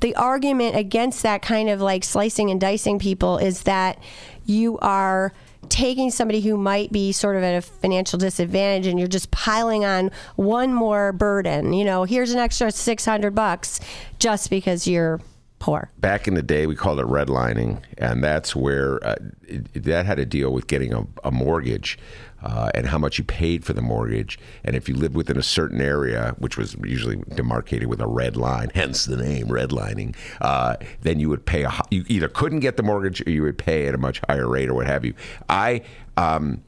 [0.00, 3.98] the argument against that kind of like slicing and dicing people is that
[4.44, 5.32] you are
[5.70, 9.84] taking somebody who might be sort of at a financial disadvantage and you're just piling
[9.84, 11.72] on one more burden.
[11.72, 13.80] You know, here's an extra 600 bucks
[14.20, 15.20] just because you're
[15.58, 15.90] poor.
[15.98, 19.16] back in the day, we called it redlining, and that's where uh,
[19.48, 21.98] it- that had to deal with getting a, a mortgage
[22.46, 24.38] uh, and how much you paid for the mortgage.
[24.62, 28.36] And if you lived within a certain area, which was usually demarcated with a red
[28.36, 31.72] line, hence the name redlining, uh, then you would pay a.
[31.90, 34.68] You either couldn't get the mortgage or you would pay at a much higher rate
[34.68, 35.14] or what have you.
[35.48, 35.82] I.
[36.16, 36.62] Um,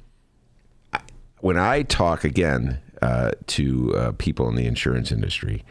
[1.40, 5.64] when I talk again uh, to uh, people in the insurance industry,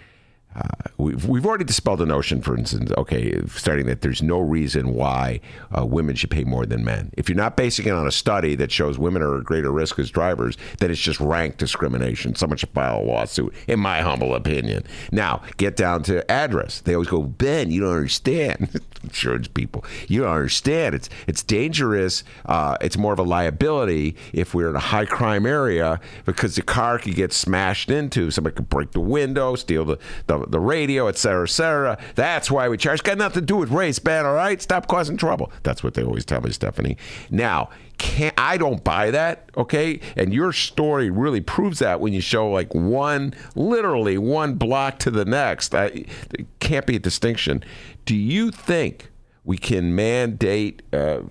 [0.56, 4.94] uh, we've, we've already dispelled the notion, for instance, okay, starting that there's no reason
[4.94, 5.40] why
[5.78, 7.12] uh, women should pay more than men.
[7.16, 10.00] If you're not basing it on a study that shows women are at greater risk
[10.00, 12.36] as drivers, then it's just rank discrimination.
[12.36, 14.84] Someone should file a lawsuit, in my humble opinion.
[15.12, 16.82] Now, get down to address.
[16.82, 18.82] They always go, Ben, you don't understand.
[19.04, 20.96] insurance people, you don't understand.
[20.96, 22.24] It's it's dangerous.
[22.46, 26.62] Uh, it's more of a liability if we're in a high crime area because the
[26.62, 28.32] car could get smashed into.
[28.32, 29.98] Somebody could break the window, steal the,
[30.28, 31.98] the, the radio, et cetera, et cetera.
[32.16, 33.04] That's why we charge.
[33.04, 35.52] Got nothing to do with race, man, All right, stop causing trouble.
[35.64, 36.98] That's what they always tell me, Stephanie.
[37.30, 37.70] Now.
[38.00, 40.00] Can't, I don't buy that, okay?
[40.16, 45.10] And your story really proves that when you show like one, literally one block to
[45.10, 45.74] the next.
[45.74, 47.64] I, there can't be a distinction.
[48.06, 49.10] Do you think
[49.44, 51.22] we can mandate uh,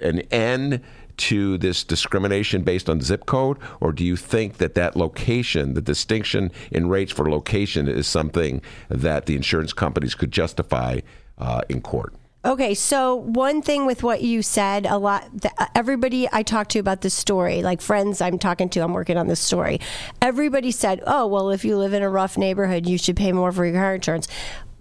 [0.00, 0.80] an end
[1.18, 5.82] to this discrimination based on zip code, or do you think that that location, the
[5.82, 11.00] distinction in rates for location, is something that the insurance companies could justify
[11.38, 12.14] uh, in court?
[12.44, 15.28] Okay, so one thing with what you said, a lot,
[15.74, 19.26] everybody I talked to about this story, like friends I'm talking to, I'm working on
[19.26, 19.80] this story.
[20.22, 23.50] Everybody said, oh, well, if you live in a rough neighborhood, you should pay more
[23.50, 24.28] for your car insurance.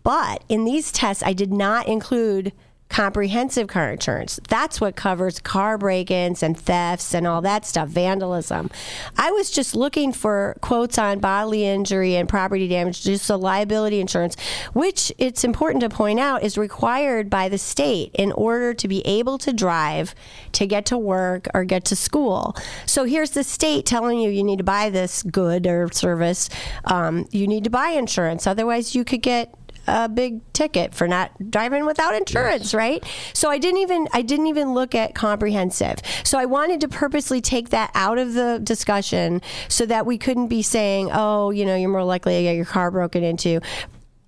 [0.03, 2.53] But in these tests, I did not include
[2.89, 4.39] comprehensive car insurance.
[4.47, 8.69] That's what covers car break ins and thefts and all that stuff, vandalism.
[9.17, 13.99] I was just looking for quotes on bodily injury and property damage, just the liability
[13.99, 14.35] insurance,
[14.73, 19.05] which it's important to point out is required by the state in order to be
[19.05, 20.15] able to drive
[20.53, 22.55] to get to work or get to school.
[22.85, 26.49] So here's the state telling you you need to buy this good or service.
[26.85, 29.53] Um, you need to buy insurance, otherwise, you could get
[29.87, 33.03] a big ticket for not driving without insurance, right?
[33.33, 35.97] So I didn't even I didn't even look at comprehensive.
[36.23, 40.47] So I wanted to purposely take that out of the discussion so that we couldn't
[40.47, 43.61] be saying, "Oh, you know, you're more likely to get your car broken into."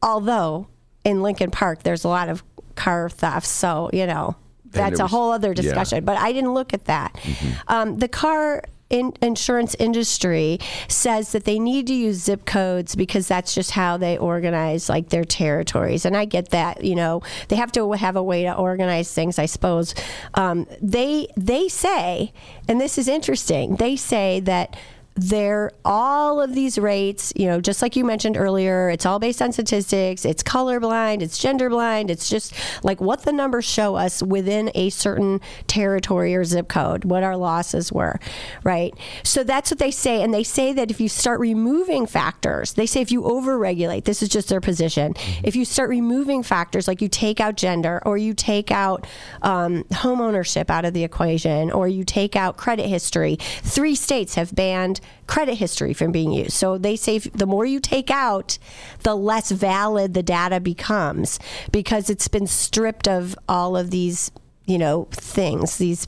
[0.02, 0.68] Although
[1.04, 2.44] in Lincoln Park there's a lot of
[2.76, 4.36] car thefts, so, you know,
[4.72, 5.62] that's it a was- whole other yeah.
[5.62, 7.20] discussion, but I didn't look at that.
[7.68, 13.28] Um, the car in, insurance industry says that they need to use zip codes because
[13.28, 16.06] that's just how they organize like their territories.
[16.06, 19.40] And i get that you know they have to have a way to organize things
[19.40, 19.94] i suppose.
[20.34, 22.34] Um, they they say
[22.68, 24.76] and this is interesting they say that
[25.20, 29.42] there all of these rates, you know, just like you mentioned earlier, it's all based
[29.42, 30.24] on statistics.
[30.24, 32.10] It's colorblind, it's gender blind.
[32.10, 37.04] It's just like what the numbers show us within a certain territory or zip code,
[37.04, 38.20] what our losses were,
[38.64, 38.94] right?
[39.24, 42.86] So that's what they say, and they say that if you start removing factors, they
[42.86, 45.14] say if you overregulate, this is just their position.
[45.44, 49.06] If you start removing factors like you take out gender or you take out
[49.42, 54.36] um, home ownership out of the equation or you take out credit history, three states
[54.36, 56.54] have banned credit history from being used.
[56.54, 58.58] So they say the more you take out,
[59.04, 61.40] the less valid the data becomes
[61.72, 64.32] because it's been stripped of all of these,
[64.66, 66.08] you know, things, these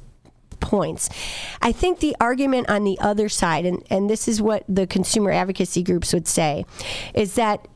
[0.60, 1.10] points.
[1.62, 5.32] I think the argument on the other side, and, and this is what the consumer
[5.32, 6.66] advocacy groups would say,
[7.14, 7.68] is that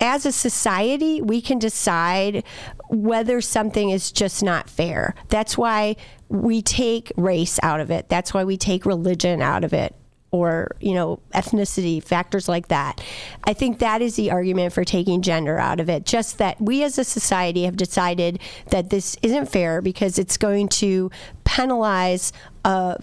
[0.00, 2.42] as a society, we can decide
[2.88, 5.14] whether something is just not fair.
[5.28, 5.96] That's why
[6.28, 8.08] we take race out of it.
[8.08, 9.94] That's why we take religion out of it
[10.32, 13.00] or you know ethnicity factors like that.
[13.44, 16.04] I think that is the argument for taking gender out of it.
[16.04, 18.40] Just that we as a society have decided
[18.70, 21.10] that this isn't fair because it's going to
[21.44, 22.32] penalize
[22.64, 22.96] a,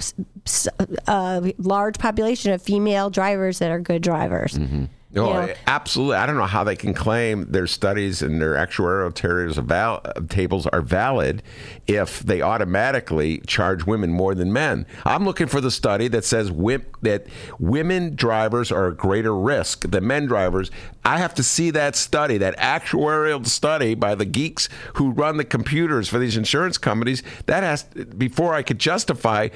[1.07, 4.57] a large population of female drivers that are good drivers.
[4.57, 4.85] Mm-hmm.
[5.15, 5.53] Oh, you know?
[5.65, 6.17] absolutely.
[6.17, 10.01] I don't know how they can claim their studies and their actuarial tables are, val-
[10.29, 11.41] tables are valid
[11.87, 14.85] if they automatically charge women more than men.
[15.05, 17.25] I'm looking for the study that says wi- that
[17.57, 20.69] women drivers are a greater risk than men drivers.
[21.03, 25.45] I have to see that study, that actuarial study by the geeks who run the
[25.45, 27.23] computers for these insurance companies.
[27.47, 29.49] That has before I could justify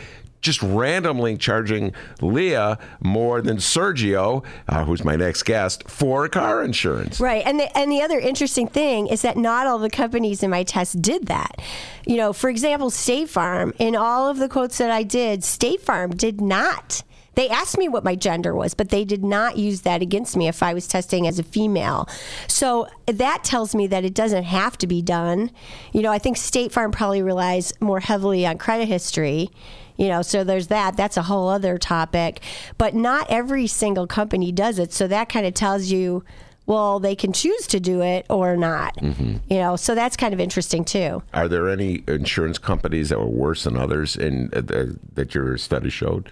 [0.44, 7.20] just randomly charging Leah more than Sergio, uh, who's my next guest, for car insurance.
[7.20, 7.44] Right.
[7.46, 10.64] And the, and the other interesting thing is that not all the companies in my
[10.64, 11.62] test did that.
[12.06, 15.82] You know, for example, State Farm, in all of the quotes that I did, State
[15.82, 17.02] Farm did not.
[17.36, 20.48] They asked me what my gender was, but they did not use that against me
[20.48, 22.08] if I was testing as a female.
[22.48, 25.50] So that tells me that it doesn't have to be done.
[25.94, 29.50] You know, I think State Farm probably relies more heavily on credit history.
[29.98, 30.98] You know, so there's that.
[30.98, 32.42] That's a whole other topic.
[32.78, 34.94] But not every single company does it.
[34.94, 36.24] So that kind of tells you,
[36.66, 38.96] well, they can choose to do it or not.
[38.96, 39.36] Mm-hmm.
[39.50, 41.22] You know, so that's kind of interesting too.
[41.34, 45.90] Are there any insurance companies that were worse than others in uh, that your study
[45.90, 46.32] showed?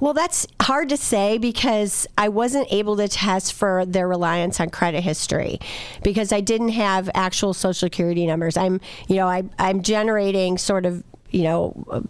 [0.00, 4.70] Well, that's hard to say because I wasn't able to test for their reliance on
[4.70, 5.58] credit history
[6.04, 8.56] because I didn't have actual social security numbers.
[8.56, 12.04] I'm, you know, I, I'm generating sort of, you know,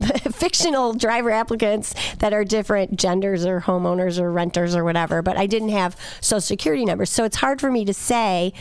[0.30, 5.46] fictional driver applicants that are different genders or homeowners or renters or whatever, but I
[5.46, 7.10] didn't have social security numbers.
[7.10, 8.52] So it's hard for me to say,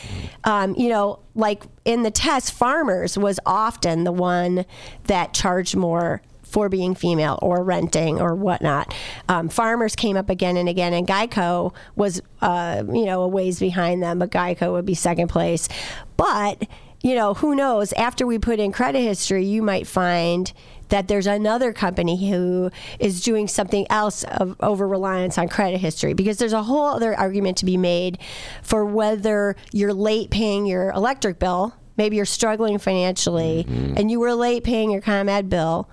[0.45, 4.65] um, you know, like in the test, farmers was often the one
[5.05, 8.93] that charged more for being female or renting or whatnot.
[9.27, 13.59] Um, farmers came up again and again, and Geico was, uh, you know, a ways
[13.59, 15.67] behind them, but Geico would be second place.
[16.15, 16.65] But,
[17.05, 17.93] you know, who knows?
[17.93, 20.51] After we put in credit history, you might find
[20.89, 26.13] that there's another company who is doing something else of over reliance on credit history
[26.13, 28.17] because there's a whole other argument to be made
[28.63, 33.65] for whether you're late paying your electric bill maybe you're struggling financially
[33.97, 35.89] and you were late paying your ComEd bill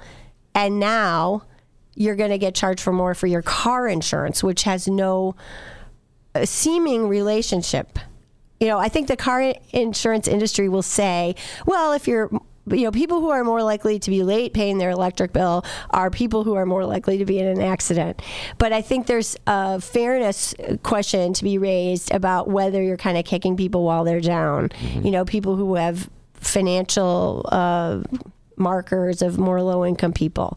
[0.55, 1.43] and now
[1.95, 5.35] you're going to get charged for more for your car insurance, which has no
[6.35, 7.99] uh, seeming relationship.
[8.63, 11.35] You know, I think the car insurance industry will say,
[11.67, 12.31] well, if you're
[12.71, 16.11] you know, people who are more likely to be late paying their electric bill are
[16.11, 18.23] people who are more likely to be in an accident.
[18.59, 23.25] But I think there's a fairness question to be raised about whether you're kind of
[23.25, 24.71] kicking people while they're down.
[25.03, 28.03] You know, people who have financial uh,
[28.55, 30.57] markers of more low income people.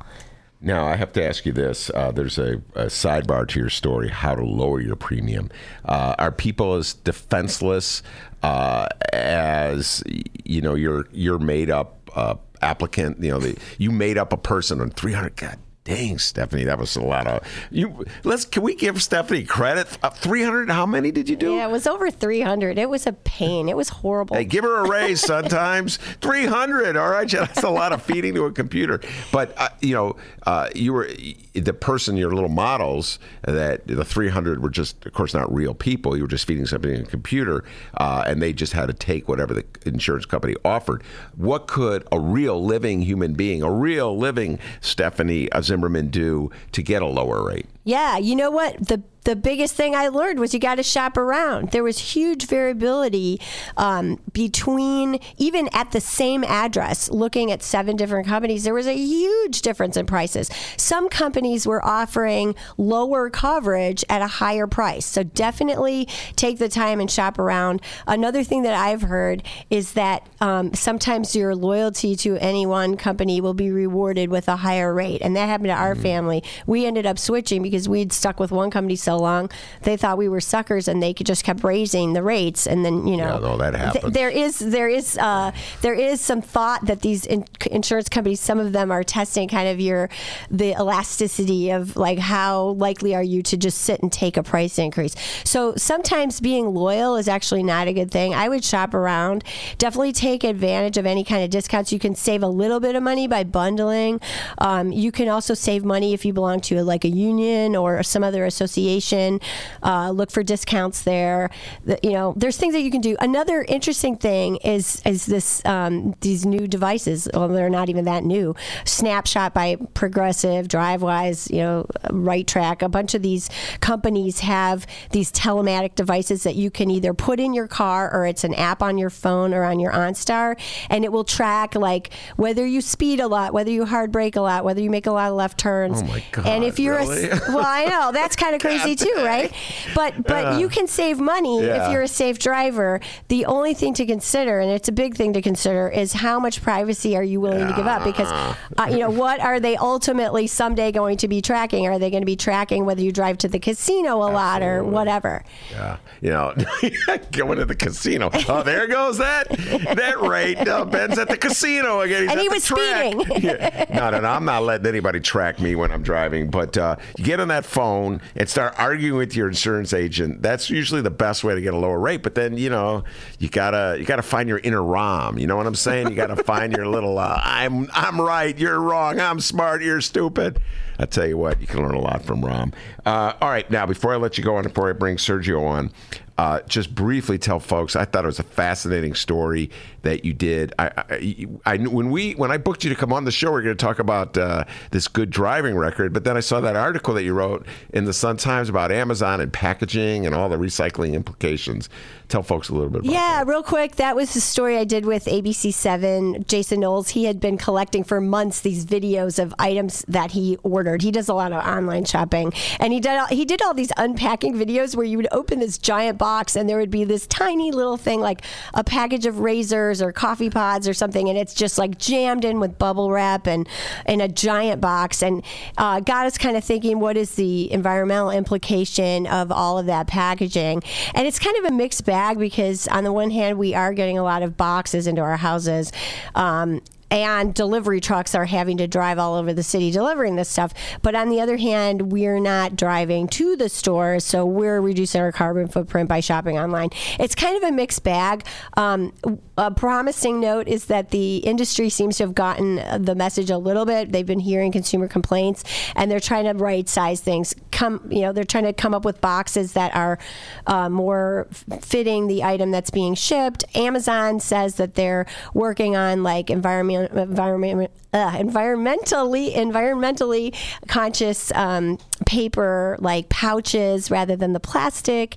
[0.61, 1.91] Now, I have to ask you this.
[1.93, 5.49] Uh, there's a, a sidebar to your story how to lower your premium.
[5.83, 8.01] Uh, are people as defenseless
[8.41, 10.03] uh, as,
[10.43, 13.21] you know, your, your made up uh, applicant?
[13.21, 15.35] You know, the, you made up a person on 300.
[15.35, 17.47] God dang, Stephanie, that was a lot of.
[17.71, 18.03] you.
[18.23, 19.87] Let's Can we give Stephanie credit?
[20.03, 20.69] Uh, 300?
[20.69, 21.53] How many did you do?
[21.53, 22.77] Yeah, it was over 300.
[22.77, 23.69] It was a pain.
[23.69, 24.35] It was horrible.
[24.35, 25.97] Hey, give her a raise sometimes.
[26.21, 26.97] 300.
[26.97, 27.29] All right.
[27.29, 28.99] That's a lot of feeding to a computer.
[29.31, 31.07] But, uh, you know, uh, you were
[31.53, 36.17] the person, your little models, that the 300 were just, of course, not real people.
[36.17, 37.63] You were just feeding something in a computer,
[37.95, 41.03] uh, and they just had to take whatever the insurance company offered.
[41.35, 47.01] What could a real living human being, a real living Stephanie Zimmermann do to get
[47.01, 47.67] a lower rate?
[47.85, 48.87] Yeah, you know what?
[48.87, 51.71] The the biggest thing I learned was you got to shop around.
[51.71, 53.41] There was huge variability
[53.75, 58.63] um, between even at the same address, looking at seven different companies.
[58.63, 60.49] There was a huge difference in prices.
[60.77, 65.05] Some companies were offering lower coverage at a higher price.
[65.07, 67.81] So definitely take the time and shop around.
[68.05, 69.41] Another thing that I've heard
[69.71, 74.57] is that um, sometimes your loyalty to any one company will be rewarded with a
[74.57, 76.43] higher rate, and that happened to our family.
[76.67, 79.49] We ended up switching because we'd stuck with one company so long.
[79.83, 82.65] They thought we were suckers, and they could just kept raising the rates.
[82.67, 84.13] And then you know, Yeah, no, that th- happens.
[84.13, 88.59] there is there is uh, there is some thought that these in- insurance companies, some
[88.59, 90.09] of them are testing kind of your
[90.49, 94.77] the elasticity of like how likely are you to just sit and take a price
[94.79, 95.15] increase.
[95.43, 98.33] So sometimes being loyal is actually not a good thing.
[98.33, 99.43] I would shop around.
[99.77, 101.91] Definitely take advantage of any kind of discounts.
[101.91, 104.19] You can save a little bit of money by bundling.
[104.57, 108.21] Um, you can also save money if you belong to like a union or some
[108.21, 109.39] other association.
[109.81, 111.49] Uh, look for discounts there.
[111.85, 113.15] The- you know, there's things that you can do.
[113.21, 117.29] Another interesting thing is is this um, these new devices.
[117.33, 118.53] Well, they're not even that new.
[118.83, 122.81] Snapshot by Progressive, DriveWise, you know, Right Track.
[122.81, 127.53] A bunch of these companies have these telematic devices that you can either put in
[127.53, 130.59] your car or it's an app on your phone or on your OnStar,
[130.89, 134.41] and it will track like whether you speed a lot, whether you hard brake a
[134.41, 136.01] lot, whether you make a lot of left turns.
[136.01, 137.29] Oh my God, And if you're really?
[137.29, 139.51] a well, I know that's kind of crazy too, right?
[139.93, 141.85] But but you can save money Yeah.
[141.87, 142.99] if you're a safe driver.
[143.29, 146.61] The only thing to consider, and it's a big thing to consider, is how much
[146.61, 148.03] privacy are you willing to give up?
[148.03, 148.31] Because
[148.77, 151.87] uh, you know what are they ultimately someday going to be tracking?
[151.87, 154.83] Are they going to be tracking whether you drive to the casino a lot or
[154.83, 155.43] whatever?
[155.71, 156.53] Yeah, you know,
[157.31, 158.29] going to the casino.
[158.47, 160.67] Oh, there goes that that rate.
[160.67, 162.23] Uh, Ben's at the casino again.
[162.23, 163.13] He's And he was track.
[163.13, 163.41] speeding.
[163.45, 163.85] Yeah.
[163.93, 164.29] No, no, no.
[164.29, 166.49] I'm not letting anybody track me when I'm driving.
[166.49, 170.41] But uh, you get on that phone and start arguing with your insurance agent.
[170.41, 172.23] That's usually the best way to get a lower rate.
[172.23, 173.03] But then you know
[173.37, 175.39] you gotta you gotta find your inner Rahm.
[175.39, 176.09] You know what I'm saying?
[176.09, 177.19] You gotta find your little.
[177.19, 178.57] Uh, I'm I'm right.
[178.57, 179.19] You're wrong.
[179.19, 179.83] I'm smart.
[179.83, 180.59] You're stupid.
[180.97, 182.73] I tell you what, you can learn a lot from Rahm.
[183.05, 185.91] Uh, all right, now before I let you go on, before I bring Sergio on,
[186.37, 187.95] uh, just briefly tell folks.
[187.95, 189.69] I thought it was a fascinating story
[190.01, 190.73] that you did.
[190.77, 193.51] I, I, I knew- when we when I booked you to come on the show,
[193.53, 196.11] we are going to talk about uh, this good driving record.
[196.13, 199.39] But then I saw that article that you wrote in the Sun Times about Amazon
[199.39, 201.89] and packaging and all the recycling implications.
[202.27, 203.95] Tell folks a little bit about Yeah, real quick.
[203.95, 206.47] That was the story I did with ABC7.
[206.47, 211.01] Jason Knowles, he had been collecting for months these videos of items that he ordered.
[211.01, 214.55] He does a lot of online shopping, and he did he did all these unpacking
[214.55, 216.24] videos where you would open this giant box
[216.55, 218.41] and there would be this tiny little thing like
[218.73, 222.59] a package of razors or coffee pods or something, and it's just like jammed in
[222.59, 223.67] with bubble wrap and
[224.07, 225.43] in a giant box, and
[225.77, 230.07] uh, got us kind of thinking, what is the environmental implication of all of that
[230.07, 230.81] packaging?
[231.13, 234.17] And it's kind of a mixed bag because on the one hand, we are getting
[234.17, 235.91] a lot of boxes into our houses.
[236.33, 236.81] Um,
[237.15, 240.73] and delivery trucks are having to drive all over the city delivering this stuff.
[241.01, 245.31] But on the other hand, we're not driving to the store, so we're reducing our
[245.31, 246.89] carbon footprint by shopping online.
[247.17, 248.45] It's kind of a mixed bag.
[248.75, 249.13] Um,
[249.57, 253.85] a promising note is that the industry seems to have gotten the message a little
[253.85, 254.11] bit.
[254.11, 255.63] They've been hearing consumer complaints,
[255.95, 257.55] and they're trying to right size things.
[257.71, 260.19] Come, you know, they're trying to come up with boxes that are
[260.67, 261.47] uh, more
[261.79, 263.63] fitting the item that's being shipped.
[263.73, 270.55] Amazon says that they're working on like environment environment uh, environmentally environmentally
[270.87, 275.35] conscious um, paper like pouches rather than the plastic.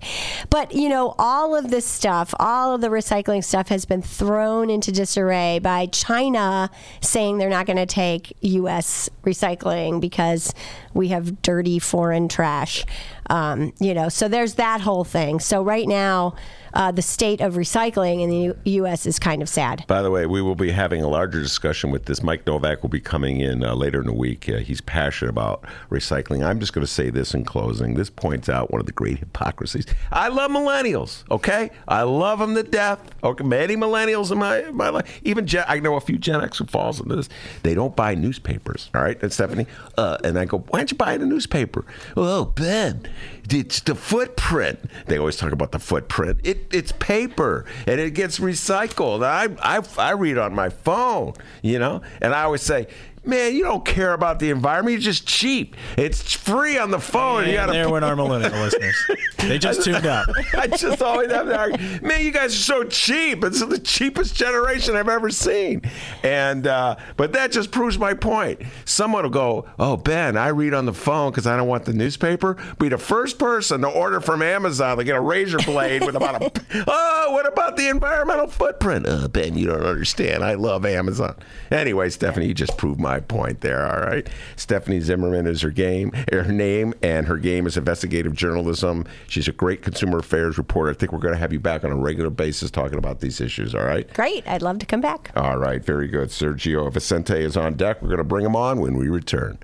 [0.48, 4.70] But you know, all of this stuff, all of the recycling stuff has been thrown
[4.70, 6.70] into disarray by China
[7.00, 9.10] saying they're not going to take U.S.
[9.24, 10.54] recycling because
[10.94, 12.84] we have dirty foreign trash.
[13.30, 15.40] Um, you know, so there's that whole thing.
[15.40, 16.34] So right now,
[16.78, 19.04] uh, the state of recycling in the U- U.S.
[19.04, 19.84] is kind of sad.
[19.88, 22.22] By the way, we will be having a larger discussion with this.
[22.22, 24.48] Mike Novak will be coming in uh, later in the week.
[24.48, 26.46] Uh, he's passionate about recycling.
[26.46, 27.94] I'm just going to say this in closing.
[27.94, 29.86] This points out one of the great hypocrisies.
[30.12, 31.24] I love millennials.
[31.32, 33.00] Okay, I love them to death.
[33.24, 35.20] Okay, many millennials in my my life.
[35.24, 37.28] Even Gen, I know a few Gen X who falls into this.
[37.64, 38.88] They don't buy newspapers.
[38.94, 39.66] All right, and Stephanie.
[39.96, 41.84] Uh, and I go, why don't you buy the newspaper?
[42.16, 43.08] Oh, Ben,
[43.50, 44.78] it's the footprint.
[45.06, 46.40] They always talk about the footprint.
[46.44, 49.24] It it's paper and it gets recycled.
[49.24, 52.88] I I I read on my phone, you know, and I always say,
[53.28, 54.94] man, you don't care about the environment.
[54.94, 55.76] You're just cheap.
[55.96, 57.46] It's free on the phone.
[57.46, 58.96] you gotta there went our millennial listeners.
[59.38, 60.28] They just tuned up.
[60.56, 63.44] I just always have that man, you guys are so cheap.
[63.44, 65.82] It's the cheapest generation I've ever seen.
[66.22, 68.62] And uh, but that just proves my point.
[68.84, 71.92] Someone will go, "Oh, Ben, I read on the phone because I don't want the
[71.92, 76.16] newspaper." Be the first person to order from Amazon to get a razor blade with
[76.16, 76.48] about a.
[76.86, 79.06] Oh, what about the environmental footprint?
[79.06, 80.44] Uh, ben, you don't understand.
[80.44, 81.34] I love Amazon.
[81.70, 83.84] Anyway, Stephanie, you just proved my point there.
[83.84, 88.34] All right, Stephanie Zimmermann is her game, er, her name, and her game is investigative
[88.34, 89.04] journalism.
[89.26, 90.90] She's a great consumer affairs reporter.
[90.90, 93.40] I think we're going to have you back on a regular basis talking about these
[93.40, 93.74] issues.
[93.74, 94.12] All right.
[94.14, 94.46] Great.
[94.46, 95.30] I'd love to come back.
[95.34, 95.84] All right.
[95.84, 96.28] Very good.
[96.28, 98.02] Sergio Vicente is on deck.
[98.02, 99.58] We're going to bring him on when we return.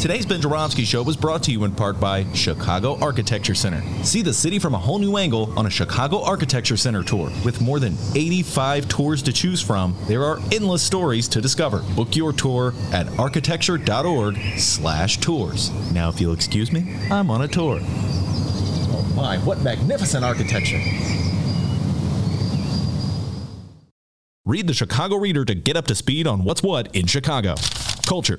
[0.00, 3.82] Today's Ben Joravsky Show was brought to you in part by Chicago Architecture Center.
[4.04, 7.32] See the city from a whole new angle on a Chicago Architecture Center tour.
[7.44, 11.82] With more than 85 tours to choose from, there are endless stories to discover.
[11.96, 15.72] Book your tour at architecture.org slash tours.
[15.92, 17.80] Now, if you'll excuse me, I'm on a tour.
[17.82, 20.80] Oh my, what magnificent architecture!
[24.46, 27.56] Read the Chicago Reader to get up to speed on what's what in Chicago.
[28.06, 28.38] Culture,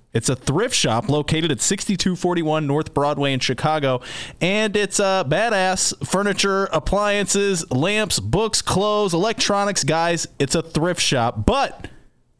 [0.13, 4.01] It's a thrift shop located at 6241 North Broadway in Chicago,
[4.41, 9.83] and it's uh, badass furniture, appliances, lamps, books, clothes, electronics.
[9.83, 11.87] Guys, it's a thrift shop, but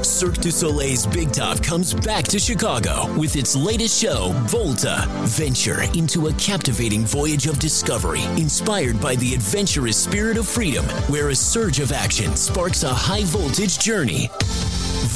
[0.02, 5.06] Cirque du Soleil's Big Top comes back to Chicago with its latest show, Volta.
[5.22, 11.30] Venture into a captivating voyage of discovery inspired by the adventurous spirit of freedom, where
[11.30, 14.30] a surge of action sparks a high voltage journey.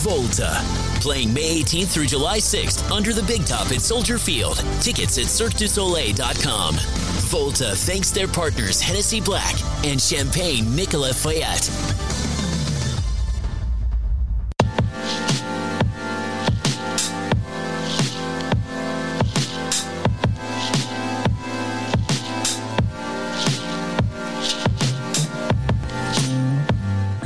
[0.02, 0.60] Volta.
[1.00, 4.58] Playing May 18th through July 6th under the Big Top at Soldier Field.
[4.80, 6.74] Tickets at CirqueDuSoleil.com.
[7.28, 12.37] Volta thanks their partners Hennessy Black and Champagne Nicolas Feuillatte.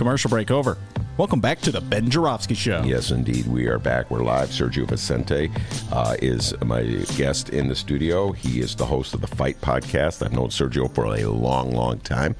[0.02, 0.78] Commercial break over.
[1.16, 2.82] Welcome back to the Ben Joravsky Show.
[2.82, 3.46] Yes, indeed.
[3.46, 4.10] We are back.
[4.10, 4.48] We're live.
[4.48, 5.48] Sergio Vicente
[5.92, 6.82] uh, is my
[7.16, 8.32] guest in the studio.
[8.32, 10.26] He is the host of the Fight Podcast.
[10.26, 12.34] I've known Sergio for a long, long time.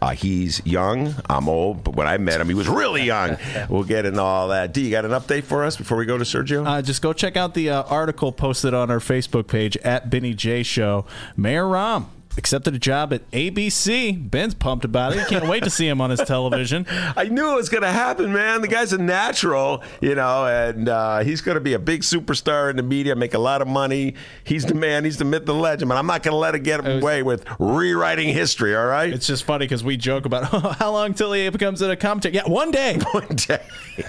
[0.00, 1.12] Uh, he's young.
[1.28, 3.36] I'm old, but when I met him, he was really young.
[3.68, 4.72] we'll get into all that.
[4.72, 6.64] D, you got an update for us before we go to Sergio?
[6.64, 10.34] Uh, just go check out the uh, article posted on our Facebook page at Benny
[10.34, 11.04] J Show.
[11.36, 14.30] Mayor Rahm accepted a job at ABC.
[14.30, 15.20] Ben's pumped about it.
[15.20, 16.86] He can't wait to see him on his television.
[17.16, 18.60] I knew it was going to happen, man.
[18.60, 22.70] The guy's a natural, you know, and uh, he's going to be a big superstar
[22.70, 24.14] in the media, make a lot of money.
[24.44, 25.04] He's the man.
[25.04, 25.88] He's the myth, the legend.
[25.88, 28.76] But I'm not going to let it get was, away with rewriting history.
[28.76, 29.12] All right.
[29.12, 32.36] It's just funny because we joke about oh, how long till he becomes a commentator.
[32.36, 32.98] Yeah, one day.
[33.12, 33.62] One day.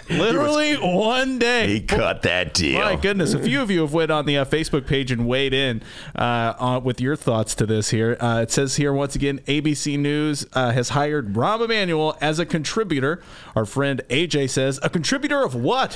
[0.09, 1.67] Literally was, one day.
[1.67, 2.79] He cut that deal.
[2.79, 5.53] My goodness, a few of you have went on the uh, Facebook page and weighed
[5.53, 5.81] in
[6.15, 8.17] uh, on, with your thoughts to this here.
[8.19, 12.45] Uh, it says here once again, ABC News uh, has hired Rahm Emanuel as a
[12.45, 13.21] contributor.
[13.55, 15.95] Our friend AJ says, a contributor of what?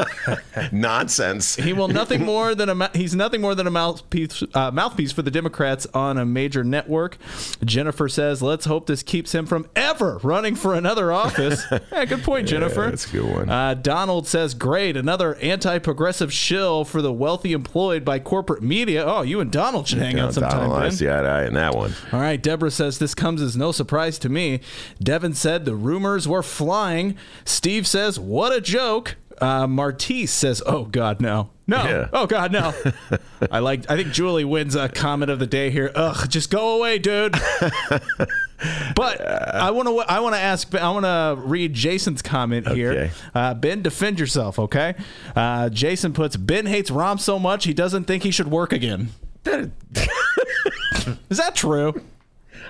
[0.72, 1.56] Nonsense.
[1.56, 5.22] He will nothing more than a he's nothing more than a mouthpiece uh, mouthpiece for
[5.22, 7.16] the Democrats on a major network.
[7.64, 11.64] Jennifer says, let's hope this keeps him from ever running for another office.
[11.92, 12.84] yeah, good point, Jennifer.
[12.84, 13.48] Yeah, that's a good one.
[13.48, 19.04] Uh, Donald says, great, another anti-progressive shill for the wealthy employed by corporate media.
[19.04, 20.68] Oh, you and Donald should hang out sometime.
[20.68, 21.94] Donald, I see eye to eye in that one.
[22.12, 24.60] All right, Deborah says this comes as no surprise to me.
[25.02, 27.16] Devin said the rumors were flying.
[27.44, 29.16] Steve says, what a joke.
[29.40, 32.08] Uh, Martise says, "Oh God, no, no, yeah.
[32.12, 32.74] oh God, no."
[33.50, 33.90] I like.
[33.90, 35.90] I think Julie wins a comment of the day here.
[35.94, 37.34] Ugh, just go away, dude.
[38.94, 39.98] But I want to.
[40.00, 40.74] I want to ask.
[40.74, 43.10] I want to read Jason's comment here.
[43.34, 44.94] Uh, ben, defend yourself, okay?
[45.34, 49.08] Uh, Jason puts Ben hates Rahm so much he doesn't think he should work again.
[51.28, 52.00] Is that true?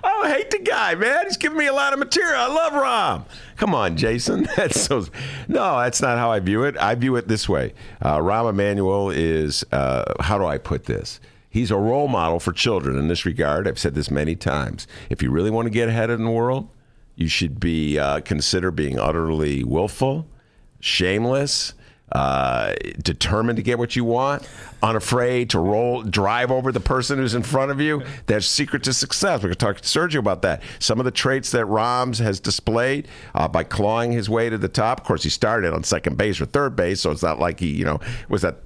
[0.02, 1.26] Oh, I hate the guy, man.
[1.26, 2.36] He's giving me a lot of material.
[2.40, 3.24] I love Rahm.
[3.56, 4.48] Come on, Jason.
[4.56, 5.06] That's so.
[5.48, 6.76] No, that's not how I view it.
[6.78, 7.74] I view it this way.
[8.00, 9.64] Uh, Rahm Emanuel is.
[9.72, 11.20] Uh, how do I put this?
[11.50, 13.66] He's a role model for children in this regard.
[13.66, 14.86] I've said this many times.
[15.10, 16.68] If you really want to get ahead in the world,
[17.16, 20.28] you should be uh, consider being utterly willful,
[20.78, 21.74] shameless,
[22.12, 24.48] uh, determined to get what you want,
[24.82, 28.02] unafraid to roll, drive over the person who's in front of you.
[28.26, 29.38] That's secret to success.
[29.38, 30.62] We're going to talk to Sergio about that.
[30.78, 34.68] Some of the traits that Rahm's has displayed uh, by clawing his way to the
[34.68, 35.00] top.
[35.00, 37.70] Of course, he started on second base or third base, so it's not like he,
[37.70, 38.56] you know, was that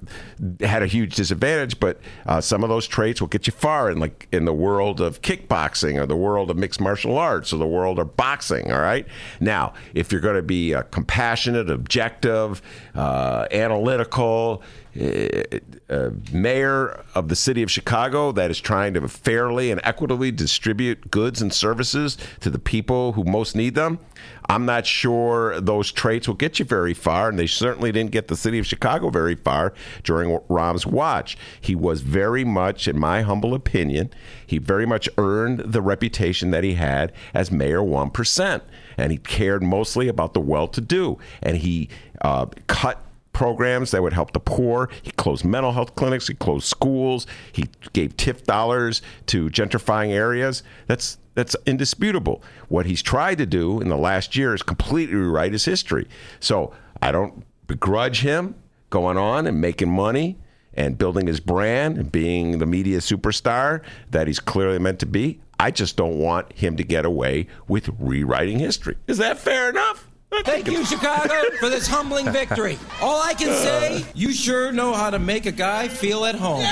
[0.61, 1.79] had a huge disadvantage.
[1.79, 5.01] But uh, some of those traits will get you far in like in the world
[5.01, 8.71] of kickboxing or the world of mixed martial arts or the world of boxing.
[8.71, 9.05] All right.
[9.39, 12.61] Now, if you're going to be uh, compassionate, objective,
[12.93, 14.63] uh, analytical
[14.97, 21.11] uh, mayor of the city of Chicago that is trying to fairly and equitably distribute
[21.11, 23.99] goods and services to the people who most need them.
[24.47, 28.27] I'm not sure those traits will get you very far, and they certainly didn't get
[28.27, 29.73] the city of Chicago very far
[30.03, 31.37] during Rahm's watch.
[31.59, 34.11] He was very much, in my humble opinion,
[34.45, 38.61] he very much earned the reputation that he had as Mayor 1%.
[38.97, 41.17] And he cared mostly about the well to do.
[41.41, 41.89] And he
[42.21, 43.04] uh, cut
[43.35, 44.89] programs that would help the poor.
[45.03, 46.27] He closed mental health clinics.
[46.27, 47.27] He closed schools.
[47.51, 50.63] He gave TIF dollars to gentrifying areas.
[50.87, 52.41] That's that's indisputable.
[52.69, 56.07] What he's tried to do in the last year is completely rewrite his history.
[56.39, 56.71] So
[57.01, 58.55] I don't begrudge him
[58.89, 60.37] going on and making money
[60.73, 63.81] and building his brand and being the media superstar
[64.11, 65.41] that he's clearly meant to be.
[65.59, 68.95] I just don't want him to get away with rewriting history.
[69.07, 70.09] Is that fair enough?
[70.43, 72.77] Thank you, Chicago, for this humbling victory.
[73.01, 76.65] All I can say, you sure know how to make a guy feel at home.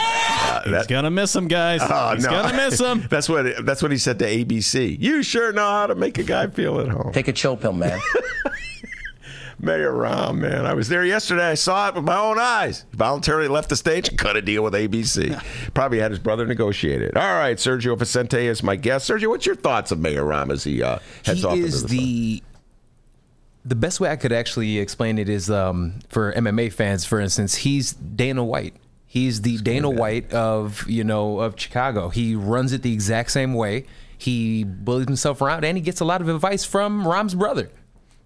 [0.65, 1.79] He's gonna miss him, guys.
[1.83, 2.31] Oh, He's no.
[2.31, 3.05] gonna miss him.
[3.09, 4.99] that's what that's what he said to ABC.
[4.99, 7.11] You sure know how to make a guy feel at home.
[7.13, 7.99] Take a chill pill, man.
[9.59, 10.65] Mayor Rahm, man.
[10.65, 11.51] I was there yesterday.
[11.51, 12.85] I saw it with my own eyes.
[12.91, 15.41] He voluntarily left the stage and cut a deal with ABC.
[15.73, 17.15] Probably had his brother negotiate it.
[17.15, 19.09] All right, Sergio Vicente is my guest.
[19.09, 21.83] Sergio, what's your thoughts of Mayor Rahm as he uh, heads he off into is
[21.83, 22.43] the, the
[23.65, 27.55] the best way I could actually explain it is um, for MMA fans, for instance,
[27.55, 28.75] he's Dana White.
[29.05, 32.09] He's the Dana White of you know of Chicago.
[32.09, 33.85] He runs it the exact same way.
[34.17, 37.69] He bullies himself around, and he gets a lot of advice from Rahm's brother.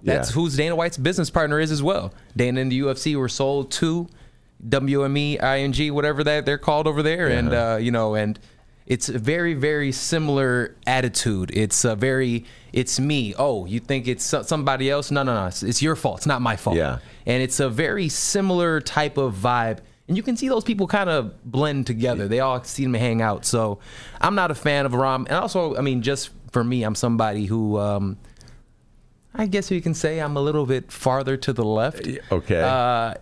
[0.03, 0.33] That's Yeah.
[0.35, 2.13] who's Dana White's business partner is as well.
[2.35, 4.07] Dana and the UFC were sold to
[4.67, 8.39] WME, ING, whatever that they're called over there, and uh, you know, and
[8.85, 11.51] it's a very, very similar attitude.
[11.53, 12.45] It's a very,
[12.77, 13.33] it's me.
[13.39, 15.09] Oh, you think it's somebody else?
[15.09, 15.47] No, no, no.
[15.47, 16.19] It's, it's your fault.
[16.19, 16.77] It's not my fault.
[16.77, 16.99] Yeah.
[17.25, 19.79] And it's a very similar type of vibe.
[20.07, 22.27] And you can see those people kind of blend together.
[22.27, 23.45] They all seem to hang out.
[23.45, 23.79] So
[24.21, 25.25] I'm not a fan of Rahm.
[25.25, 28.19] And also, I mean, just for me, I'm somebody who, um,
[29.33, 32.07] I guess you can say I'm a little bit farther to the left.
[32.31, 32.61] Okay.
[32.61, 33.15] Uh,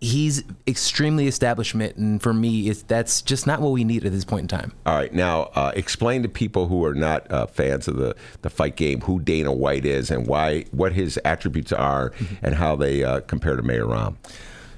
[0.00, 1.96] he's extremely establishment.
[1.96, 4.72] And for me, it's, that's just not what we need at this point in time.
[4.86, 8.50] All right, now uh, explain to people who are not uh, fans of the, the
[8.50, 12.12] fight game who Dana White is and why, what his attributes are,
[12.42, 14.16] and how they uh, compare to Mayor Rahm.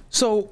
[0.09, 0.51] So,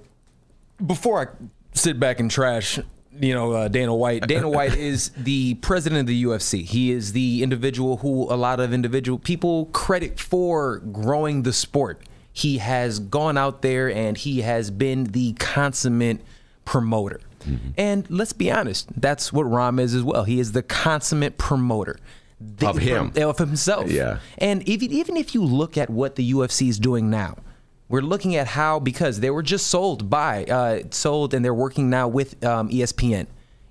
[0.85, 2.79] before I sit back and trash,
[3.21, 4.27] you know, uh, Dana White.
[4.27, 6.65] Dana White is the president of the UFC.
[6.65, 12.03] He is the individual who a lot of individual people credit for growing the sport.
[12.39, 16.21] He has gone out there and he has been the consummate
[16.65, 17.21] promoter.
[17.79, 20.25] And let's be honest, that's what Rahm is as well.
[20.25, 21.99] He is the consummate promoter.
[22.41, 23.13] The- Of him.
[23.17, 23.91] Of himself.
[23.91, 24.19] Yeah.
[24.37, 27.39] And even even if you look at what the UFC is doing now,
[27.89, 31.89] we're looking at how because they were just sold by uh, sold and they're working
[31.91, 33.27] now with um, ESPN.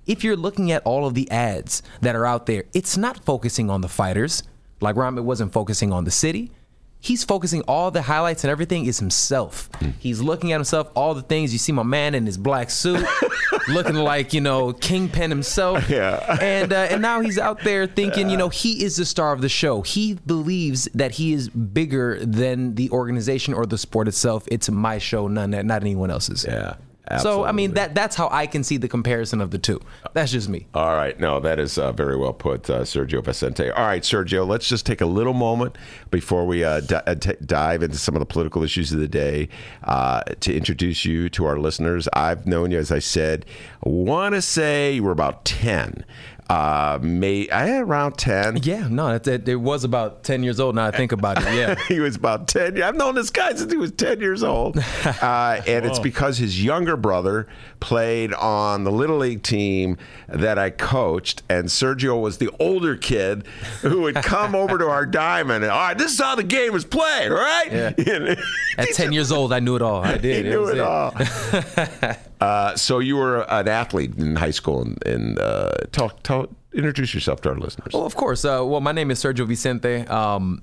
[0.06, 3.70] If you're looking at all of the ads that are out there, it's not focusing
[3.70, 4.42] on the fighters.
[4.80, 6.50] Like Rahmet wasn't focusing on the city.
[7.00, 9.70] He's focusing all the highlights and everything is himself.
[9.98, 13.06] He's looking at himself, all the things you see my man in his black suit,
[13.68, 15.88] looking like you know Kingpin himself.
[15.98, 16.36] Yeah.
[16.40, 19.40] And uh, and now he's out there thinking, you know, he is the star of
[19.40, 19.82] the show.
[19.82, 24.46] He believes that he is bigger than the organization or the sport itself.
[24.50, 26.44] It's my show, none not anyone else's.
[26.46, 26.74] Yeah.
[27.16, 29.80] So I mean that that's how I can see the comparison of the two.
[30.12, 30.66] That's just me.
[30.74, 31.18] All right.
[31.18, 33.70] No, that is uh, very well put, uh, Sergio Vicente.
[33.70, 35.76] All right, Sergio, let's just take a little moment
[36.10, 39.08] before we uh, di- uh, t- dive into some of the political issues of the
[39.08, 39.48] day
[39.84, 42.08] uh, to introduce you to our listeners.
[42.12, 43.46] I've known you, as I said,
[43.84, 46.04] I want to say you were about 10.
[46.48, 48.58] Uh, May I had around ten.
[48.62, 50.76] Yeah, no, it, it, it was about ten years old.
[50.76, 51.48] Now I think about it.
[51.58, 52.80] Yeah, he was about ten.
[52.82, 56.62] I've known this guy since he was ten years old, uh, and it's because his
[56.62, 57.48] younger brother
[57.80, 59.98] played on the little league team
[60.28, 63.46] that I coached, and Sergio was the older kid
[63.82, 65.64] who would come over to our diamond.
[65.64, 67.30] And, all right, this is how the game is played.
[67.30, 67.68] All right.
[67.98, 68.34] Yeah.
[68.78, 70.02] At ten years old, I knew it all.
[70.04, 70.44] I did.
[70.44, 71.12] He knew was it all.
[72.40, 76.37] uh, so you were an athlete in high school, and, and uh, talk, talk,
[76.78, 77.92] introduce yourself to our listeners.
[77.92, 78.44] Well, of course.
[78.44, 80.06] Uh, well, my name is Sergio Vicente.
[80.06, 80.62] Um,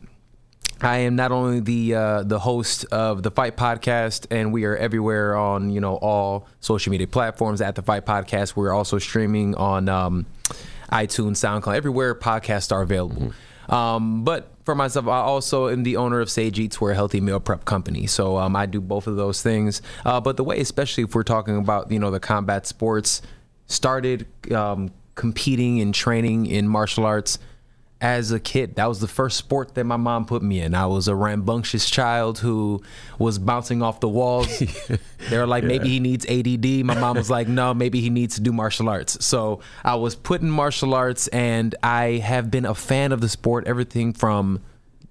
[0.81, 4.75] I am not only the uh, the host of the Fight Podcast, and we are
[4.75, 8.55] everywhere on you know all social media platforms at the Fight Podcast.
[8.55, 10.25] We're also streaming on um,
[10.91, 13.33] iTunes, SoundCloud, everywhere podcasts are available.
[13.69, 16.79] Um, but for myself, I also am the owner of Sage Eats.
[16.79, 19.81] We're a healthy meal prep company, so um, I do both of those things.
[20.05, 23.21] Uh, but the way, especially if we're talking about you know the combat sports,
[23.67, 27.39] started um, competing and training in martial arts
[28.01, 28.75] as a kid.
[28.75, 30.75] That was the first sport that my mom put me in.
[30.75, 32.83] I was a rambunctious child who
[33.17, 34.59] was bouncing off the walls.
[35.29, 36.85] they were like, maybe he needs ADD.
[36.85, 39.23] My mom was like, no, maybe he needs to do martial arts.
[39.25, 43.29] So I was put in martial arts, and I have been a fan of the
[43.29, 43.65] sport.
[43.65, 44.61] Everything from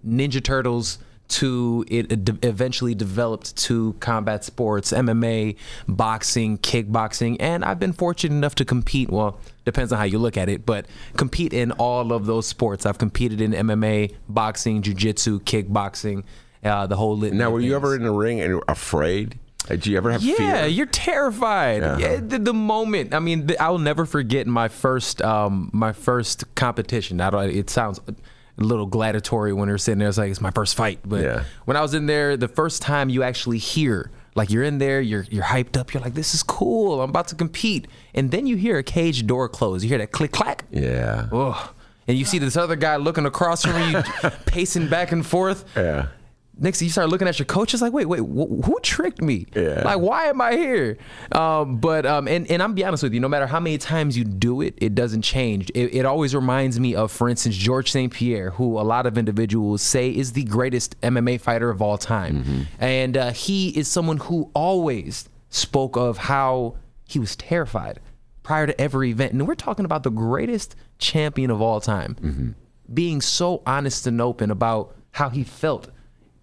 [0.07, 2.13] Ninja Turtles to it
[2.45, 5.57] eventually developed to combat sports, MMA,
[5.89, 9.09] boxing, kickboxing, and I've been fortunate enough to compete.
[9.09, 10.86] Well, depends on how you look at it, but
[11.16, 12.86] compete in all of those sports.
[12.86, 16.24] I've competed in MMA, boxing, jiu-jitsu, kickboxing,
[16.62, 17.16] uh, the whole.
[17.16, 17.32] Lit.
[17.32, 19.39] Now, were you ever in the ring and afraid?
[19.69, 20.47] Did you ever have yeah, fear?
[20.47, 21.82] Yeah, you're terrified.
[21.82, 21.99] Uh-huh.
[21.99, 23.15] Yeah, the, the moment.
[23.15, 27.20] I mean, the, I'll never forget my first um, my first competition.
[27.20, 27.51] I don't.
[27.51, 28.15] It sounds a
[28.62, 30.09] little gladiatory when they're sitting there.
[30.09, 31.01] It's like it's my first fight.
[31.05, 31.45] But Yeah.
[31.65, 35.01] when I was in there, the first time you actually hear, like you're in there,
[35.01, 35.93] you're you're hyped up.
[35.94, 37.01] You're like, this is cool.
[37.01, 39.82] I'm about to compete, and then you hear a cage door close.
[39.82, 40.65] You hear that click clack.
[40.70, 41.28] Yeah.
[41.32, 41.69] Ugh.
[42.06, 44.02] And you see this other guy looking across from you,
[44.47, 45.65] pacing back and forth.
[45.77, 46.09] Yeah.
[46.57, 47.75] Next, you start looking at your coach.
[47.75, 49.47] It's like, wait, wait, wh- who tricked me?
[49.57, 49.83] Yeah.
[49.85, 50.99] Like, why am I here?
[51.33, 53.21] Um, but um, and and I'm be honest with you.
[53.21, 55.71] No matter how many times you do it, it doesn't change.
[55.71, 58.13] It, it always reminds me of, for instance, George St.
[58.13, 62.69] Pierre, who a lot of individuals say is the greatest MMA fighter of all time,
[62.79, 66.77] and uh, he is someone who always spoke of how
[67.07, 67.99] he was terrified
[68.45, 72.55] prior to every event, and we're talking about the greatest champion of all time
[72.93, 75.89] being so honest and open about how he felt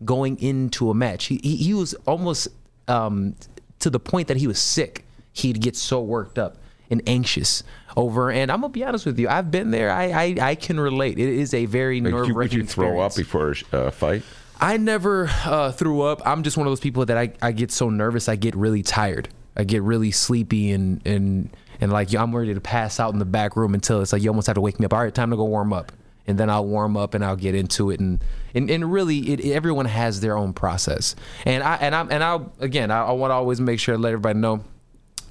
[0.03, 1.25] going into a match.
[1.25, 2.47] He he, he was almost
[2.87, 3.35] um,
[3.79, 5.05] to the point that he was sick.
[5.33, 6.57] He'd get so worked up
[6.89, 7.63] and anxious
[7.95, 8.31] over.
[8.31, 9.91] And I'm gonna be honest with you, I've been there.
[9.91, 11.17] I I, I can relate.
[11.17, 14.23] It is a very nerve you, would you throw up before a uh, fight?
[14.59, 16.21] I never uh, threw up.
[16.25, 18.83] I'm just one of those people that I, I get so nervous, I get really
[18.83, 19.27] tired.
[19.57, 21.49] I get really sleepy and and
[21.81, 24.29] and like I'm ready to pass out in the back room until it's like you
[24.29, 24.93] almost have to wake me up.
[24.93, 25.91] All right, time to go warm up.
[26.27, 28.23] And then I'll warm up and I'll get into it and
[28.53, 31.15] and, and really it, everyone has their own process.
[31.45, 34.01] And I and I and I again I, I want to always make sure to
[34.01, 34.63] let everybody know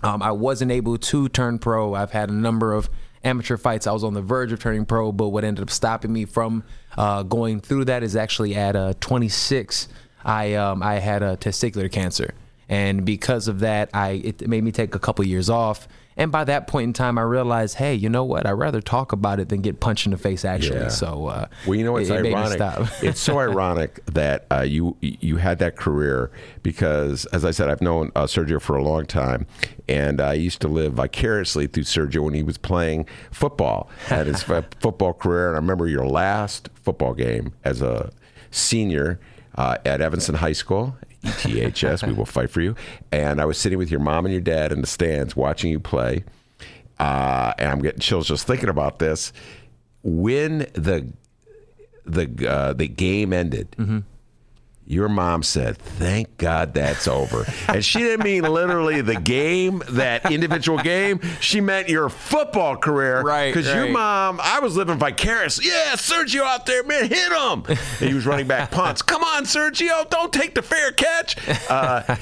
[0.02, 1.94] um, I wasn't able to turn pro.
[1.94, 2.88] I've had a number of
[3.22, 3.86] amateur fights.
[3.86, 6.64] I was on the verge of turning pro, but what ended up stopping me from
[6.96, 9.88] uh, going through that is actually at uh, 26,
[10.24, 12.34] I um, I had a testicular cancer,
[12.68, 15.88] and because of that, I it made me take a couple years off.
[16.20, 18.44] And by that point in time, I realized, hey, you know what?
[18.44, 20.44] I'd rather talk about it than get punched in the face.
[20.44, 20.88] Actually, Yeah.
[20.88, 22.90] so uh, Well, you know what's it, ironic?
[23.02, 26.30] it's so ironic that uh, you you had that career
[26.62, 29.46] because, as I said, I've known uh, Sergio for a long time,
[29.88, 34.42] and I used to live vicariously through Sergio when he was playing football at his
[34.82, 35.48] football career.
[35.48, 38.10] And I remember your last football game as a
[38.50, 39.18] senior
[39.54, 40.96] uh, at Evanston High School.
[41.24, 42.74] ETHS, we will fight for you.
[43.12, 45.80] And I was sitting with your mom and your dad in the stands watching you
[45.80, 46.24] play.
[46.98, 49.32] Uh, and I'm getting chills just thinking about this.
[50.02, 51.06] When the
[52.04, 53.76] the uh, the game ended,
[54.90, 60.30] your mom said, "Thank God that's over," and she didn't mean literally the game, that
[60.32, 61.20] individual game.
[61.40, 65.66] She meant your football career, Right, Because your mom, I was living vicariously.
[65.68, 67.64] Yeah, Sergio out there, man, hit him.
[67.68, 69.00] And he was running back punts.
[69.00, 71.36] Come on, Sergio, don't take the fair catch.
[71.70, 72.16] Uh,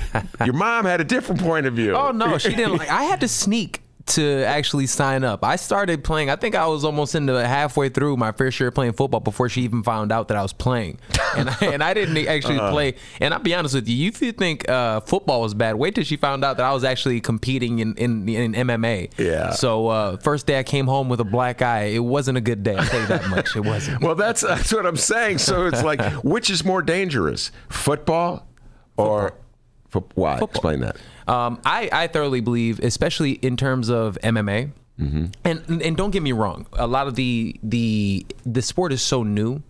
[0.44, 1.94] your mom had a different point of view.
[1.96, 2.90] Oh no, she didn't like.
[2.90, 5.44] I had to sneak to actually sign up.
[5.44, 6.30] I started playing.
[6.30, 9.62] I think I was almost into halfway through my first year playing football before she
[9.62, 10.98] even found out that I was playing,
[11.36, 12.70] and I, and I didn't actually Uh-huh.
[12.72, 12.94] play.
[13.20, 16.04] And I'll be honest with you, if you think uh, football was bad, wait till
[16.04, 19.10] she found out that I was actually competing in in, in MMA.
[19.18, 19.50] Yeah.
[19.50, 21.84] So uh, first day I came home with a black eye.
[21.94, 22.76] It wasn't a good day.
[22.76, 23.54] I'll tell you that much.
[23.56, 24.02] It wasn't.
[24.08, 25.38] Well, that's that's what I'm saying.
[25.38, 28.46] So it's like, which is more dangerous, football
[28.96, 29.34] or
[29.90, 30.38] fo- why?
[30.38, 30.96] Explain that.
[31.28, 34.70] Um, I, I thoroughly believe, especially in terms of MMA,
[35.44, 39.22] And and don't get me wrong, a lot of the the the sport is so
[39.22, 39.62] new,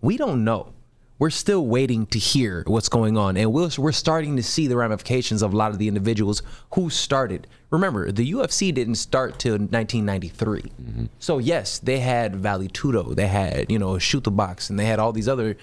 [0.00, 0.72] we don't know.
[1.18, 4.76] We're still waiting to hear what's going on, and we're, we're starting to see the
[4.76, 6.42] ramifications of a lot of the individuals
[6.74, 7.46] who started.
[7.68, 10.72] Remember, the UFC didn't start till 1993.
[11.18, 14.86] So yes, they had Vale Tudo, they had you know Shoot the Box, and they
[14.86, 15.58] had all these other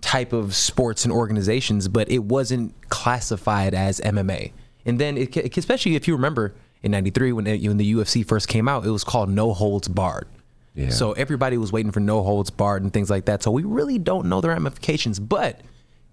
[0.00, 4.52] type of sports and organizations, but it wasn't classified as MMA.
[4.86, 8.68] And then, it, especially if you remember in '93 when, when the UFC first came
[8.68, 10.28] out, it was called No Holds Barred.
[10.74, 10.90] Yeah.
[10.90, 13.42] So everybody was waiting for No Holds Barred and things like that.
[13.42, 15.18] So we really don't know the ramifications.
[15.18, 15.60] But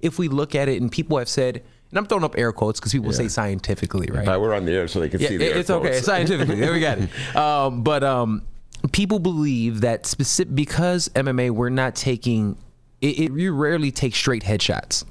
[0.02, 2.80] if we look at it, and people have said, and I'm throwing up air quotes
[2.80, 4.28] because people say scientifically, right?
[4.28, 6.02] Uh, we're on the air so they can Yeah, see the it- it's okay.
[6.02, 7.10] Scientifically, there we got it.
[7.36, 8.42] Um, but um,
[8.92, 12.58] people believe that specific because MMA, we're not taking.
[13.02, 15.04] It, it, you rarely take straight headshots.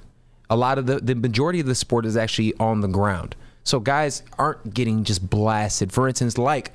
[0.51, 3.37] A lot of the the majority of the sport is actually on the ground.
[3.65, 5.93] So guys aren't getting just blasted.
[5.93, 6.73] For instance, like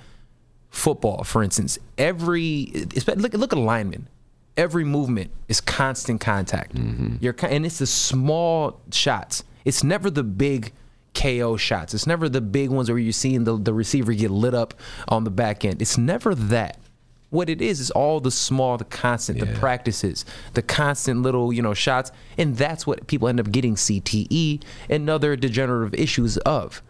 [0.70, 4.08] football, for instance, every look look at a lineman.
[4.56, 6.76] Every movement is constant contact.
[6.76, 7.18] Mm-hmm.
[7.20, 9.44] You're and it's the small shots.
[9.66, 10.74] It's never the big
[11.14, 11.94] KO shots.
[11.94, 14.74] It's never the big ones where you're seeing the, the receiver get lit up
[15.08, 15.82] on the back end.
[15.82, 16.78] It's never that.
[17.30, 20.24] What it is is all the small, the constant, the practices,
[20.54, 25.10] the constant little, you know, shots, and that's what people end up getting CTE and
[25.10, 26.82] other degenerative issues of.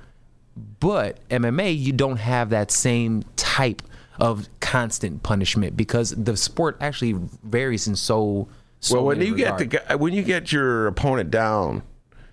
[0.80, 3.82] But MMA, you don't have that same type
[4.20, 8.48] of constant punishment because the sport actually varies in so.
[8.80, 11.84] so well, when you get the guy, when you get your opponent down,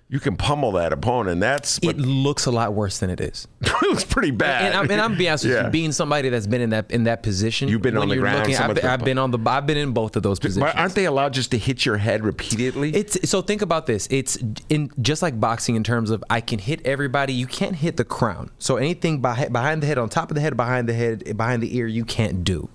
[0.07, 1.41] you can pummel that opponent.
[1.41, 3.47] That's it looks a lot worse than it is.
[3.61, 4.65] it looks pretty bad.
[4.65, 5.65] And I'm, and I'm being honest with Yeah.
[5.65, 7.69] you, being somebody that's been in that in that position.
[7.69, 9.39] You've been on the ground, Looking, I've, been, I've been- on the.
[9.49, 10.63] I've been in both of those positions.
[10.63, 12.93] But aren't they allowed just to hit your head repeatedly?
[12.95, 14.07] It's so think about this.
[14.11, 14.37] It's
[14.69, 17.33] in just like boxing in terms of I can hit everybody.
[17.33, 18.51] You can't hit the crown.
[18.59, 21.63] So anything behind behind the head, on top of the head, behind the head, behind
[21.63, 22.69] the ear, you can't do.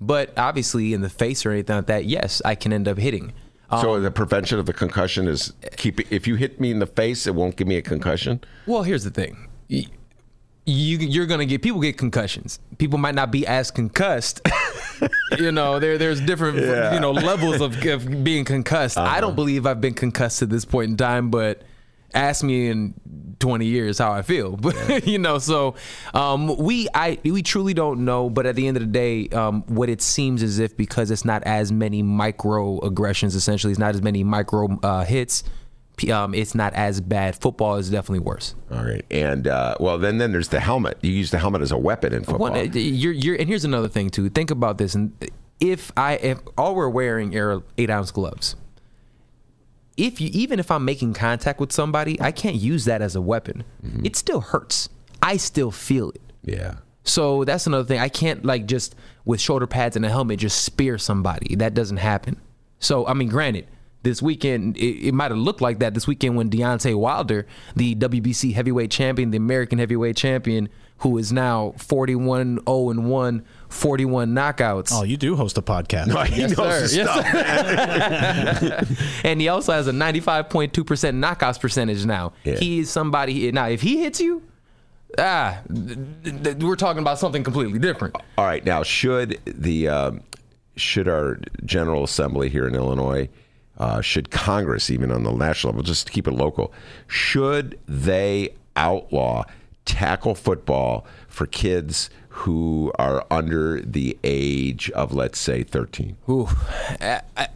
[0.00, 3.32] But obviously in the face or anything like that, yes, I can end up hitting.
[3.70, 6.00] So Um, the prevention of the concussion is keep.
[6.12, 8.40] If you hit me in the face, it won't give me a concussion.
[8.66, 9.48] Well, here's the thing.
[9.68, 12.58] You you're gonna get people get concussions.
[12.78, 14.40] People might not be as concussed.
[15.38, 16.92] you know, there there's different Yeah.
[16.94, 18.98] you know levels of, of being concussed.
[18.98, 21.62] I don't believe I've been concussed at this point in time, but
[22.16, 22.94] ask me in
[23.38, 24.56] 20 years how I feel.
[24.66, 25.74] But you know, so
[26.14, 28.30] um, we I we truly don't know.
[28.30, 31.24] But at the end of the day, um, what it seems as if because it's
[31.24, 35.44] not as many micro aggressions, essentially, it's not as many micro uh, hits.
[36.12, 37.36] Um, it's not as bad.
[37.36, 38.54] Football is definitely worse.
[38.70, 40.98] All right, and uh, well, then then there's the helmet.
[41.02, 42.50] You use the helmet as a weapon in football.
[42.50, 44.28] One, uh, you're, you're, and here's another thing too.
[44.28, 44.94] Think about this.
[44.94, 45.12] And
[45.60, 48.56] if I, if all we're wearing are eight ounce gloves,
[49.96, 53.20] if you, even if I'm making contact with somebody, I can't use that as a
[53.20, 53.64] weapon.
[53.84, 54.04] Mm-hmm.
[54.06, 54.88] It still hurts.
[55.22, 56.20] I still feel it.
[56.42, 56.76] yeah.
[57.04, 58.00] So that's another thing.
[58.00, 61.54] I can't like just with shoulder pads and a helmet just spear somebody.
[61.54, 62.40] That doesn't happen.
[62.80, 63.68] So I mean, granted,
[64.02, 67.46] this weekend it, it might have looked like that this weekend when Deontay Wilder,
[67.76, 70.68] the WBC heavyweight champion, the American heavyweight champion,
[70.98, 74.90] who is now 41 0 and 1, 41 knockouts.
[74.92, 76.06] Oh, you do host a podcast.
[76.16, 76.80] No, he Yes, knows sir.
[76.82, 77.10] his Yes,
[78.88, 79.20] stuff.
[79.24, 82.32] and he also has a 95.2% knockouts percentage now.
[82.44, 82.56] Yeah.
[82.56, 84.42] He is somebody now if he hits you,
[85.18, 88.16] ah, th- th- th- we're talking about something completely different.
[88.38, 90.22] All right, now should the um,
[90.76, 93.28] should our General Assembly here in Illinois,
[93.78, 96.72] uh, should Congress even on the national level, just to keep it local,
[97.06, 99.44] should they outlaw
[99.84, 102.10] tackle football for kids
[102.40, 106.16] who are under the age of let's say 13?
[106.28, 106.48] Ooh,
[107.00, 107.48] I, I,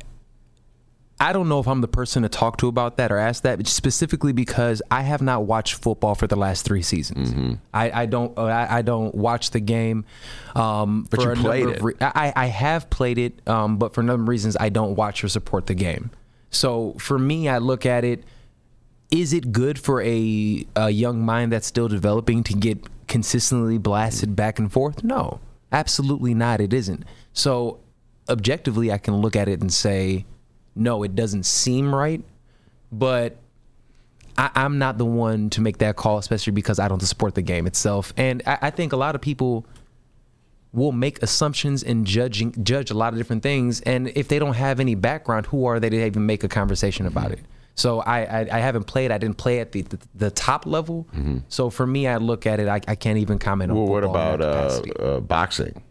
[1.23, 3.67] I don't know if I'm the person to talk to about that or ask that,
[3.67, 7.59] specifically because I have not watched football for the last three seasons.
[7.75, 8.37] I, I don't.
[8.39, 10.07] uh, I, I don't watch the game.
[10.57, 11.83] Um, But for you played it.
[11.83, 14.95] re- I, I have played it, um, but for a number of reasons, I don't
[14.97, 16.11] watch or support the game.
[16.51, 18.25] So for me, I look at it.
[19.11, 22.79] Is it good for a, a young mind that's still developing to get
[23.11, 25.05] consistently blasted back and forth?
[25.05, 25.41] No,
[25.73, 26.63] absolutely not.
[26.63, 27.05] It isn't.
[27.35, 27.81] So
[28.31, 30.25] objectively, I can look at it and say,
[30.75, 32.23] no, it doesn't seem right.
[32.91, 33.37] But
[34.39, 37.43] I, I'm not the one to make that call, especially because I don't support the
[37.43, 38.15] game itself.
[38.17, 39.67] And I, I think a lot of people
[40.73, 43.81] will make assumptions and judging judge a lot of different things.
[43.81, 47.07] And if they don't have any background, who are they to even make a conversation
[47.07, 47.41] about it?
[47.75, 49.11] So I, I, I haven't played.
[49.11, 51.07] I didn't play at the the, the top level.
[51.49, 52.69] So for me, I look at it.
[52.69, 53.77] I, I can't even comment on.
[53.79, 55.83] Well, what about uh, uh, boxing?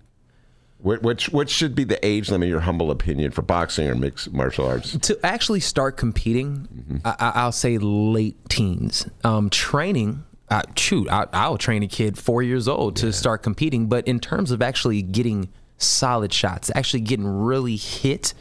[0.82, 4.32] What, which what should be the age limit, your humble opinion, for boxing or mixed
[4.32, 4.98] martial arts?
[4.98, 6.98] to actually start competing, Mm-hmm.
[7.06, 9.06] I, I- I'll say late teens.
[9.26, 13.88] Um, training, uh, shoot, I, I'll train a kid four years old to start competing.
[13.88, 18.34] But in terms of actually getting solid shots, actually getting really hit,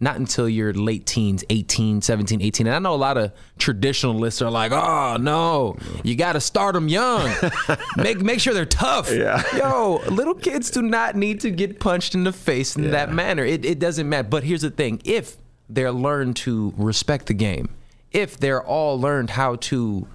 [0.00, 2.66] not until your late teens, 18, 17, 18.
[2.66, 6.74] And I know a lot of traditionalists are like, oh, no, you got to start
[6.74, 7.32] them young.
[7.96, 9.12] make, make sure they're tough.
[9.12, 9.42] Yeah.
[9.56, 13.44] Yo, little kids do not need to get punched in the face in that manner.
[13.44, 14.28] It, it doesn't matter.
[14.28, 15.36] But here's the thing if
[15.68, 17.68] they're learned to respect the game,
[18.12, 20.06] if they're all learned how to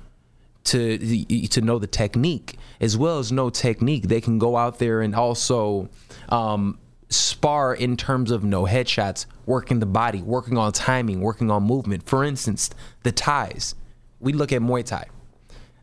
[0.66, 5.02] to to know the technique as well as know technique they can go out there
[5.02, 5.90] and also
[6.28, 6.78] um,
[7.10, 12.08] spar in terms of no headshots working the body working on timing working on movement.
[12.08, 12.70] For instance
[13.04, 13.76] the Thais.
[14.20, 15.06] We look at muay thai.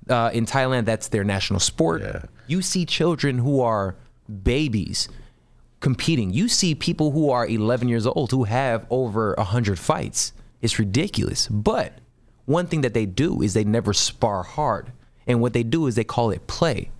[0.08, 2.02] Uh, in thailand that's their national sport.
[2.46, 3.96] You see children who are
[4.42, 5.08] babies
[5.80, 6.32] competing.
[6.32, 10.32] You see people who are 11 years old who have over 100 fights.
[10.62, 11.48] It's ridiculous.
[11.48, 11.92] But
[12.44, 14.92] one thing that they do is they never spar hard.
[15.26, 16.90] And what they do is they call it play.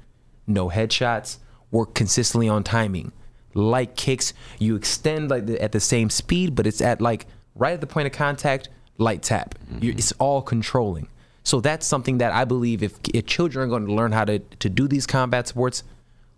[0.47, 1.39] No headshots,
[1.71, 3.13] work consistently on timing.
[3.57, 7.73] Light kicks, you extend like the, at the same speed, but it's at like right
[7.73, 8.69] at the point of contact,
[8.99, 9.55] light tap.
[9.81, 9.99] You, mm-hmm.
[9.99, 11.09] it's all controlling.
[11.43, 14.41] So that's something that I believe if, if children are going to learn how to,
[14.41, 15.85] to do these combat sports,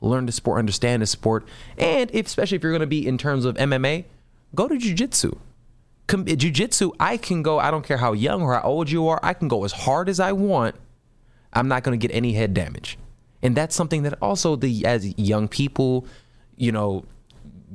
[0.00, 1.46] learn the sport, understand the sport,
[1.76, 4.04] and if, especially if you're going to be in terms of MMA,
[4.54, 5.38] go to jujitsu
[6.06, 9.20] com- jiu-jitsu i can go i don't care how young or how old you are
[9.22, 10.74] i can go as hard as i want.
[11.52, 12.98] I'm not going to get any head damage.
[13.42, 16.06] And that's something that also the as young people
[16.58, 17.04] you know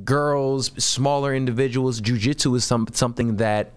[0.03, 3.71] girls smaller individuals jiu-jitsu is some, something that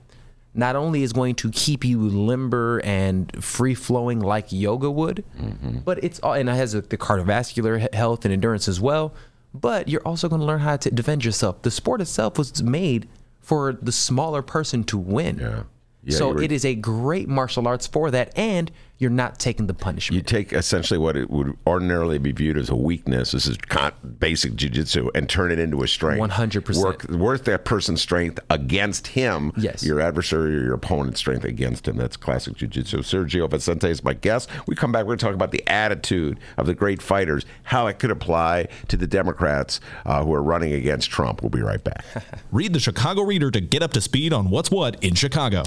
[0.54, 5.78] not only is going to keep you limber and free flowing like yoga would mm-hmm.
[5.80, 9.14] but it's all and it has the cardiovascular health and endurance as well
[9.60, 11.62] but you're also going to learn how to defend yourself.
[11.62, 13.08] The sport itself was made
[13.40, 15.38] for the smaller person to win.
[15.38, 15.62] Yeah,
[16.04, 19.66] yeah so were- it is a great martial arts for that, and you're not taking
[19.66, 20.14] the punishment.
[20.14, 23.32] You take essentially what it would ordinarily be viewed as a weakness.
[23.32, 26.20] This is con- basic jujitsu, and turn it into a strength.
[26.32, 26.82] 100%.
[26.82, 29.52] Work, work that person's strength against him.
[29.56, 29.84] Yes.
[29.84, 31.96] Your adversary or your opponent's strength against him.
[31.96, 33.00] That's classic jujitsu.
[33.00, 34.48] Sergio Vicente is my guest.
[34.66, 35.02] We come back.
[35.02, 38.68] We're going to talk about the attitude of the great fighters, how it could apply
[38.88, 41.42] to the Democrats uh, who are running against Trump.
[41.42, 42.04] We'll be right back.
[42.50, 45.64] Read the Chicago Reader to get up to speed on what's what in Chicago.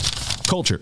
[0.48, 0.82] Culture,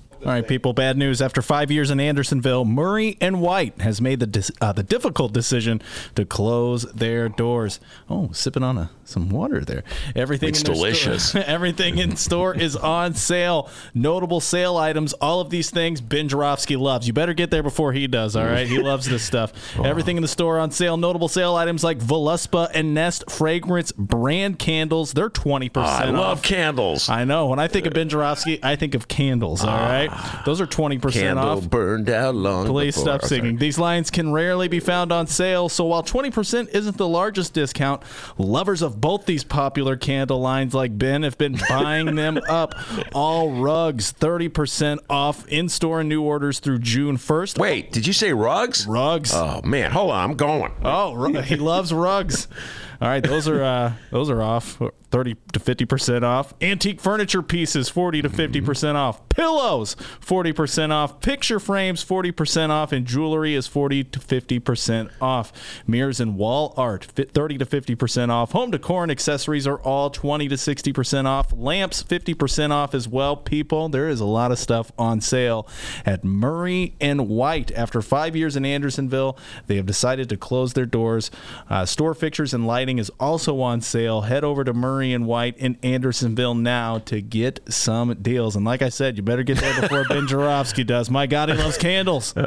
[0.23, 0.73] All right, people.
[0.73, 1.19] Bad news.
[1.19, 5.81] After five years in Andersonville, Murray and White has made the uh, the difficult decision
[6.13, 7.79] to close their doors.
[8.07, 9.83] Oh, sipping on a, some water there.
[10.15, 11.29] Everything It's in delicious.
[11.29, 13.67] Store, everything in store is on sale.
[13.95, 15.13] Notable sale items.
[15.13, 17.07] All of these things Ben Joravsky loves.
[17.07, 18.35] You better get there before he does.
[18.35, 19.51] All right, he loves this stuff.
[19.83, 20.97] Everything in the store on sale.
[20.97, 25.13] Notable sale items like Voluspa and Nest fragrance brand candles.
[25.13, 26.09] They're twenty percent.
[26.09, 27.09] I love candles.
[27.09, 27.47] I know.
[27.47, 29.63] When I think of Ben Joravsky, I think of candles.
[29.63, 30.10] All right,
[30.45, 31.69] those are twenty percent Candle off.
[31.69, 33.19] burned out long Please before.
[33.19, 33.57] stop singing.
[33.57, 38.01] These lines can rarely be found on sale, so while 20% isn't the largest discount,
[38.37, 42.73] lovers of both these popular candle lines like Ben have been buying them up.
[43.13, 47.57] All rugs, 30% off in store and new orders through June 1st.
[47.59, 48.85] Wait, did you say rugs?
[48.87, 49.31] Rugs.
[49.33, 50.71] Oh man, hold on, I'm going.
[50.83, 52.47] Oh, he loves rugs.
[53.01, 54.79] All right, those are uh, those are off.
[55.11, 56.53] 30 to 50% off.
[56.61, 59.27] Antique furniture pieces 40 to 50% off.
[59.29, 61.19] Pillows 40% off.
[61.19, 65.51] Picture frames 40% off and jewelry is 40 to 50% off.
[65.85, 68.53] Mirrors and wall art fi- 30 to 50% off.
[68.53, 71.51] Home decor and accessories are all 20 to 60% off.
[71.51, 73.35] Lamps 50% off as well.
[73.35, 75.67] People, there is a lot of stuff on sale
[76.05, 77.71] at Murray and White.
[77.73, 81.31] After 5 years in Andersonville, they have decided to close their doors.
[81.69, 84.21] Uh, store fixtures and lighting is also on sale.
[84.21, 88.55] Head over to Murray and White in Andersonville now to get some deals.
[88.55, 91.09] And like I said, you better get there before Ben Joravsky does.
[91.09, 92.33] My God, he loves candles.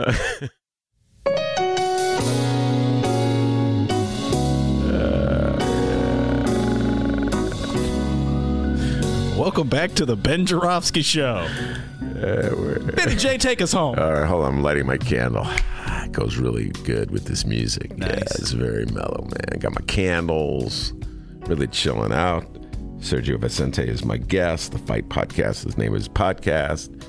[4.86, 5.58] Uh,
[9.36, 11.46] Welcome back to the Ben Joravsky Show.
[12.00, 13.98] Uh, Benny J, take us home.
[13.98, 14.54] All right, hold on.
[14.54, 15.46] I'm lighting my candle.
[15.86, 17.92] It goes really good with this music.
[17.96, 19.58] Yeah, it's very mellow, man.
[19.58, 20.92] Got my candles,
[21.46, 22.50] really chilling out.
[22.98, 24.72] Sergio Vicente is my guest.
[24.72, 27.02] The Fight Podcast, his name is Podcast.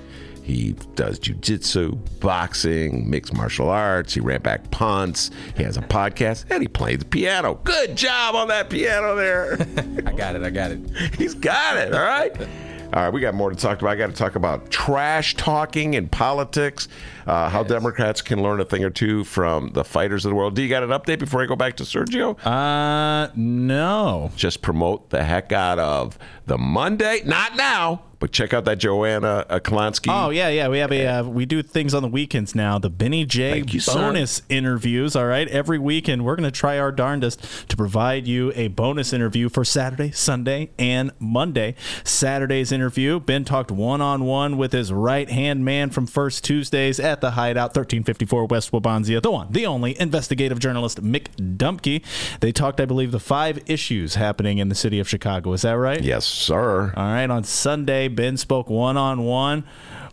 [0.44, 4.14] He does jujitsu, boxing, mixed martial arts.
[4.14, 5.32] He ran back punts.
[5.58, 7.56] He has a podcast, and he plays the piano.
[7.64, 9.54] Good job on that piano there.
[10.06, 10.44] I got it.
[10.44, 10.80] I got it.
[11.18, 11.94] He's got it.
[11.94, 12.36] All right.
[12.94, 13.92] All right, we got more to talk about.
[13.92, 16.88] I got to talk about trash talking in politics,
[17.28, 20.56] uh, how Democrats can learn a thing or two from the fighters of the world.
[20.56, 22.38] Do you got an update before I go back to Sergio?
[22.46, 24.32] Uh, no.
[24.36, 27.22] Just promote the heck out of the Monday.
[27.26, 30.08] Not now, but check out that Joanna uh, Klonsky.
[30.10, 30.68] Oh yeah, yeah.
[30.68, 32.80] We have a uh, we do things on the weekends now.
[32.80, 35.16] The Benny J you, bonus interviews.
[35.16, 39.14] All right, every weekend we're going to try our darndest to provide you a bonus
[39.14, 41.76] interview for Saturday, Sunday, and Monday.
[42.04, 47.00] Saturday's interview, Ben talked one on one with his right hand man from First Tuesdays
[47.00, 49.22] at the Hideout, thirteen fifty four West Wabansia.
[49.22, 51.28] The one, the only investigative journalist Mick
[51.58, 52.04] Dumke.
[52.40, 55.54] They talked, I believe, the five issues happening in the city of Chicago.
[55.54, 56.02] Is that right?
[56.02, 56.94] Yes, sir.
[56.96, 59.64] All right, on Sunday, Ben spoke one on one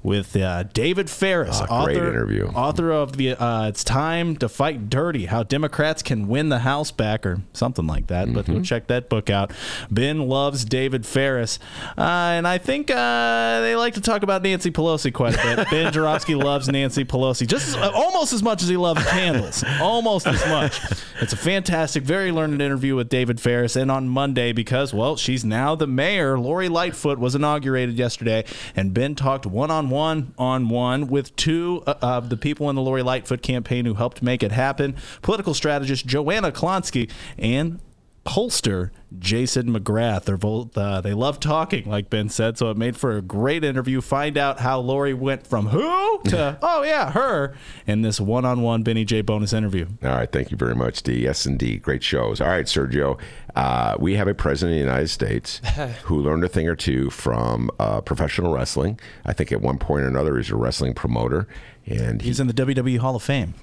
[0.02, 2.46] with uh, David Faris, Oh, great author, interview.
[2.48, 6.90] author of the uh, "It's Time to Fight Dirty: How Democrats Can Win the House
[6.90, 8.32] Back" or something like that.
[8.32, 8.54] But Mm-hmm.
[8.58, 9.52] go check that book out.
[9.90, 11.58] Ben loves David Faris,
[11.96, 15.66] uh, and I think uh, they like to talk about Nancy Pelosi quite a bit.
[15.70, 19.62] ben Joravsky loves Nancy Pelosi just as, uh, almost as much as he loves candles,
[19.80, 20.80] almost as much.
[21.20, 25.44] It's a fantastic, very learned interview with David Faris, and on Monday because well, she's
[25.44, 26.38] now the mayor.
[26.38, 31.84] Lori Lightfoot was inaugurated yesterday, and Ben talked one on one on one with two
[31.86, 34.96] uh, of the people in the Lori Lightfoot campaign who helped make it happen.
[35.22, 37.78] Political strategist Joanna Klonsky and
[38.24, 40.24] pollster Jason McGrath.
[40.24, 43.64] They're both uh, they love talking, like Ben said, so it made for a great
[43.64, 44.00] interview.
[44.00, 47.54] Find out how Lori went from who to oh yeah her
[47.86, 49.86] in this one-on-one Benny J bonus interview.
[50.02, 51.20] All right, thank you very much, D.
[51.20, 52.40] Yes, indeed, great shows.
[52.40, 53.18] All right, Sergio,
[53.56, 55.60] uh, we have a president of the United States
[56.04, 58.98] who learned a thing or two from uh, professional wrestling.
[59.24, 61.48] I think at one point or another, he's a wrestling promoter,
[61.86, 63.54] and he, He's in the WWE Hall of Fame.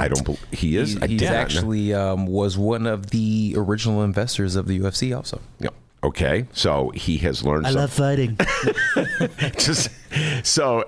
[0.00, 0.24] I don't.
[0.24, 0.94] bel he is.
[0.94, 5.16] He, I he's did actually um, was one of the original investors of the UFC.
[5.16, 5.70] Also, Yeah.
[6.02, 7.66] Okay, so he has learned.
[7.66, 8.38] I some- love fighting.
[9.58, 9.90] just
[10.42, 10.82] so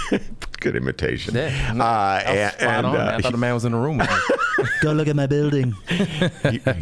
[0.60, 1.34] good imitation.
[1.34, 3.96] Yeah, uh, and, and, uh, I thought the man was in the room.
[3.98, 4.66] With me.
[4.82, 5.72] Go look at my building.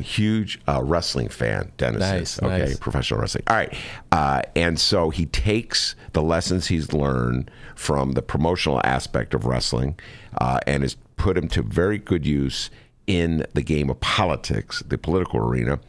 [0.02, 2.42] huge uh, wrestling fan, Dennis Nice, is.
[2.42, 2.78] Okay, nice.
[2.78, 3.44] professional wrestling.
[3.46, 3.72] All right.
[4.10, 9.98] Uh, and so he takes the lessons he's learned from the promotional aspect of wrestling
[10.40, 12.70] uh, and has put him to very good use
[13.07, 15.81] in the game of politics, the political arena.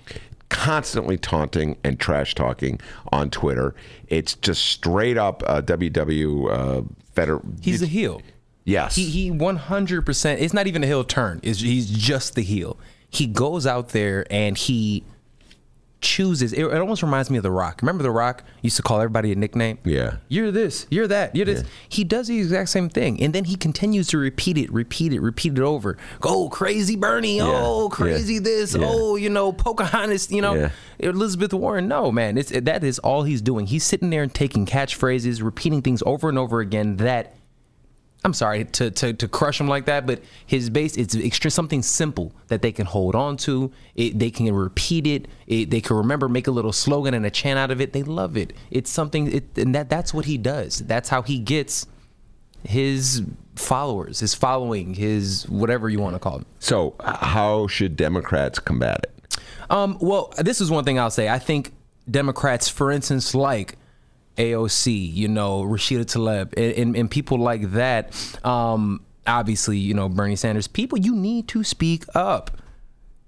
[0.49, 2.79] Constantly taunting and trash talking
[3.11, 3.75] on Twitter.
[4.07, 6.81] It's just straight up uh, WW uh,
[7.13, 8.21] Feder- He's a heel.
[8.65, 8.95] Yes.
[8.95, 10.37] He he 100%.
[10.39, 11.39] It's not even a heel turn.
[11.43, 12.79] It's, he's just the heel.
[13.09, 15.03] He goes out there and he
[16.01, 16.53] chooses.
[16.53, 17.81] It, it almost reminds me of The Rock.
[17.81, 19.77] Remember The Rock used to call everybody a nickname?
[19.83, 20.17] Yeah.
[20.27, 21.63] You're this, you're that, you're this.
[21.89, 23.21] He does the exact same thing.
[23.21, 25.97] And then he continues to repeat it, repeat it, repeat it over.
[26.21, 27.41] Go crazy Bernie.
[27.41, 27.95] Oh, Yeah.
[27.95, 28.75] crazy this.
[28.75, 28.85] Yeah.
[28.89, 30.69] Oh, you know, Pocahontas, you know, Yeah.
[30.99, 31.87] Elizabeth Warren.
[31.87, 32.37] No, man.
[32.37, 33.67] It's that is all he's doing.
[33.67, 37.35] He's sitting there and taking catchphrases, repeating things over and over again that
[38.25, 41.81] I'm sorry to, to, to crush him like that, but his base it's extra something
[41.81, 43.71] simple that they can hold on to.
[43.95, 45.27] It, they can repeat it.
[45.47, 45.69] it.
[45.69, 47.93] They can remember, make a little slogan and a chant out of it.
[47.93, 48.53] They love it.
[48.71, 50.79] It's something, it, and that that's what he does.
[50.79, 51.87] That's how he gets
[52.63, 53.23] his
[53.55, 56.47] followers, his following, his whatever you want to call it.
[56.59, 59.39] So, how should Democrats combat it?
[59.69, 61.29] Um, well, this is one thing I'll say.
[61.29, 61.73] I think
[62.09, 63.75] Democrats, for instance, like
[64.39, 70.07] AOC, you know, Rashida Tlaib, and, and, and people like that, um, obviously, you know,
[70.07, 72.51] Bernie Sanders, people, you need to speak up.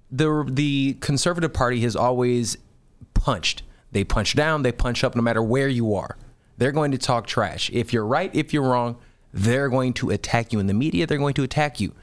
[0.10, 2.58] The, the Conservative Party has always
[3.14, 3.64] punched.
[3.92, 6.18] They punch down, they punch up no matter where you are.
[6.58, 7.70] They're going to talk trash.
[7.74, 8.98] If you're right, if you're wrong,
[9.34, 11.94] they're going to attack you in the media, they're going to attack you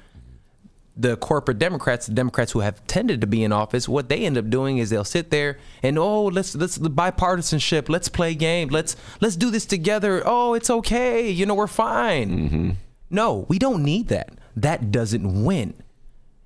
[0.99, 4.37] the corporate Democrats, the Democrats who have tended to be in office, what they end
[4.37, 8.69] up doing is they'll sit there and oh, let's let's the bipartisanship, let's play game,
[8.69, 10.23] let's let's do this together.
[10.27, 12.31] Oh, it's okay, you know, we're fine.
[12.31, 12.71] Mm-hmm.
[13.11, 14.33] No, we don't need that.
[14.57, 15.75] That doesn't win.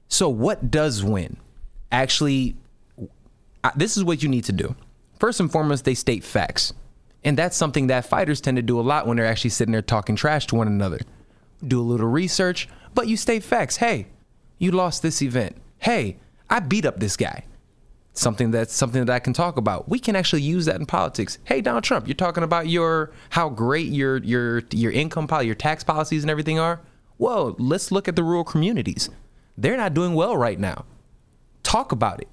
[0.09, 1.39] So what does win?
[1.91, 2.55] Actually,
[3.65, 4.77] I- this is what you need to do.
[5.19, 6.74] First and foremost, they state facts.
[7.24, 9.81] And that's something that fighters tend to do a lot when they're actually sitting there
[9.81, 10.99] talking trash to one another.
[11.66, 13.77] Do a little research, but you state facts.
[13.77, 14.09] Hey,
[14.62, 15.56] you lost this event.
[15.78, 16.18] Hey,
[16.48, 17.44] I beat up this guy.
[18.14, 19.89] Something that's something that I can talk about.
[19.89, 21.39] We can actually use that in politics.
[21.44, 25.55] Hey, Donald Trump, you're talking about your how great your your your income policy, your
[25.55, 26.80] tax policies and everything are.
[27.18, 29.09] Well, let's look at the rural communities.
[29.56, 30.84] They're not doing well right now
[31.62, 32.28] talk about it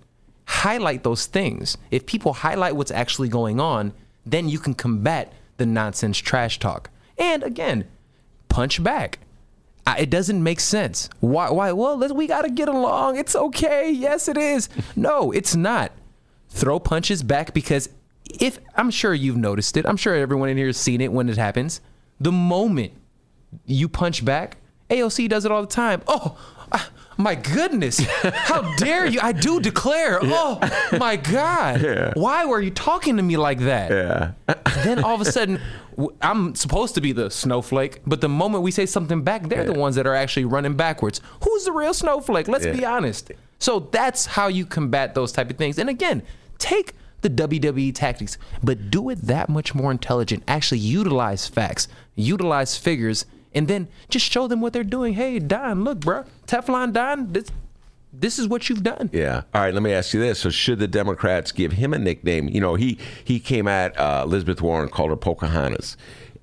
[0.46, 3.94] highlight those things if people highlight what's actually going on
[4.26, 7.86] then you can combat the nonsense trash talk And again,
[8.48, 9.20] punch back.
[9.98, 11.10] It doesn't make sense.
[11.20, 11.50] Why?
[11.50, 11.72] Why?
[11.72, 13.18] Well, let's, we got to get along.
[13.18, 13.90] It's okay.
[13.92, 14.70] Yes, it is.
[14.96, 15.92] No, it's not.
[16.50, 17.90] Throw punches back because
[18.40, 21.30] if I'm sure you've noticed it, I'm sure everyone in here has seen it when
[21.30, 21.80] it happens.
[22.20, 22.94] The moment
[23.66, 24.58] you punch back,
[24.90, 26.02] AOC does it all the time.
[26.08, 26.38] Oh,
[26.72, 28.00] ah, my goodness.
[28.24, 29.20] How dare you?
[29.22, 30.20] I do declare.
[30.22, 30.60] Oh,
[31.00, 31.82] my God.
[31.90, 32.14] Yeah.
[32.16, 33.92] Why were you talking to me like that?
[33.92, 34.56] Yeah.
[34.84, 35.62] then all of a sudden,
[36.22, 39.74] I'm supposed to be the snowflake, but the moment we say something back, they're the
[39.74, 41.22] ones that are actually running backwards.
[41.44, 42.48] Who's the real snowflake?
[42.48, 43.32] Let's be honest.
[43.60, 45.78] So that's how you combat those type of things.
[45.78, 46.24] And again,
[46.58, 50.44] take the WWE tactics, but do it that much more intelligent.
[50.48, 55.16] Actually utilize facts, utilize figures, and then just show them what they're doing.
[55.16, 57.50] Hey, Don, look, bro, Teflon Don, this
[58.12, 59.10] this is what you've done.
[59.14, 59.44] Yeah.
[59.54, 59.74] All right.
[59.74, 62.48] Let me ask you this: So, should the Democrats give him a nickname?
[62.50, 65.96] You know, he he came at uh, Elizabeth Warren, called her Pocahontas,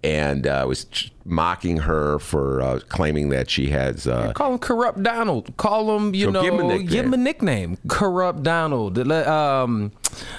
[0.04, 4.06] and uh, was ch- mocking her for uh, claiming that she has.
[4.06, 5.56] Uh, Call him Corrupt Donald.
[5.56, 6.86] Call him, you So know, give him a nickname.
[6.86, 7.78] give him a nickname.
[7.88, 8.96] Corrupt Donald.
[9.10, 9.90] Um,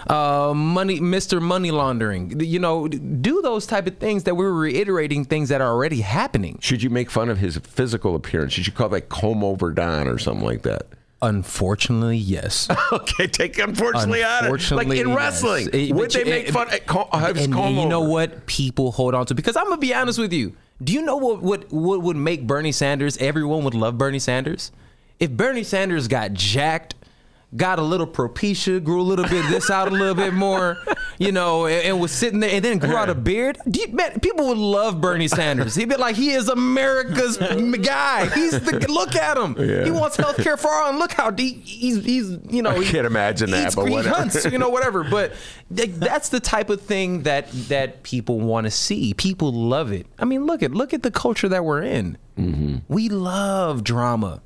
[0.08, 1.42] uh, money, Mr.
[1.42, 2.40] Money Laundering.
[2.40, 6.58] You know, do those type of things that we're reiterating things that are already happening.
[6.62, 8.54] should you make fun of his physical appearance?
[8.54, 10.88] Should you call that comb over Don or something like that?
[11.22, 12.68] Unfortunately, yes.
[12.92, 14.72] okay, take unfortunately out of it.
[14.72, 15.18] Like Unfortunately, in yes.
[15.18, 18.02] wrestling, Eh, would they make eh, fun of co- have his and comb you know
[18.02, 21.18] what people hold on to because i'm gonna be honest with you do you know
[21.18, 24.72] what, what what would make bernie sanders everyone would love bernie sanders
[25.20, 26.94] if bernie sanders got jacked
[27.56, 30.78] got a little propecia grew a little bit this out a little bit more
[31.18, 34.20] you know and, and was sitting there and then grew out a beard you, man,
[34.20, 37.38] people would love bernie sanders he'd be like he is america's
[37.82, 39.86] guy he's the look at him Yeah.
[39.86, 42.84] he wants health care for all and look how deep he's he's you know I
[42.84, 44.16] he- can't imagine that, but he whatever.
[44.16, 45.04] hunts, you know, whatever.
[45.10, 45.34] But
[45.72, 49.14] like, that's the type of thing that that people want to see.
[49.14, 50.06] People love it.
[50.20, 52.18] I mean, look at look at the culture that we're in.
[52.38, 52.78] Mm-hmm.
[52.94, 54.42] We love drama.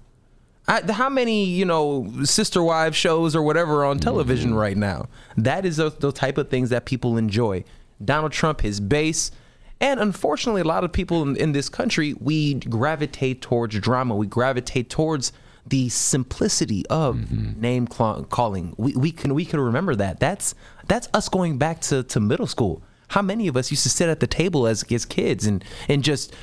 [0.71, 4.59] I, how many you know sister wives shows or whatever on television Mm-hmm.
[4.59, 5.07] right now?
[5.37, 7.63] That is the, the type of things that people enjoy.
[8.03, 9.31] Donald Trump, his base.
[9.79, 14.15] And unfortunately, a lot of people in, in this country, we gravitate towards drama.
[14.15, 15.31] We gravitate towards
[15.67, 17.59] the simplicity of Mm-hmm.
[17.61, 18.73] name cla- calling.
[18.77, 20.19] We, we can we can remember that.
[20.19, 20.55] That's
[20.87, 22.81] that's us going back to, to middle school.
[23.09, 26.03] How many of us used to sit at the table as, as kids and and
[26.03, 26.33] just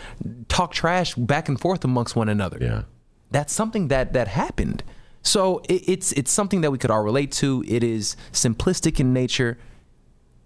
[0.49, 2.59] talk trash back and forth amongst one another?
[2.61, 2.83] Yeah.
[3.31, 4.83] That's something that that happened.
[5.23, 7.65] So it, it's it's something that we could all relate to.
[7.67, 9.59] It is simplistic in nature.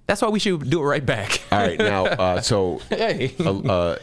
[0.07, 1.41] That's why we should do it right back.
[1.53, 3.35] All right, now, uh, so Hey.
[3.39, 3.99] uh, uh,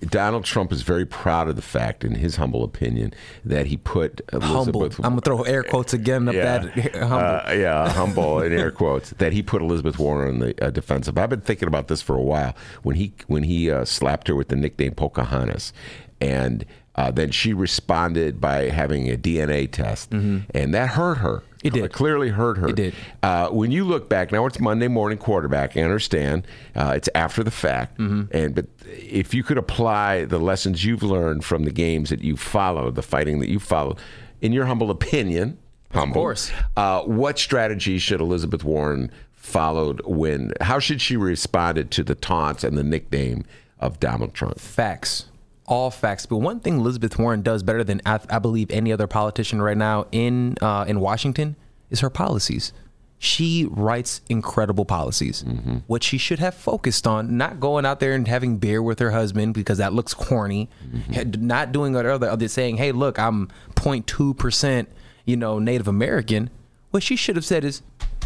[0.00, 3.14] Donald Trump is very proud of the fact, in his humble opinion,
[3.44, 4.82] that he put humble.
[4.82, 4.98] Elizabeth.
[5.04, 7.16] I'm gonna throw air quotes again up yeah, that humble.
[7.18, 9.10] Uh, yeah, humble in air quotes.
[9.10, 11.16] That he put Elizabeth Warren on the uh, defensive.
[11.18, 12.56] I've been thinking about this for a while.
[12.82, 15.72] When he when he uh, slapped her with the nickname Pocahontas,
[16.20, 21.38] and uh, then she responded by having a DNA test, and that hurt her.
[21.38, 21.46] Mm-hmm.
[21.64, 21.92] It did.
[21.92, 22.68] clearly hurt her.
[22.70, 22.94] It did.
[23.22, 25.76] Uh, when you look back now, it's Monday morning quarterback.
[25.76, 26.44] I understand
[26.74, 28.36] uh, it's after the fact, Mm-hmm.
[28.36, 32.36] and but if you could apply the lessons you've learned from the games that you
[32.36, 33.98] followed, the fighting that you followed,
[34.40, 35.56] in your humble opinion,
[35.92, 36.52] humble, of course.
[36.76, 40.52] uh, what strategy should Elizabeth Warren followed when?
[40.60, 43.44] How should she responded to the taunts and the nickname
[43.78, 44.58] of Donald Trump?
[44.58, 45.26] facts
[45.72, 49.06] all facts but one thing elizabeth warren does better than i, I believe any other
[49.06, 51.56] politician right now in uh, in washington
[51.90, 52.72] is her policies.
[53.18, 55.44] She writes incredible policies
[55.86, 59.12] what she should have focused on not going out there and having beer with her
[59.12, 60.68] husband because that looks corny
[61.12, 64.86] had- not doing what other other saying hey look i'm 0.2%
[65.24, 66.50] you know native american
[66.90, 67.82] what she should have said is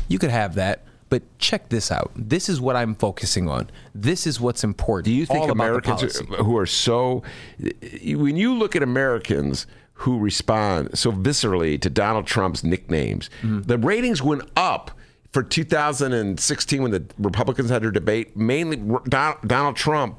[0.08, 2.10] you could have that but check this out.
[2.16, 3.70] This is what I'm focusing on.
[3.94, 5.04] This is what's important.
[5.06, 7.22] Do you think Americans who are so,
[8.04, 9.66] when you look at Americans
[10.00, 13.62] who respond so viscerally to Donald Trump's nicknames, Mm-hmm.
[13.62, 14.90] the ratings went up
[15.32, 18.36] for 2016 when the Republicans had their debate.
[18.36, 18.76] Mainly,
[19.08, 20.18] Donald Trump.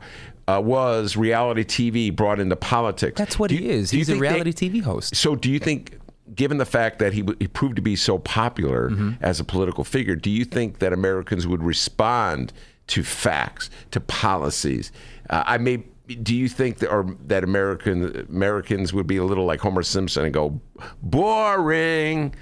[0.50, 3.18] Uh, was reality TV brought into politics?
[3.18, 3.92] That's what he is.
[3.92, 5.14] He's a think they- reality TV host.
[5.14, 6.00] So, do you think,
[6.36, 9.24] given the fact that he, he proved to be so popular Mm-hmm.
[9.24, 12.54] as a political figure, do you think that Americans would respond
[12.88, 14.92] to facts, to policies?
[15.30, 15.84] Uh, I may.
[16.24, 20.24] Do you think that, or that American Americans would be a little like Homer Simpson
[20.26, 20.62] and go
[21.04, 22.34] boring?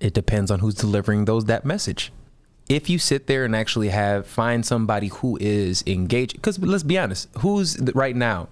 [0.00, 2.12] It depends on who's delivering those that message.
[2.68, 6.98] If you sit there and actually have find somebody who is engaged, because let's be
[6.98, 8.48] honest, who's right now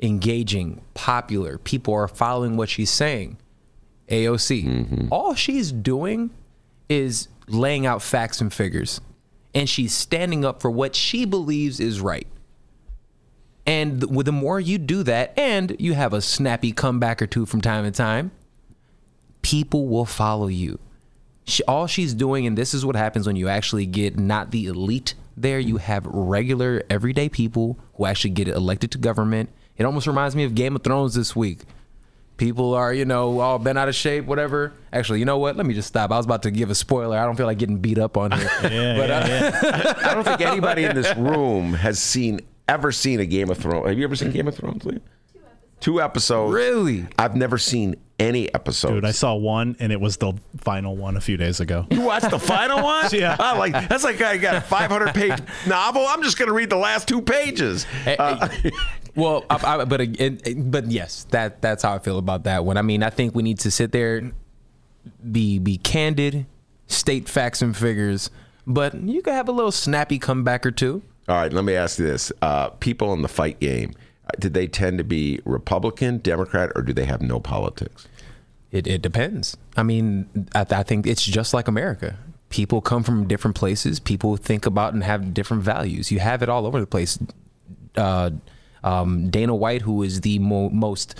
[0.00, 3.36] engaging, popular, people are following what she's saying.
[4.08, 4.64] AOC.
[4.64, 5.08] Mm-hmm.
[5.10, 6.30] All she's doing
[6.88, 9.00] is laying out facts and figures,
[9.54, 12.26] and she's standing up for what she believes is right.
[13.66, 17.26] And th- with the more you do that, and you have a snappy comeback or
[17.26, 18.30] two from time to time,
[19.42, 20.78] people will follow you.
[21.44, 24.66] She, all she's doing, and this is what happens when you actually get not the
[24.66, 29.50] elite there, you have regular, everyday people who actually get elected to government.
[29.76, 31.60] It almost reminds me of Game of Thrones this week.
[32.38, 34.72] People are, you know, all bent out of shape, whatever.
[34.92, 35.56] Actually, you know what?
[35.56, 36.12] Let me just stop.
[36.12, 37.18] I was about to give a spoiler.
[37.18, 38.48] I don't feel like getting beat up on here.
[38.62, 43.18] Yeah, but, uh, yeah, I don't think anybody in this room has seen ever seen
[43.20, 43.88] a Game of Thrones.
[43.88, 45.00] Have you ever seen Game of Thrones, Leah?
[45.80, 46.54] Two episodes.
[46.54, 47.06] Really?
[47.18, 48.94] I've never seen any episodes.
[48.94, 51.86] Dude, I saw one, and it was the final one a few days ago.
[51.90, 53.06] You watched the final one?
[53.12, 53.36] Yeah.
[53.38, 56.04] I like that's like I got a 500 page novel.
[56.06, 57.86] I'm just going to read the last two pages.
[58.06, 58.48] Uh,
[59.16, 60.38] Well, I, I, but again,
[60.70, 62.76] but yes, that that's how I feel about that one.
[62.76, 64.30] I mean, I think we need to sit there,
[65.32, 66.46] be be candid,
[66.86, 68.30] state facts and figures,
[68.64, 71.02] but you can have a little snappy comeback or two.
[71.28, 73.92] all right, let me ask you this: uh, People in the fight game,
[74.38, 78.06] did they tend to be Republican, Democrat, or do they have no politics?
[78.70, 79.56] It it depends.
[79.76, 82.18] I mean, I, I think it's just like America.
[82.50, 84.00] People come from different places.
[84.00, 86.10] People think about and have different values.
[86.10, 87.18] You have it all over the place.
[87.96, 88.30] Uh,
[88.84, 91.14] um, Dana White, who is the mo- most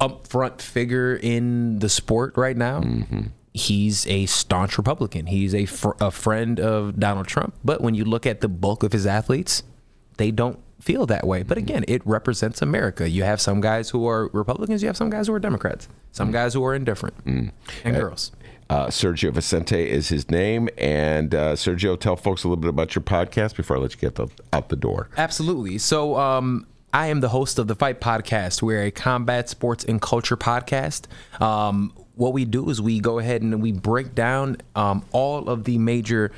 [0.00, 2.82] upfront figure in the sport right now,
[3.54, 5.26] he's a staunch Republican.
[5.26, 7.54] He's a, fr- a friend of Donald Trump.
[7.64, 9.62] But when you look at the bulk of his athletes,
[10.16, 11.42] they don't feel that way.
[11.42, 13.08] But again, it represents America.
[13.08, 16.32] You have some guys who are Republicans, you have some guys who are Democrats, some
[16.32, 17.52] guys who are indifferent, and
[17.84, 18.32] girls.
[18.68, 22.94] Uh, Sergio Vicente is his name, and uh, Sergio, tell folks a little bit about
[22.94, 25.10] your podcast before I let you get the, out the door.
[25.16, 25.76] Absolutely.
[25.78, 28.62] So, um, I am the host of the Fight Podcast.
[28.62, 31.06] We're a combat sports and culture podcast.
[31.40, 35.64] Um, what we do is we go ahead and we break down um, all of
[35.64, 36.30] the major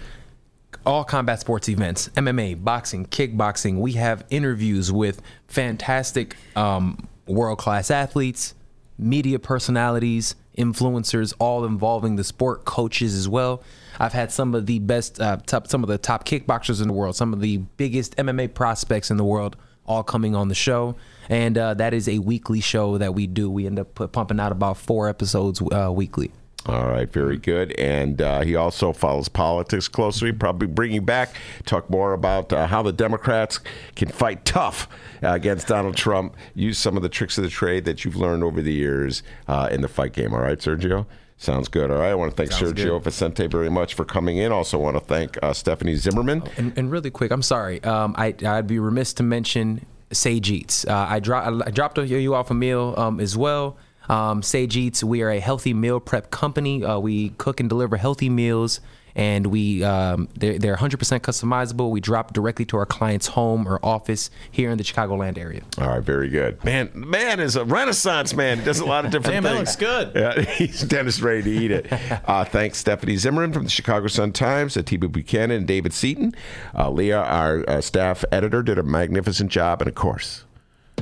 [0.84, 3.78] all combat sports events MMA, boxing, kickboxing.
[3.78, 8.54] We have interviews with fantastic um, world class athletes,
[8.98, 13.62] media personalities, influencers, all involving the sport, coaches as well.
[13.98, 16.94] I've had some of the best, uh, top, some of the top kickboxers in the
[16.94, 19.56] world, some of the biggest MMA prospects in the world,
[19.86, 20.96] all coming on the show.
[21.28, 23.50] And uh, that is a weekly show that we do.
[23.50, 26.32] We end up pu- pumping out about four episodes uh, weekly.
[26.66, 27.72] All right, very good.
[27.78, 31.34] And uh, he also follows politics closely, probably bringing back,
[31.66, 33.58] talk more about uh, how the Democrats
[33.96, 34.88] can fight tough
[35.24, 38.44] uh, against Donald Trump, use some of the tricks of the trade that you've learned
[38.44, 40.32] over the years uh, in the fight game.
[40.32, 41.06] All right, Sergio?
[41.36, 41.90] Sounds good.
[41.90, 42.10] All right.
[42.10, 43.04] I want to thank Sounds Sergio good.
[43.04, 44.52] Vicente very much for coming in.
[44.52, 46.44] Also, want to thank uh, Stephanie Zimmermann.
[46.56, 47.82] And, and really quick, I'm sorry.
[47.82, 50.84] Um, I, I'd be remiss to mention Sage Eats.
[50.86, 53.76] Uh, I, dro- I dropped you off a meal um, as well.
[54.08, 56.84] Um, Sage Eats, we are a healthy meal prep company.
[56.84, 58.80] Uh, we cook and deliver healthy meals,
[59.14, 61.90] and we um, they're, they're 100% customizable.
[61.90, 65.62] We drop directly to our client's home or office here in the Chicagoland area.
[65.78, 66.62] All right, very good.
[66.64, 68.58] Man, man is a renaissance man.
[68.58, 69.44] He does a lot of different things.
[69.44, 70.12] Damn, that looks good.
[70.14, 71.92] Yeah, he's Dennis ready to eat it.
[72.24, 76.34] Uh, thanks, Stephanie Zimmermann from the Chicago Sun Times, Atiba Buchanan, and David Seaton.
[76.74, 80.44] Uh, Leah, our uh, staff editor, did a magnificent job, and of course,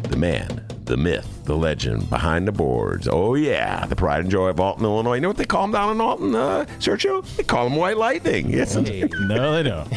[0.04, 3.08] the man, the myth, the legend behind the boards.
[3.10, 5.14] Oh yeah, the pride and joy of Alton, Illinois.
[5.14, 7.24] You know what they call him down in Alton, uh, Sergio?
[7.36, 8.50] They call him White Lightning.
[8.50, 8.74] Yes.
[8.76, 9.90] no, they don't.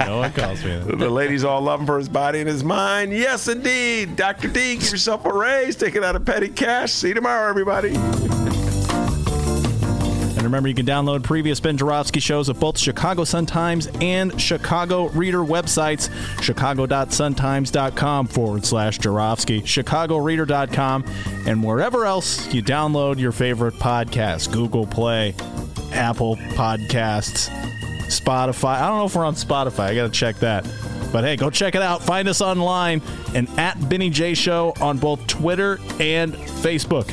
[0.00, 0.98] No one calls me that.
[0.98, 3.12] The ladies all love him for his body and his mind.
[3.12, 4.16] Yes, indeed.
[4.16, 4.48] Dr.
[4.48, 5.76] D, give yourself a raise.
[5.76, 6.92] Take it out of petty cash.
[6.92, 7.96] See you tomorrow, everybody.
[10.38, 15.08] And remember, you can download previous Ben Joravsky shows of both Chicago Sun-Times and Chicago
[15.08, 16.08] Reader websites,
[16.40, 21.04] chicago.suntimes.com forward slash Joravsky, chicagoreader.com,
[21.44, 25.34] and wherever else you download your favorite podcasts, Google Play,
[25.90, 27.48] Apple Podcasts,
[28.06, 28.80] Spotify.
[28.80, 29.86] I don't know if we're on Spotify.
[29.86, 30.64] I got to check that.
[31.12, 32.00] But hey, go check it out.
[32.00, 33.02] Find us online
[33.34, 37.10] and at Benny J Show on both Twitter and Facebook.